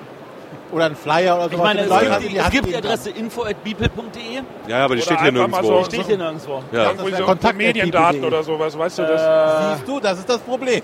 Oder 0.72 0.86
ein 0.86 0.96
Flyer 0.96 1.36
oder 1.36 1.46
ich 1.46 1.52
sowas. 1.52 1.64
meine, 1.64 1.80
es 1.82 1.88
gibt, 1.90 2.02
in 2.14 2.20
die, 2.22 2.28
die 2.28 2.36
es 2.38 2.50
gibt 2.50 2.66
die 2.68 2.76
Adresse 2.76 3.10
info.beeple.de. 3.10 4.34
Ja, 4.34 4.42
ja, 4.78 4.84
aber 4.84 4.96
die 4.96 5.02
Oder 5.02 5.10
steht 5.12 5.20
hier 5.20 5.32
nirgendwo. 5.32 5.62
so- 5.62 5.84
Steht 5.84 6.06
hier 6.06 6.16
nirgendwo. 6.18 6.62
Ja. 6.72 6.90
So 7.18 7.24
Kontakt- 7.24 7.56
Mediendaten 7.58 8.20
at 8.20 8.26
oder 8.26 8.42
sowas, 8.42 8.76
weißt 8.78 8.98
du 8.98 9.02
das? 9.02 9.22
kann. 9.22 9.76
Siehst 9.76 9.88
du, 9.88 10.00
das 10.00 10.18
ist 10.18 10.28
das 10.28 10.38
Problem. 10.38 10.82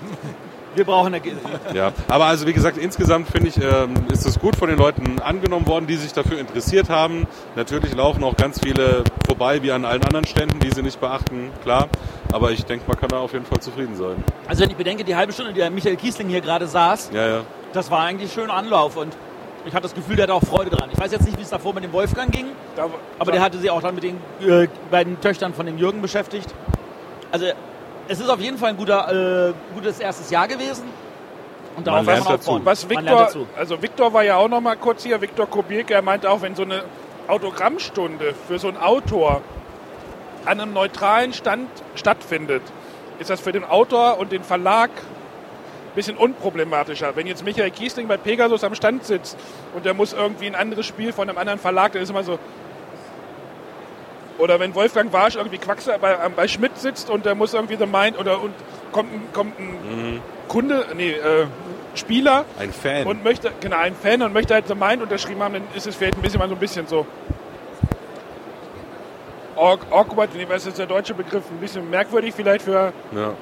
Wir 0.75 0.85
brauchen 0.85 1.13
eine. 1.13 1.21
Ja, 1.73 1.91
aber 2.07 2.25
also 2.25 2.45
wie 2.47 2.53
gesagt, 2.53 2.77
insgesamt 2.77 3.27
finde 3.29 3.49
ich, 3.49 3.57
ähm, 3.57 3.93
ist 4.11 4.25
es 4.25 4.39
gut 4.39 4.55
von 4.55 4.69
den 4.69 4.77
Leuten 4.77 5.19
angenommen 5.19 5.65
worden, 5.67 5.87
die 5.87 5.95
sich 5.95 6.13
dafür 6.13 6.39
interessiert 6.39 6.89
haben. 6.89 7.27
Natürlich 7.55 7.95
laufen 7.95 8.23
auch 8.23 8.35
ganz 8.37 8.59
viele 8.61 9.03
vorbei, 9.25 9.61
wie 9.63 9.71
an 9.71 9.83
allen 9.85 10.03
anderen 10.03 10.25
Ständen, 10.27 10.59
die 10.59 10.69
sie 10.71 10.83
nicht 10.83 10.99
beachten, 11.01 11.49
klar. 11.63 11.87
Aber 12.31 12.51
ich 12.51 12.65
denke, 12.65 12.85
man 12.87 12.97
kann 12.99 13.09
da 13.09 13.17
auf 13.19 13.33
jeden 13.33 13.45
Fall 13.45 13.59
zufrieden 13.59 13.95
sein. 13.95 14.23
Also 14.47 14.61
wenn 14.63 14.69
ich 14.69 14.75
bedenke, 14.77 15.03
die 15.03 15.15
halbe 15.15 15.33
Stunde, 15.33 15.53
die 15.53 15.59
der 15.59 15.71
Michael 15.71 15.95
Kiesling 15.95 16.29
hier 16.29 16.41
gerade 16.41 16.67
saß, 16.67 17.09
Ja, 17.13 17.27
ja. 17.27 17.41
das 17.73 17.89
war 17.89 18.01
eigentlich 18.01 18.31
schön 18.31 18.49
Anlauf 18.51 18.95
und 18.95 19.15
ich 19.65 19.73
hatte 19.73 19.83
das 19.83 19.95
Gefühl, 19.95 20.15
der 20.15 20.23
hatte 20.23 20.33
auch 20.35 20.43
Freude 20.43 20.69
dran. 20.69 20.89
Ich 20.93 20.99
weiß 20.99 21.11
jetzt 21.11 21.25
nicht, 21.25 21.37
wie 21.37 21.41
es 21.41 21.49
davor 21.49 21.73
mit 21.73 21.83
dem 21.83 21.91
Wolfgang 21.91 22.31
ging, 22.31 22.45
Da, 22.75 22.85
aber 23.17 23.31
der 23.31 23.41
hatte 23.41 23.57
sich 23.57 23.69
auch 23.69 23.81
dann 23.81 23.95
mit 23.95 24.03
den 24.03 24.17
äh, 24.47 24.67
beiden 24.91 25.19
Töchtern 25.19 25.53
von 25.53 25.65
dem 25.65 25.77
Jürgen 25.77 26.01
beschäftigt. 26.01 26.53
Also 27.31 27.47
es 28.09 28.19
ist 28.19 28.27
auf 28.29 28.39
jeden 28.39 28.57
Fall 28.57 28.71
ein 28.71 28.77
guter, 28.77 29.49
äh, 29.49 29.53
gutes 29.75 29.99
erstes 29.99 30.31
Jahr 30.31 30.47
gewesen. 30.47 30.85
Und 31.77 31.85
darauf 31.85 32.05
lernt 32.05 32.25
kann 32.25 32.27
man 32.27 32.37
dazu. 32.37 32.61
Was 32.63 32.89
Man 32.89 33.05
lernt 33.05 33.07
Victor, 33.07 33.25
dazu. 33.25 33.47
also 33.55 33.81
Victor 33.81 34.13
war 34.13 34.23
ja 34.23 34.35
auch 34.35 34.49
noch 34.49 34.61
mal 34.61 34.75
kurz 34.75 35.03
hier, 35.03 35.21
Victor 35.21 35.45
Kubierke, 35.45 35.93
er 35.93 36.01
meinte 36.01 36.29
auch, 36.29 36.41
wenn 36.41 36.55
so 36.55 36.63
eine 36.63 36.83
Autogrammstunde 37.27 38.33
für 38.47 38.57
so 38.57 38.67
einen 38.67 38.77
Autor 38.77 39.41
an 40.45 40.59
einem 40.59 40.73
neutralen 40.73 41.33
Stand 41.33 41.69
stattfindet, 41.93 42.63
ist 43.19 43.29
das 43.29 43.39
für 43.39 43.51
den 43.51 43.63
Autor 43.63 44.17
und 44.17 44.31
den 44.31 44.43
Verlag 44.43 44.89
ein 44.89 45.95
bisschen 45.95 46.17
unproblematischer. 46.17 47.15
Wenn 47.15 47.27
jetzt 47.27 47.45
Michael 47.45 47.69
Kiesling 47.69 48.07
bei 48.07 48.17
Pegasus 48.17 48.63
am 48.63 48.73
Stand 48.73 49.05
sitzt 49.05 49.37
und 49.75 49.85
der 49.85 49.93
muss 49.93 50.13
irgendwie 50.13 50.47
ein 50.47 50.55
anderes 50.55 50.87
Spiel 50.87 51.13
von 51.13 51.29
einem 51.29 51.37
anderen 51.37 51.59
Verlag, 51.59 51.91
dann 51.93 52.01
ist 52.01 52.09
immer 52.09 52.23
so. 52.23 52.39
Oder 54.39 54.59
wenn 54.59 54.73
Wolfgang 54.73 55.11
Warsch 55.13 55.35
irgendwie 55.35 55.57
Quaxer 55.57 55.99
bei, 55.99 56.15
bei 56.35 56.47
Schmidt 56.47 56.77
sitzt 56.77 57.09
und 57.09 57.25
der 57.25 57.35
muss 57.35 57.53
irgendwie 57.53 57.75
The 57.75 57.85
Mind 57.85 58.17
oder 58.17 58.41
und 58.41 58.53
kommt 58.91 59.13
ein, 59.13 59.21
kommt 59.33 59.59
ein 59.59 60.21
Kunde, 60.47 60.85
nee, 60.95 61.11
äh, 61.11 61.45
Spieler 61.95 62.45
Ein 62.57 62.71
Fan. 62.71 63.05
und 63.05 63.23
möchte, 63.23 63.51
genau, 63.59 63.77
ein 63.77 63.93
Fan 63.95 64.21
und 64.21 64.31
möchte 64.33 64.53
halt 64.53 64.67
The 64.67 64.75
Mind 64.75 65.01
unterschrieben 65.03 65.43
haben, 65.43 65.53
dann 65.55 65.63
ist 65.75 65.85
es 65.87 65.95
vielleicht 65.95 66.15
ein 66.17 66.21
bisschen 66.21 66.39
mal 66.39 66.47
so 66.47 66.55
ein 66.55 66.59
bisschen 66.59 66.87
so 66.87 67.05
awk- 69.55 69.91
awkward, 69.91 70.29
nee, 70.35 70.45
was 70.47 70.65
ist 70.65 70.77
der 70.79 70.85
deutsche 70.85 71.13
Begriff, 71.13 71.43
ein 71.51 71.57
bisschen 71.57 71.89
merkwürdig 71.89 72.33
vielleicht 72.33 72.61
für, 72.63 72.93
ja. 73.13 73.33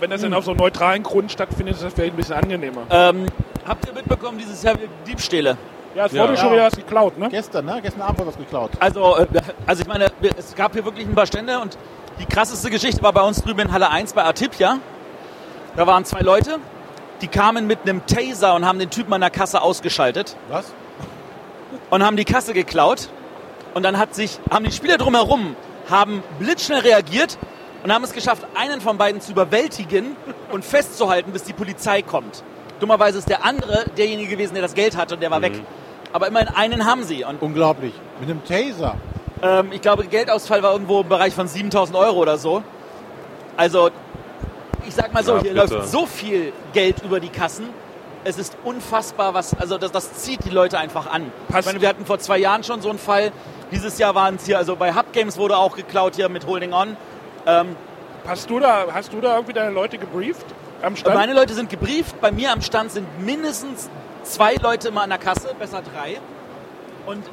wenn 0.00 0.10
das 0.10 0.22
dann 0.22 0.32
auf 0.34 0.44
so 0.44 0.52
einem 0.52 0.60
neutralen 0.60 1.02
Grund 1.02 1.30
stattfindet, 1.30 1.74
ist 1.74 1.84
das 1.84 1.92
vielleicht 1.92 2.14
ein 2.14 2.16
bisschen 2.16 2.36
angenehmer. 2.36 2.82
Ähm, 2.90 3.26
habt 3.66 3.86
ihr 3.86 3.92
mitbekommen, 3.92 4.38
dieses 4.38 4.62
Jahr 4.62 4.76
Diebstähle? 5.06 5.56
Ja, 5.94 6.06
es 6.06 6.12
Ja. 6.12 6.22
wurde 6.22 6.36
schon 6.36 6.46
Ja. 6.48 6.52
wieder 6.54 6.66
was 6.66 6.76
geklaut, 6.76 7.18
ne? 7.18 7.28
Gestern, 7.28 7.64
ne? 7.66 7.80
Gestern 7.82 8.02
Abend 8.02 8.18
wurde 8.18 8.28
was 8.28 8.36
geklaut. 8.38 8.70
Also, 8.80 9.16
äh, 9.18 9.26
also 9.66 9.82
ich 9.82 9.88
meine, 9.88 10.06
es 10.36 10.54
gab 10.54 10.72
hier 10.72 10.84
wirklich 10.84 11.06
ein 11.06 11.14
paar 11.14 11.26
Stände 11.26 11.58
und 11.60 11.76
die 12.18 12.26
krasseste 12.26 12.70
Geschichte 12.70 13.02
war 13.02 13.12
bei 13.12 13.22
uns 13.22 13.42
drüben 13.42 13.60
in 13.60 13.72
Halle 13.72 13.90
1 13.90 14.12
bei 14.12 14.22
Artipia. 14.24 14.78
Da 15.76 15.86
waren 15.86 16.04
zwei 16.04 16.20
Leute, 16.20 16.58
die 17.20 17.28
kamen 17.28 17.66
mit 17.66 17.80
einem 17.82 18.04
Taser 18.06 18.54
und 18.54 18.66
haben 18.66 18.78
den 18.78 18.90
Typen 18.90 19.12
an 19.12 19.20
der 19.20 19.30
Kasse 19.30 19.62
ausgeschaltet 19.62 20.36
Was? 20.50 20.72
und 21.90 22.04
haben 22.04 22.16
die 22.16 22.24
Kasse 22.24 22.52
geklaut. 22.54 23.08
Und 23.74 23.82
dann 23.84 23.96
hat 23.98 24.14
sich, 24.14 24.38
haben 24.50 24.64
die 24.64 24.72
Spieler 24.72 24.98
drumherum, 24.98 25.56
haben 25.90 26.22
blitzschnell 26.38 26.80
reagiert 26.80 27.38
und 27.82 27.92
haben 27.92 28.04
es 28.04 28.12
geschafft, 28.12 28.46
einen 28.54 28.80
von 28.82 28.98
beiden 28.98 29.20
zu 29.22 29.32
überwältigen 29.32 30.14
und 30.52 30.64
festzuhalten, 30.64 31.32
bis 31.32 31.44
die 31.44 31.54
Polizei 31.54 32.02
kommt. 32.02 32.42
Dummerweise 32.80 33.18
ist 33.18 33.28
der 33.30 33.44
andere 33.46 33.86
derjenige 33.96 34.28
gewesen, 34.30 34.52
der 34.54 34.62
das 34.62 34.74
Geld 34.74 34.96
hatte 34.96 35.14
und 35.14 35.22
der 35.22 35.30
war 35.30 35.40
weg. 35.40 35.52
Aber 36.12 36.26
immerhin 36.28 36.48
einen 36.48 36.84
haben 36.86 37.04
sie. 37.04 37.24
Und 37.24 37.40
Unglaublich. 37.42 37.94
Mit 38.20 38.28
einem 38.30 38.44
Taser. 38.44 38.96
ähm, 39.42 39.68
ich 39.72 39.80
glaube, 39.80 40.04
Geldausfall 40.04 40.62
war 40.62 40.72
irgendwo 40.72 41.00
im 41.00 41.08
Bereich 41.08 41.34
von 41.34 41.48
7000 41.48 41.96
Euro 41.96 42.18
oder 42.18 42.36
so. 42.38 42.62
Also, 43.56 43.90
ich 44.86 44.94
sag 44.94 45.12
mal 45.12 45.24
so, 45.24 45.36
Ja, 45.36 45.42
hier 45.42 45.54
bitte. 45.54 45.74
läuft 45.74 45.88
so 45.88 46.06
viel 46.06 46.52
Geld 46.72 47.02
über 47.02 47.20
die 47.20 47.28
Kassen. 47.28 47.66
Es 48.24 48.38
ist 48.38 48.56
unfassbar, 48.62 49.34
was, 49.34 49.52
also 49.58 49.78
das, 49.78 49.90
das 49.90 50.12
zieht 50.14 50.44
die 50.44 50.50
Leute 50.50 50.78
einfach 50.78 51.10
an. 51.10 51.32
Passt. 51.48 51.60
Ich 51.60 51.66
meine, 51.66 51.80
wir 51.80 51.88
hatten 51.88 52.06
vor 52.06 52.18
zwei 52.20 52.38
Jahren 52.38 52.62
schon 52.62 52.80
so 52.80 52.88
einen 52.88 52.98
Fall. 53.00 53.32
Dieses 53.72 53.98
Jahr 53.98 54.14
waren 54.14 54.36
es 54.36 54.46
hier, 54.46 54.58
also 54.58 54.76
bei 54.76 54.94
Hub 54.94 55.12
Games 55.12 55.38
wurde 55.38 55.56
auch 55.56 55.74
geklaut 55.74 56.14
hier 56.16 56.28
mit 56.28 56.46
Holding 56.46 56.72
On. 56.72 56.96
Ähm, 57.46 57.74
Hast 58.24 58.48
du 58.48 58.60
da, 58.60 58.86
hast 58.94 59.12
du 59.12 59.20
da 59.20 59.34
irgendwie 59.34 59.52
deine 59.54 59.72
Leute 59.72 59.98
gebrieft 59.98 60.46
am 60.80 60.94
Stand? 60.94 61.16
Meine 61.16 61.32
Leute 61.34 61.54
sind 61.54 61.68
gebrieft. 61.68 62.20
Bei 62.20 62.30
mir 62.30 62.52
am 62.52 62.62
Stand 62.62 62.92
sind 62.92 63.06
mindestens 63.24 63.90
zwei 64.22 64.54
Leute 64.54 64.88
immer 64.88 65.02
an 65.02 65.10
der 65.10 65.18
Kasse, 65.18 65.54
besser 65.58 65.82
drei. 65.82 66.20
Und 67.06 67.24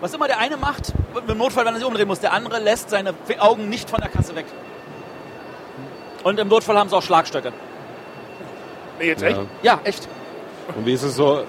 was 0.00 0.14
immer 0.14 0.26
der 0.26 0.38
eine 0.38 0.56
macht, 0.56 0.92
im 1.26 1.38
Notfall, 1.38 1.64
wenn 1.64 1.74
er 1.74 1.78
sich 1.78 1.88
umdrehen 1.88 2.08
muss, 2.08 2.20
der 2.20 2.32
andere 2.32 2.58
lässt 2.58 2.90
seine 2.90 3.14
Augen 3.38 3.68
nicht 3.68 3.88
von 3.88 4.00
der 4.00 4.10
Kasse 4.10 4.34
weg. 4.36 4.46
Und 6.22 6.38
im 6.38 6.48
Notfall 6.48 6.78
haben 6.78 6.88
sie 6.88 6.96
auch 6.96 7.02
Schlagstöcke. 7.02 7.52
Nee, 8.98 9.06
jetzt 9.06 9.22
echt? 9.22 9.40
Ja, 9.62 9.80
echt. 9.84 10.08
Und 10.74 10.84
wie 10.86 10.92
ist 10.92 11.02
es 11.02 11.16
so, 11.16 11.44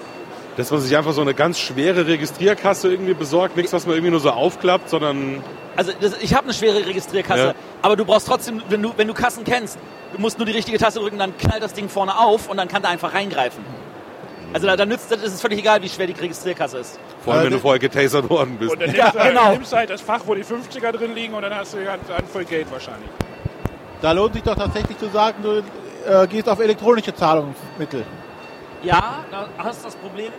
dass 0.58 0.70
man 0.70 0.80
sich 0.80 0.94
einfach 0.96 1.12
so 1.12 1.20
eine 1.22 1.32
ganz 1.34 1.58
schwere 1.58 2.06
Registrierkasse 2.06 2.90
irgendwie 2.90 3.14
besorgt? 3.14 3.56
Nichts, 3.56 3.72
was 3.72 3.86
man 3.86 3.94
irgendwie 3.94 4.10
nur 4.10 4.20
so 4.20 4.30
aufklappt, 4.30 4.90
sondern... 4.90 5.42
Also 5.76 5.92
das, 6.00 6.14
ich 6.20 6.34
habe 6.34 6.44
eine 6.44 6.52
schwere 6.54 6.84
Registrierkasse, 6.84 7.42
Ja. 7.46 7.54
aber 7.80 7.94
du 7.96 8.04
brauchst 8.04 8.26
trotzdem, 8.26 8.60
wenn 8.68 8.82
du, 8.82 8.92
wenn 8.96 9.06
du 9.08 9.14
Kassen 9.14 9.44
kennst, 9.44 9.78
du 10.12 10.20
musst 10.20 10.36
nur 10.38 10.46
die 10.46 10.52
richtige 10.52 10.76
Taste 10.76 10.98
drücken, 11.00 11.18
dann 11.18 11.36
knallt 11.38 11.62
das 11.62 11.72
Ding 11.72 11.88
vorne 11.88 12.18
auf 12.18 12.50
und 12.50 12.56
dann 12.56 12.66
kann 12.68 12.82
der 12.82 12.90
einfach 12.90 13.14
reingreifen. 13.14 13.64
Also 14.52 14.66
da, 14.66 14.76
da 14.76 14.86
nützt 14.86 15.12
das 15.12 15.22
ist 15.22 15.34
es 15.34 15.40
völlig 15.40 15.58
egal, 15.60 15.82
wie 15.82 15.88
schwer 15.88 16.06
die 16.08 16.14
Registrierkasse 16.14 16.78
ist. 16.78 16.98
Vor 17.22 17.34
allem, 17.34 17.42
Äh, 17.42 17.44
wenn 17.46 17.52
du 17.52 17.58
vorher 17.60 17.78
getasert 17.78 18.28
worden 18.28 18.56
bist. 18.58 18.72
Und 18.72 18.80
dann 18.82 18.92
Ja, 18.94 19.04
nimmst, 19.04 19.14
du 19.14 19.20
halt, 19.20 19.34
genau. 19.34 19.52
nimmst 19.52 19.72
du 19.72 19.76
halt 19.76 19.90
das 19.90 20.00
Fach, 20.00 20.20
wo 20.26 20.34
die 20.34 20.42
50er 20.44 20.90
drin 20.90 21.14
liegen 21.14 21.34
und 21.34 21.42
dann 21.42 21.54
hast 21.54 21.74
du 21.74 21.84
ganz 21.84 22.02
voll 22.32 22.44
Geld 22.44 22.66
wahrscheinlich. 22.72 23.08
Da 24.02 24.12
lohnt 24.12 24.34
sich 24.34 24.42
doch 24.42 24.56
tatsächlich 24.56 24.98
zu 24.98 25.08
sagen, 25.10 25.36
du 25.42 25.62
äh, 26.10 26.26
gehst 26.26 26.48
auf 26.48 26.58
elektronische 26.60 27.14
Zahlungsmittel. 27.14 28.04
Ja, 28.82 29.24
da 29.30 29.48
hast 29.58 29.80
du 29.80 29.86
das 29.86 29.96
Problem, 29.96 30.32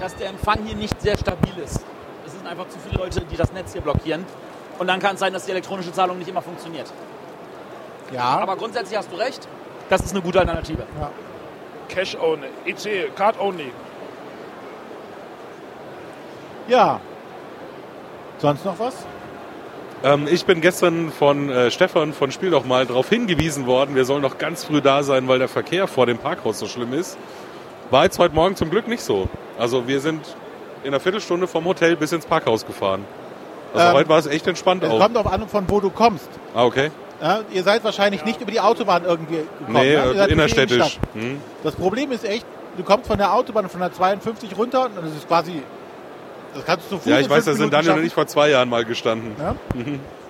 dass 0.00 0.16
der 0.16 0.30
Empfang 0.30 0.64
hier 0.64 0.76
nicht 0.76 1.00
sehr 1.00 1.16
stabil 1.16 1.52
ist. 1.64 1.80
Es 2.26 2.32
sind 2.32 2.46
einfach 2.46 2.68
zu 2.68 2.78
viele 2.78 3.02
Leute, 3.02 3.20
die 3.20 3.36
das 3.36 3.52
Netz 3.52 3.72
hier 3.72 3.82
blockieren. 3.82 4.24
Und 4.78 4.86
dann 4.86 5.00
kann 5.00 5.14
es 5.14 5.20
sein, 5.20 5.32
dass 5.32 5.44
die 5.44 5.50
elektronische 5.52 5.92
Zahlung 5.92 6.18
nicht 6.18 6.28
immer 6.28 6.42
funktioniert. 6.42 6.92
Ja, 8.12 8.38
Aber 8.40 8.56
grundsätzlich 8.56 8.96
hast 8.98 9.12
du 9.12 9.16
recht, 9.16 9.46
das 9.88 10.02
ist 10.02 10.12
eine 10.12 10.22
gute 10.22 10.40
Alternative. 10.40 10.82
Cash 11.88 12.16
only, 12.16 12.48
EC, 12.66 13.14
Card 13.16 13.40
only. 13.40 13.72
ja. 16.68 17.00
Sonst 18.38 18.64
noch 18.64 18.78
was? 18.78 18.94
Ähm, 20.04 20.28
ich 20.30 20.44
bin 20.44 20.60
gestern 20.60 21.10
von 21.10 21.50
äh, 21.50 21.72
Stefan 21.72 22.12
von 22.12 22.30
Spiel 22.30 22.50
doch 22.50 22.64
mal 22.64 22.86
darauf 22.86 23.08
hingewiesen 23.08 23.66
worden, 23.66 23.96
wir 23.96 24.04
sollen 24.04 24.22
noch 24.22 24.38
ganz 24.38 24.64
früh 24.64 24.80
da 24.80 25.02
sein, 25.02 25.26
weil 25.26 25.40
der 25.40 25.48
Verkehr 25.48 25.88
vor 25.88 26.06
dem 26.06 26.18
Parkhaus 26.18 26.60
so 26.60 26.68
schlimm 26.68 26.92
ist. 26.92 27.18
War 27.90 28.04
jetzt 28.04 28.18
heute 28.18 28.34
Morgen 28.34 28.54
zum 28.56 28.70
Glück 28.70 28.86
nicht 28.86 29.02
so. 29.02 29.28
Also 29.58 29.86
wir 29.86 30.00
sind 30.00 30.20
in 30.82 30.88
einer 30.88 31.00
Viertelstunde 31.00 31.46
vom 31.46 31.64
Hotel 31.64 31.96
bis 31.96 32.12
ins 32.12 32.26
Parkhaus 32.26 32.66
gefahren. 32.66 33.04
Also 33.74 33.88
Ähm, 33.88 33.94
heute 33.94 34.08
war 34.08 34.18
es 34.18 34.26
echt 34.26 34.46
entspannt 34.46 34.82
Es 34.82 34.90
auch. 34.90 34.98
kommt 35.00 35.16
darauf 35.16 35.32
an, 35.32 35.48
von 35.48 35.64
wo 35.68 35.80
du 35.80 35.90
kommst. 35.90 36.28
Ah, 36.54 36.64
okay. 36.64 36.90
Ja, 37.20 37.40
ihr 37.52 37.62
seid 37.64 37.82
wahrscheinlich 37.84 38.24
nicht 38.24 38.40
über 38.40 38.50
die 38.50 38.60
Autobahn 38.60 39.04
irgendwie 39.04 39.36
gekommen. 39.58 39.72
Nee, 39.72 39.96
ne? 39.96 40.12
Ihr 40.14 40.20
äh, 40.28 40.32
innerstädtisch. 40.32 40.98
Hm. 41.14 41.40
Das 41.64 41.74
Problem 41.74 42.12
ist 42.12 42.24
echt, 42.24 42.46
du 42.76 42.84
kommst 42.84 43.08
von 43.08 43.18
der 43.18 43.32
Autobahn 43.34 43.68
von 43.68 43.80
der 43.80 43.92
52 43.92 44.56
runter 44.56 44.84
und 44.86 44.96
das 45.04 45.12
ist 45.16 45.26
quasi, 45.26 45.62
das 46.54 46.64
kannst 46.64 46.86
du 46.86 46.96
zu 46.96 47.02
Fuß 47.02 47.06
Ja, 47.10 47.18
ich 47.18 47.28
weiß, 47.28 47.44
da 47.46 47.54
sind 47.54 47.72
Daniel 47.72 47.94
und 47.94 48.04
ich 48.04 48.14
vor 48.14 48.26
zwei 48.26 48.50
Jahren 48.50 48.68
mal 48.68 48.84
gestanden. 48.84 49.34
Ja? 49.38 49.56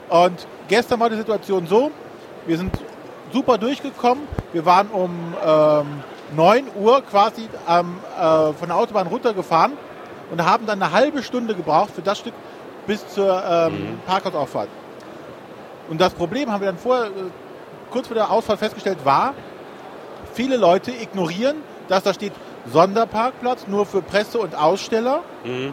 Und 0.08 0.46
gestern 0.68 0.98
war 1.00 1.10
die 1.10 1.16
Situation 1.16 1.66
so, 1.66 1.90
wir 2.46 2.56
sind 2.56 2.74
super 3.32 3.58
durchgekommen. 3.58 4.24
Wir 4.54 4.64
waren 4.64 4.88
um 4.88 5.34
ähm, 5.44 5.86
9 6.36 6.66
Uhr 6.76 7.02
quasi 7.02 7.48
ähm, 7.68 7.96
äh, 8.18 8.52
von 8.52 8.68
der 8.68 8.76
Autobahn 8.76 9.06
runtergefahren 9.06 9.72
und 10.30 10.44
haben 10.44 10.66
dann 10.66 10.82
eine 10.82 10.92
halbe 10.92 11.22
Stunde 11.22 11.54
gebraucht 11.54 11.90
für 11.94 12.02
das 12.02 12.18
Stück 12.18 12.34
bis 12.86 13.06
zur 13.08 13.42
ähm, 13.44 13.98
Parkhausauffahrt. 14.06 14.68
Und 15.88 16.00
das 16.00 16.12
Problem 16.14 16.50
haben 16.52 16.60
wir 16.60 16.66
dann 16.66 16.78
vorher, 16.78 17.06
äh, 17.06 17.10
kurz 17.90 18.08
vor 18.08 18.14
der 18.14 18.30
Ausfahrt 18.30 18.58
festgestellt, 18.58 18.98
war, 19.04 19.34
viele 20.34 20.56
Leute 20.56 20.90
ignorieren, 20.90 21.56
dass 21.88 22.02
da 22.02 22.12
steht 22.12 22.32
Sonderparkplatz 22.70 23.66
nur 23.66 23.86
für 23.86 24.02
Presse 24.02 24.38
und 24.38 24.54
Aussteller 24.54 25.22
Mhm. 25.44 25.72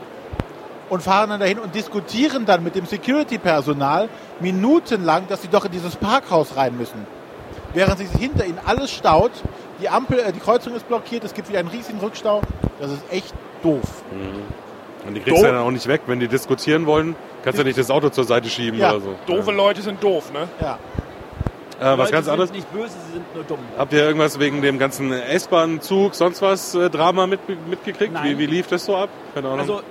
und 0.90 1.04
fahren 1.04 1.30
dann 1.32 1.40
dahin 1.42 1.60
und 1.60 1.76
diskutieren 1.76 2.46
dann 2.46 2.64
mit 2.64 2.76
dem 2.76 2.86
Security-Personal 2.86 4.08
minutenlang, 4.40 5.28
dass 5.28 5.42
sie 5.42 5.50
doch 5.50 5.66
in 5.66 5.72
dieses 5.72 5.96
Parkhaus 5.98 6.56
rein 6.56 6.78
müssen. 6.78 7.06
Während 7.74 7.98
sich 7.98 8.10
hinter 8.12 8.46
ihnen 8.46 8.60
alles 8.66 8.92
staut, 8.92 9.32
die 9.82 9.90
Ampel, 9.90 10.20
äh, 10.20 10.32
die 10.32 10.40
Kreuzung 10.40 10.76
ist 10.76 10.88
blockiert, 10.88 11.24
es 11.24 11.34
gibt 11.34 11.50
wieder 11.50 11.60
einen 11.60 11.70
riesigen 11.70 12.00
Rückstau. 12.00 12.42
Das 12.80 12.92
ist 12.92 13.04
echt 13.12 13.34
doof. 13.64 14.04
Und 15.08 15.14
die 15.14 15.20
kriegst 15.22 15.42
du 15.42 15.46
ja 15.46 15.52
dann 15.54 15.62
auch 15.62 15.72
nicht 15.72 15.88
weg. 15.88 16.02
Wenn 16.08 16.20
die 16.20 16.28
diskutieren 16.28 16.86
wollen, 16.86 17.16
kannst 17.44 17.60
du 17.60 17.64
nicht 17.64 17.78
das 17.78 17.92
Auto 17.92 18.10
zur 18.10 18.24
Seite 18.24 18.50
schieben 18.50 18.80
Ja. 18.80 18.92
oder 18.92 19.02
so. 19.02 19.16
Doofe 19.28 19.52
Leute 19.52 19.82
sind 19.82 20.04
doof, 20.04 20.32
ne? 20.34 20.48
Ja. 20.60 20.80
Ja. 21.80 21.94
Äh, 21.94 21.98
was 21.98 21.98
Leute 21.98 22.12
ganz 22.14 22.26
sind 22.26 22.32
anderes. 22.34 22.52
nicht 22.52 22.72
böse, 22.72 22.94
sie 23.08 23.14
sind 23.14 23.36
nur 23.36 23.44
dumm. 23.44 23.60
Habt 23.78 23.92
ihr 23.94 24.00
irgendwas 24.04 24.40
wegen 24.40 24.62
dem 24.62 24.80
ganzen 24.80 25.12
S-Bahn-Zug, 25.12 26.16
sonst 26.16 26.42
was 26.42 26.74
äh, 26.74 26.90
Drama 26.90 27.28
mit, 27.28 27.42
mitgekriegt? 27.68 28.14
Nein. 28.14 28.24
Wie, 28.24 28.38
wie 28.40 28.46
lief 28.46 28.68
das 28.68 28.86
so 28.86 28.96
ab? 28.96 29.10
Keine 29.34 29.48
Ahnung. 29.48 29.60
Also 29.60 29.82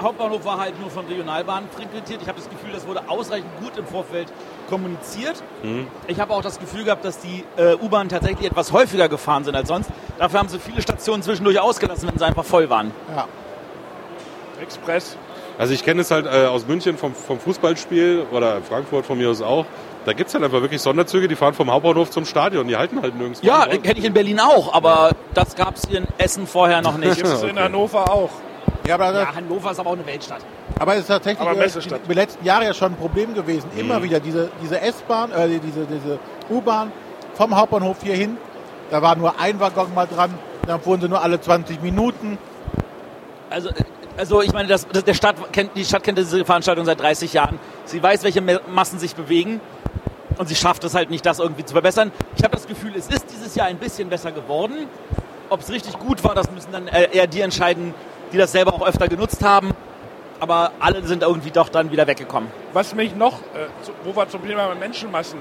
Hauptbahnhof 0.00 0.44
war 0.44 0.58
halt 0.58 0.80
nur 0.80 0.90
von 0.90 1.06
Regionalbahnen 1.06 1.68
frequentiert. 1.70 2.20
Ich 2.22 2.28
habe 2.28 2.38
das 2.38 2.48
Gefühl, 2.48 2.70
das 2.72 2.86
wurde 2.86 3.08
ausreichend 3.08 3.48
gut 3.60 3.76
im 3.76 3.86
Vorfeld 3.86 4.28
kommuniziert. 4.68 5.42
Mhm. 5.62 5.86
Ich 6.06 6.20
habe 6.20 6.32
auch 6.34 6.42
das 6.42 6.58
Gefühl 6.58 6.84
gehabt, 6.84 7.04
dass 7.04 7.18
die 7.20 7.44
äh, 7.56 7.74
U-Bahnen 7.76 8.08
tatsächlich 8.08 8.46
etwas 8.50 8.72
häufiger 8.72 9.08
gefahren 9.08 9.44
sind 9.44 9.54
als 9.56 9.68
sonst. 9.68 9.90
Dafür 10.18 10.38
haben 10.40 10.48
sie 10.48 10.58
viele 10.58 10.82
Stationen 10.82 11.22
zwischendurch 11.22 11.58
ausgelassen, 11.60 12.08
wenn 12.08 12.18
sie 12.18 12.24
einfach 12.24 12.44
voll 12.44 12.68
waren. 12.70 12.92
ja. 13.14 13.26
Express. 14.60 15.16
Also 15.56 15.72
ich 15.72 15.84
kenne 15.84 16.02
es 16.02 16.10
halt 16.10 16.26
äh, 16.26 16.46
aus 16.46 16.66
München 16.66 16.96
vom, 16.98 17.14
vom 17.14 17.38
Fußballspiel 17.40 18.26
oder 18.32 18.60
Frankfurt 18.62 19.06
von 19.06 19.18
mir 19.18 19.30
aus 19.30 19.40
auch. 19.42 19.66
Da 20.04 20.12
gibt 20.12 20.28
es 20.28 20.34
halt 20.34 20.44
einfach 20.44 20.60
wirklich 20.60 20.80
Sonderzüge, 20.80 21.26
die 21.28 21.36
fahren 21.36 21.54
vom 21.54 21.70
Hauptbahnhof 21.70 22.10
zum 22.10 22.24
Stadion. 22.24 22.66
Die 22.68 22.76
halten 22.76 23.02
halt 23.02 23.16
nirgends. 23.16 23.40
Ja, 23.42 23.66
kenne 23.66 23.98
ich 23.98 24.04
in 24.04 24.12
Berlin 24.14 24.40
auch, 24.40 24.72
aber 24.72 25.10
das 25.34 25.54
gab 25.56 25.76
es 25.76 25.84
in 25.84 26.06
Essen 26.18 26.46
vorher 26.46 26.80
noch 26.82 26.96
nicht. 26.96 27.16
Gibt 27.16 27.26
es 27.28 27.42
in 27.42 27.50
Okay. 27.50 27.60
Hannover 27.60 28.10
auch. 28.10 28.30
Ja, 28.88 28.94
aber, 28.94 29.12
Ja, 29.12 29.34
Hannover 29.34 29.70
ist 29.70 29.80
aber 29.80 29.90
auch 29.90 29.94
eine 29.94 30.06
Weltstadt. 30.06 30.40
aber 30.78 30.94
es 30.94 31.00
ist 31.00 31.06
tatsächlich 31.08 31.46
Aber 31.46 31.58
äh, 31.60 31.66
in 31.66 32.08
den 32.08 32.14
letzten 32.16 32.44
Jahren 32.44 32.62
ja 32.64 32.74
schon 32.74 32.92
ein 32.92 32.96
Problem 32.96 33.34
gewesen. 33.34 33.68
Immer 33.76 34.02
wieder 34.02 34.20
diese, 34.20 34.50
diese 34.62 34.80
S-Bahn, 34.80 35.30
äh, 35.32 35.48
diese, 35.60 35.86
diese 35.86 36.18
U-Bahn 36.50 36.92
vom 37.34 37.54
Hauptbahnhof 37.54 37.98
hier 38.02 38.14
hin. 38.14 38.36
Da 38.90 39.02
war 39.02 39.14
nur 39.16 39.38
ein 39.38 39.60
Waggon 39.60 39.92
mal 39.94 40.06
dran. 40.06 40.32
Dann 40.66 40.80
fuhren 40.80 41.00
sie 41.00 41.08
nur 41.08 41.22
alle 41.22 41.40
20 41.40 41.82
Minuten. 41.82 42.38
Also, 43.50 43.68
äh, 43.68 43.84
also 44.16 44.42
ich 44.42 44.52
meine, 44.52 44.68
das, 44.68 44.88
das, 44.88 45.04
der 45.04 45.14
Stadt 45.14 45.36
kennt, 45.52 45.76
die 45.76 45.84
Stadt 45.84 46.02
kennt 46.02 46.18
diese 46.18 46.44
Veranstaltung 46.44 46.84
seit 46.84 47.00
30 47.00 47.32
Jahren. 47.32 47.60
Sie 47.84 48.02
weiß, 48.02 48.24
welche 48.24 48.40
Massen 48.40 48.98
sich 48.98 49.14
bewegen 49.14 49.60
und 50.38 50.48
sie 50.48 50.54
schafft 50.54 50.84
es 50.84 50.94
halt 50.94 51.10
nicht, 51.10 51.26
das 51.26 51.38
irgendwie 51.38 51.64
zu 51.64 51.72
verbessern. 51.72 52.10
Ich 52.36 52.42
habe 52.42 52.54
das 52.54 52.66
Gefühl, 52.66 52.92
es 52.96 53.08
ist 53.08 53.26
dieses 53.30 53.54
Jahr 53.54 53.66
ein 53.66 53.78
bisschen 53.78 54.08
besser 54.08 54.32
geworden. 54.32 54.86
Ob 55.50 55.60
es 55.60 55.70
richtig 55.70 55.98
gut 55.98 56.22
war, 56.24 56.34
das 56.34 56.50
müssen 56.50 56.72
dann 56.72 56.88
äh, 56.88 57.08
eher 57.12 57.26
die 57.26 57.40
entscheiden, 57.40 57.94
die 58.32 58.38
das 58.38 58.52
selber 58.52 58.74
auch 58.74 58.86
öfter 58.86 59.08
genutzt 59.08 59.44
haben. 59.44 59.72
Aber 60.40 60.72
alle 60.78 61.02
sind 61.04 61.22
irgendwie 61.22 61.50
doch 61.50 61.68
dann 61.68 61.90
wieder 61.90 62.06
weggekommen. 62.06 62.48
Was 62.72 62.94
mich 62.94 63.14
noch, 63.16 63.40
äh, 63.54 63.66
wo 64.04 64.14
wir 64.14 64.28
zum 64.28 64.46
Thema 64.46 64.72
Menschenmassen, 64.74 65.40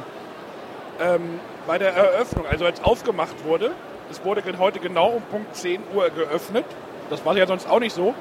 ähm, 0.99 1.39
bei 1.67 1.77
der 1.77 1.93
Eröffnung, 1.93 2.45
also 2.47 2.65
als 2.65 2.83
aufgemacht 2.83 3.45
wurde, 3.45 3.71
es 4.09 4.23
wurde 4.23 4.41
heute 4.57 4.79
genau 4.79 5.09
um 5.09 5.21
Punkt 5.23 5.55
10 5.55 5.81
Uhr 5.93 6.09
geöffnet. 6.09 6.65
Das 7.09 7.23
war 7.25 7.37
ja 7.37 7.45
sonst 7.45 7.69
auch 7.69 7.79
nicht 7.79 7.93
so. 7.93 8.15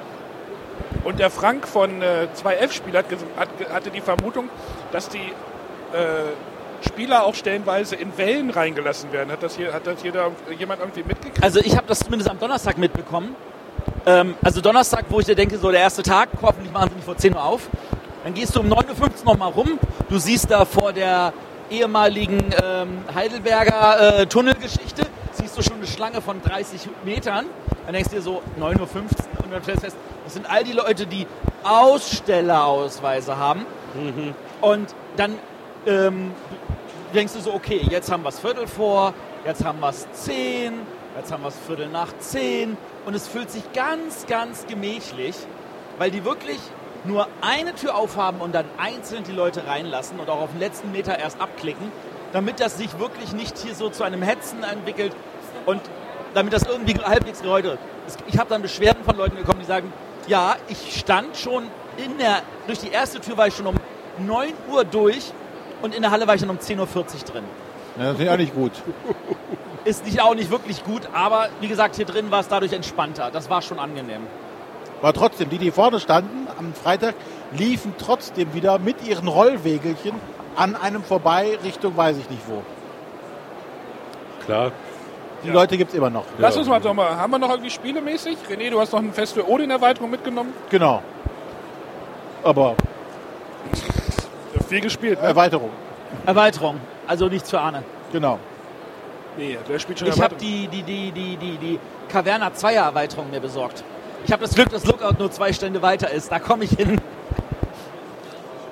Und 1.03 1.19
der 1.19 1.29
Frank 1.29 1.67
von 1.67 2.01
äh, 2.01 2.27
2F-Spiel 2.35 2.95
hat, 2.95 3.05
hat, 3.37 3.49
hatte 3.71 3.89
die 3.89 4.01
Vermutung, 4.01 4.49
dass 4.91 5.09
die 5.09 5.17
äh, 5.17 6.85
Spieler 6.85 7.23
auch 7.23 7.33
stellenweise 7.33 7.95
in 7.95 8.17
Wellen 8.17 8.49
reingelassen 8.49 9.11
werden. 9.11 9.31
Hat 9.31 9.41
das 9.41 9.55
hier, 9.55 9.73
hat 9.73 9.87
das 9.87 10.01
hier 10.01 10.11
da 10.11 10.31
jemand 10.57 10.81
irgendwie 10.81 11.03
mitgekriegt? 11.03 11.43
Also 11.43 11.59
ich 11.59 11.75
habe 11.75 11.87
das 11.87 11.99
zumindest 11.99 12.29
am 12.29 12.39
Donnerstag 12.39 12.77
mitbekommen. 12.77 13.35
Ähm, 14.07 14.35
also 14.41 14.61
Donnerstag, 14.61 15.05
wo 15.09 15.19
ich 15.19 15.25
dir 15.25 15.35
denke, 15.35 15.57
so 15.57 15.69
der 15.69 15.81
erste 15.81 16.01
Tag, 16.01 16.29
hoffentlich 16.41 16.71
machen 16.71 16.89
sie 16.89 16.95
nicht 16.95 17.05
vor 17.05 17.17
10 17.17 17.35
Uhr 17.35 17.43
auf. 17.43 17.69
Dann 18.23 18.33
gehst 18.33 18.55
du 18.55 18.61
um 18.61 18.67
9.15 18.67 19.01
Uhr 19.01 19.25
nochmal 19.25 19.51
rum. 19.51 19.77
Du 20.09 20.17
siehst 20.17 20.49
da 20.49 20.63
vor 20.63 20.93
der 20.93 21.33
ehemaligen 21.69 22.39
ähm, 22.63 22.99
Heidelberger 23.13 24.19
äh, 24.21 24.25
Tunnelgeschichte, 24.25 25.03
siehst 25.33 25.57
du 25.57 25.61
schon 25.61 25.75
eine 25.77 25.87
Schlange 25.87 26.21
von 26.21 26.41
30 26.41 26.87
Metern. 27.03 27.47
Dann 27.85 27.93
denkst 27.93 28.09
du 28.11 28.15
dir 28.15 28.21
so 28.21 28.41
9.15 28.57 28.75
Uhr 28.75 28.79
und 29.43 29.51
dann 29.51 29.63
stellst 29.63 29.83
du 29.83 29.85
fest, 29.87 29.97
das 30.23 30.33
sind 30.33 30.49
all 30.49 30.63
die 30.63 30.71
Leute, 30.71 31.05
die 31.05 31.27
Ausstellerausweise 31.63 33.37
haben. 33.37 33.65
Und 34.61 34.95
dann 35.17 35.35
ähm, 35.85 36.31
denkst 37.13 37.33
du 37.33 37.41
so, 37.41 37.53
okay, 37.53 37.81
jetzt 37.89 38.09
haben 38.09 38.23
wir 38.23 38.29
es 38.29 38.39
Viertel 38.39 38.67
vor, 38.67 39.13
jetzt 39.45 39.65
haben 39.65 39.81
wir 39.81 39.89
es 39.89 40.07
zehn, 40.13 40.73
jetzt 41.17 41.31
haben 41.31 41.43
wir 41.43 41.49
es 41.49 41.57
Viertel 41.57 41.87
nach 41.87 42.15
zehn 42.19 42.77
und 43.05 43.15
es 43.15 43.27
fühlt 43.27 43.49
sich 43.49 43.63
ganz, 43.73 44.27
ganz 44.27 44.67
gemächlich, 44.67 45.35
weil 45.97 46.11
die 46.11 46.23
wirklich 46.23 46.59
nur 47.05 47.27
eine 47.41 47.73
Tür 47.73 47.95
aufhaben 47.95 48.39
und 48.39 48.53
dann 48.53 48.65
einzeln 48.77 49.23
die 49.23 49.31
Leute 49.31 49.65
reinlassen 49.65 50.19
und 50.19 50.29
auch 50.29 50.41
auf 50.41 50.51
den 50.51 50.59
letzten 50.59 50.91
Meter 50.91 51.17
erst 51.17 51.41
abklicken, 51.41 51.91
damit 52.33 52.59
das 52.59 52.77
sich 52.77 52.99
wirklich 52.99 53.33
nicht 53.33 53.57
hier 53.57 53.73
so 53.73 53.89
zu 53.89 54.03
einem 54.03 54.21
Hetzen 54.21 54.63
entwickelt 54.63 55.15
und 55.65 55.81
damit 56.33 56.53
das 56.53 56.63
irgendwie 56.63 56.93
halbwegs 56.93 57.41
ist. 57.41 58.17
Ich 58.27 58.37
habe 58.37 58.49
dann 58.49 58.61
Beschwerden 58.61 59.03
von 59.03 59.17
Leuten 59.17 59.37
bekommen, 59.37 59.59
die 59.61 59.65
sagen, 59.65 59.91
ja, 60.27 60.55
ich 60.67 60.99
stand 60.99 61.35
schon 61.37 61.63
in 61.97 62.17
der, 62.17 62.41
durch 62.67 62.79
die 62.79 62.89
erste 62.89 63.19
Tür 63.21 63.37
war 63.37 63.47
ich 63.47 63.55
schon 63.55 63.67
um 63.67 63.75
9 64.19 64.53
Uhr 64.69 64.83
durch 64.83 65.31
und 65.81 65.95
in 65.95 66.01
der 66.01 66.11
Halle 66.11 66.27
war 66.27 66.35
ich 66.35 66.41
dann 66.41 66.49
um 66.49 66.57
10.40 66.57 66.79
Uhr 66.79 67.03
drin. 67.31 67.43
Ja, 67.97 68.11
das 68.11 68.19
ist 68.19 68.25
ja 68.25 68.37
nicht 68.37 68.53
gut. 68.53 68.71
Ist 69.85 70.05
nicht, 70.05 70.21
auch 70.21 70.35
nicht 70.35 70.51
wirklich 70.51 70.83
gut, 70.83 71.03
aber 71.13 71.47
wie 71.61 71.67
gesagt, 71.67 71.95
hier 71.95 72.05
drin 72.05 72.29
war 72.29 72.41
es 72.41 72.47
dadurch 72.47 72.73
entspannter. 72.73 73.31
Das 73.31 73.49
war 73.49 73.61
schon 73.61 73.79
angenehm. 73.79 74.21
Aber 75.01 75.13
trotzdem, 75.13 75.49
die, 75.49 75.57
die 75.57 75.71
vorne 75.71 75.99
standen 75.99 76.47
am 76.57 76.73
Freitag, 76.73 77.15
liefen 77.53 77.93
trotzdem 77.97 78.53
wieder 78.53 78.79
mit 78.79 79.07
ihren 79.07 79.27
Rollwegelchen 79.27 80.13
an 80.55 80.75
einem 80.75 81.03
vorbei 81.03 81.57
Richtung 81.63 81.95
weiß 81.95 82.17
ich 82.17 82.29
nicht 82.29 82.41
wo. 82.47 82.63
Klar. 84.45 84.71
Die 85.43 85.49
Leute 85.49 85.77
gibt 85.77 85.91
es 85.91 85.97
immer 85.97 86.09
noch. 86.09 86.25
Lass 86.39 86.57
uns 86.57 86.67
mal, 86.67 86.81
doch 86.81 86.93
mal, 86.93 87.15
haben 87.15 87.31
wir 87.31 87.37
noch 87.37 87.49
irgendwie 87.49 87.69
spielemäßig? 87.69 88.37
René, 88.49 88.71
du 88.71 88.79
hast 88.79 88.91
noch 88.91 88.99
ein 88.99 89.13
Fest 89.13 89.33
für 89.35 89.47
Odin-Erweiterung 89.47 90.09
mitgenommen? 90.09 90.51
Genau. 90.69 91.03
Aber 92.43 92.75
Ja, 94.55 94.63
viel 94.67 94.81
gespielt, 94.81 95.21
ne? 95.21 95.27
Erweiterung. 95.27 95.69
Erweiterung, 96.25 96.79
also 97.07 97.27
nichts 97.27 97.49
für 97.49 97.59
Arne. 97.59 97.83
Genau. 98.11 98.39
Nee, 99.37 99.57
der 99.67 99.79
spielt 99.79 99.99
schon 99.99 100.07
Ich 100.07 100.21
habe 100.21 100.35
die, 100.35 100.67
die, 100.67 100.83
die, 100.83 101.11
die, 101.11 101.37
die, 101.37 101.57
die 101.57 101.79
Caverna 102.09 102.47
2er 102.49 102.85
Erweiterung 102.85 103.29
mir 103.29 103.39
besorgt. 103.39 103.83
Ich 104.25 104.31
habe 104.31 104.41
das 104.41 104.55
Glück, 104.55 104.69
dass 104.69 104.85
Lookout 104.85 105.15
nur 105.19 105.31
zwei 105.31 105.53
Stände 105.53 105.81
weiter 105.81 106.09
ist. 106.09 106.31
Da 106.31 106.39
komme 106.39 106.63
ich 106.63 106.71
hin. 106.71 106.99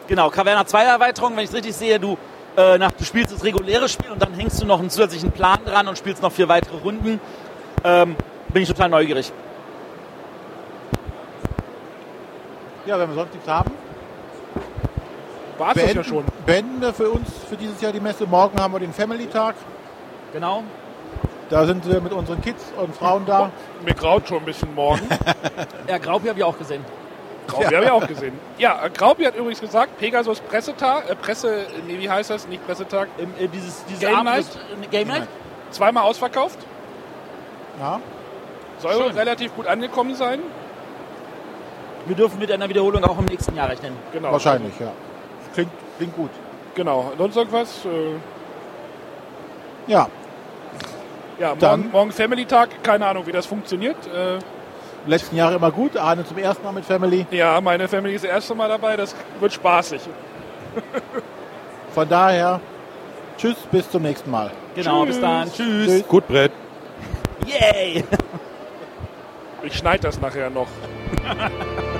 Genau, 0.07 0.29
Caverna 0.29 0.61
2er 0.61 0.93
Erweiterung, 0.93 1.35
wenn 1.35 1.43
ich 1.43 1.49
es 1.49 1.55
richtig 1.55 1.75
sehe, 1.75 1.99
du, 1.99 2.17
äh, 2.57 2.77
nach, 2.77 2.91
du 2.91 3.03
spielst 3.03 3.33
das 3.33 3.43
reguläre 3.43 3.89
Spiel 3.89 4.11
und 4.11 4.21
dann 4.21 4.33
hängst 4.33 4.61
du 4.61 4.65
noch 4.65 4.79
einen 4.79 4.89
zusätzlichen 4.89 5.31
Plan 5.31 5.59
dran 5.65 5.87
und 5.87 5.97
spielst 5.97 6.21
noch 6.21 6.31
vier 6.31 6.47
weitere 6.47 6.77
Runden. 6.77 7.19
Ähm, 7.83 8.15
bin 8.49 8.63
ich 8.63 8.69
total 8.69 8.89
neugierig. 8.89 9.31
Ja, 12.85 12.99
wenn 12.99 13.09
wir 13.09 13.15
sonst 13.15 13.33
nichts 13.33 13.47
haben, 13.47 13.71
War 15.57 15.75
es 15.75 15.93
ja 15.93 16.03
schon. 16.03 16.25
beenden 16.45 16.81
wir 16.81 16.93
für 16.93 17.09
uns 17.09 17.29
für 17.49 17.55
dieses 17.55 17.79
Jahr 17.81 17.91
die 17.91 17.99
Messe. 17.99 18.25
Morgen 18.25 18.59
haben 18.59 18.73
wir 18.73 18.79
den 18.79 18.93
Family 18.93 19.27
Tag. 19.27 19.55
Genau. 20.33 20.63
Da 21.49 21.65
sind 21.65 21.87
wir 21.89 22.01
mit 22.01 22.11
unseren 22.11 22.41
Kids 22.41 22.63
und 22.77 22.95
Frauen 22.95 23.25
da. 23.25 23.51
Mir 23.85 23.93
graut 23.93 24.27
schon 24.27 24.39
ein 24.39 24.45
bisschen 24.45 24.73
morgen. 24.75 25.01
Ja, 25.87 25.99
Graupi 25.99 26.27
habe 26.27 26.39
ich 26.39 26.43
auch 26.43 26.57
gesehen. 26.57 26.83
Graubi 27.47 27.65
habe 27.75 27.85
ich 27.85 27.91
auch 27.91 28.07
gesehen. 28.07 28.33
Ja, 28.57 28.83
äh, 28.85 28.89
Graubi 28.89 29.23
hat 29.25 29.35
übrigens 29.35 29.61
gesagt, 29.61 29.99
Pegasus 29.99 30.39
Pressetag, 30.39 31.07
äh, 31.07 31.15
Presse, 31.15 31.67
nee, 31.85 31.99
wie 31.99 32.09
heißt 32.09 32.31
das? 32.31 32.47
Nicht 32.47 32.65
Pressetag. 32.65 33.07
Im, 33.19 33.29
äh, 33.39 33.47
dieses, 33.47 33.85
diese 33.85 34.07
Game 34.07 34.15
Abend- 34.15 34.25
Night? 34.25 34.45
äh, 34.81 34.87
Game 34.87 35.07
Night? 35.09 35.27
Zweimal 35.69 36.03
ausverkauft. 36.05 36.57
Ja. 37.79 37.99
Soll 38.79 38.93
Schön. 38.93 39.15
relativ 39.15 39.55
gut 39.55 39.67
angekommen 39.67 40.15
sein. 40.15 40.39
Wir 42.07 42.15
dürfen 42.15 42.39
mit 42.39 42.51
einer 42.51 42.67
Wiederholung 42.67 43.03
auch 43.03 43.19
im 43.19 43.25
nächsten 43.25 43.55
Jahr 43.55 43.69
rechnen. 43.69 43.95
Genau. 44.11 44.31
Wahrscheinlich, 44.31 44.73
ja. 44.79 44.91
Klingt, 45.55 45.71
klingt 45.97 46.15
gut. 46.15 46.29
Genau. 46.75 47.11
Sonst 47.17 47.35
irgendwas? 47.37 47.83
Äh, 47.85 48.15
Ja, 49.87 50.07
ja, 51.39 51.53
Dann- 51.55 51.79
morgen, 51.81 51.91
morgen 51.91 52.11
Family 52.11 52.45
Tag. 52.45 52.69
Keine 52.83 53.05
Ahnung, 53.07 53.25
wie 53.27 53.31
das 53.31 53.45
funktioniert. 53.45 53.97
Äh, 54.07 54.39
letzten 55.09 55.35
Jahre 55.35 55.55
immer 55.55 55.71
gut. 55.71 55.95
Arne 55.97 56.25
zum 56.25 56.37
ersten 56.37 56.63
Mal 56.63 56.71
mit 56.73 56.85
Family. 56.85 57.25
ja, 57.31 57.59
meine 57.61 57.87
Family 57.87 58.15
ist 58.15 58.23
das 58.23 58.31
erste 58.31 58.55
Mal 58.55 58.67
dabei. 58.69 58.95
Das 58.97 59.15
wird 59.39 59.53
spaßig. 59.53 60.01
Von 61.93 62.09
daher, 62.09 62.59
tschüss, 63.37 63.55
bis 63.71 63.89
zum 63.89 64.01
nächsten 64.03 64.29
Mal. 64.31 64.51
Genau, 64.75 65.05
Tschüss. 65.05 65.15
bis 65.15 65.21
dann. 65.21 65.51
Tschüss. 65.53 65.87
Tschüss. 65.87 66.07
Gut, 66.07 66.27
Brett. 66.27 66.51
Yay! 67.45 68.03
Ich 69.63 69.75
schneide 69.77 70.03
das 70.03 70.19
nachher 70.19 70.49
noch. 70.49 70.67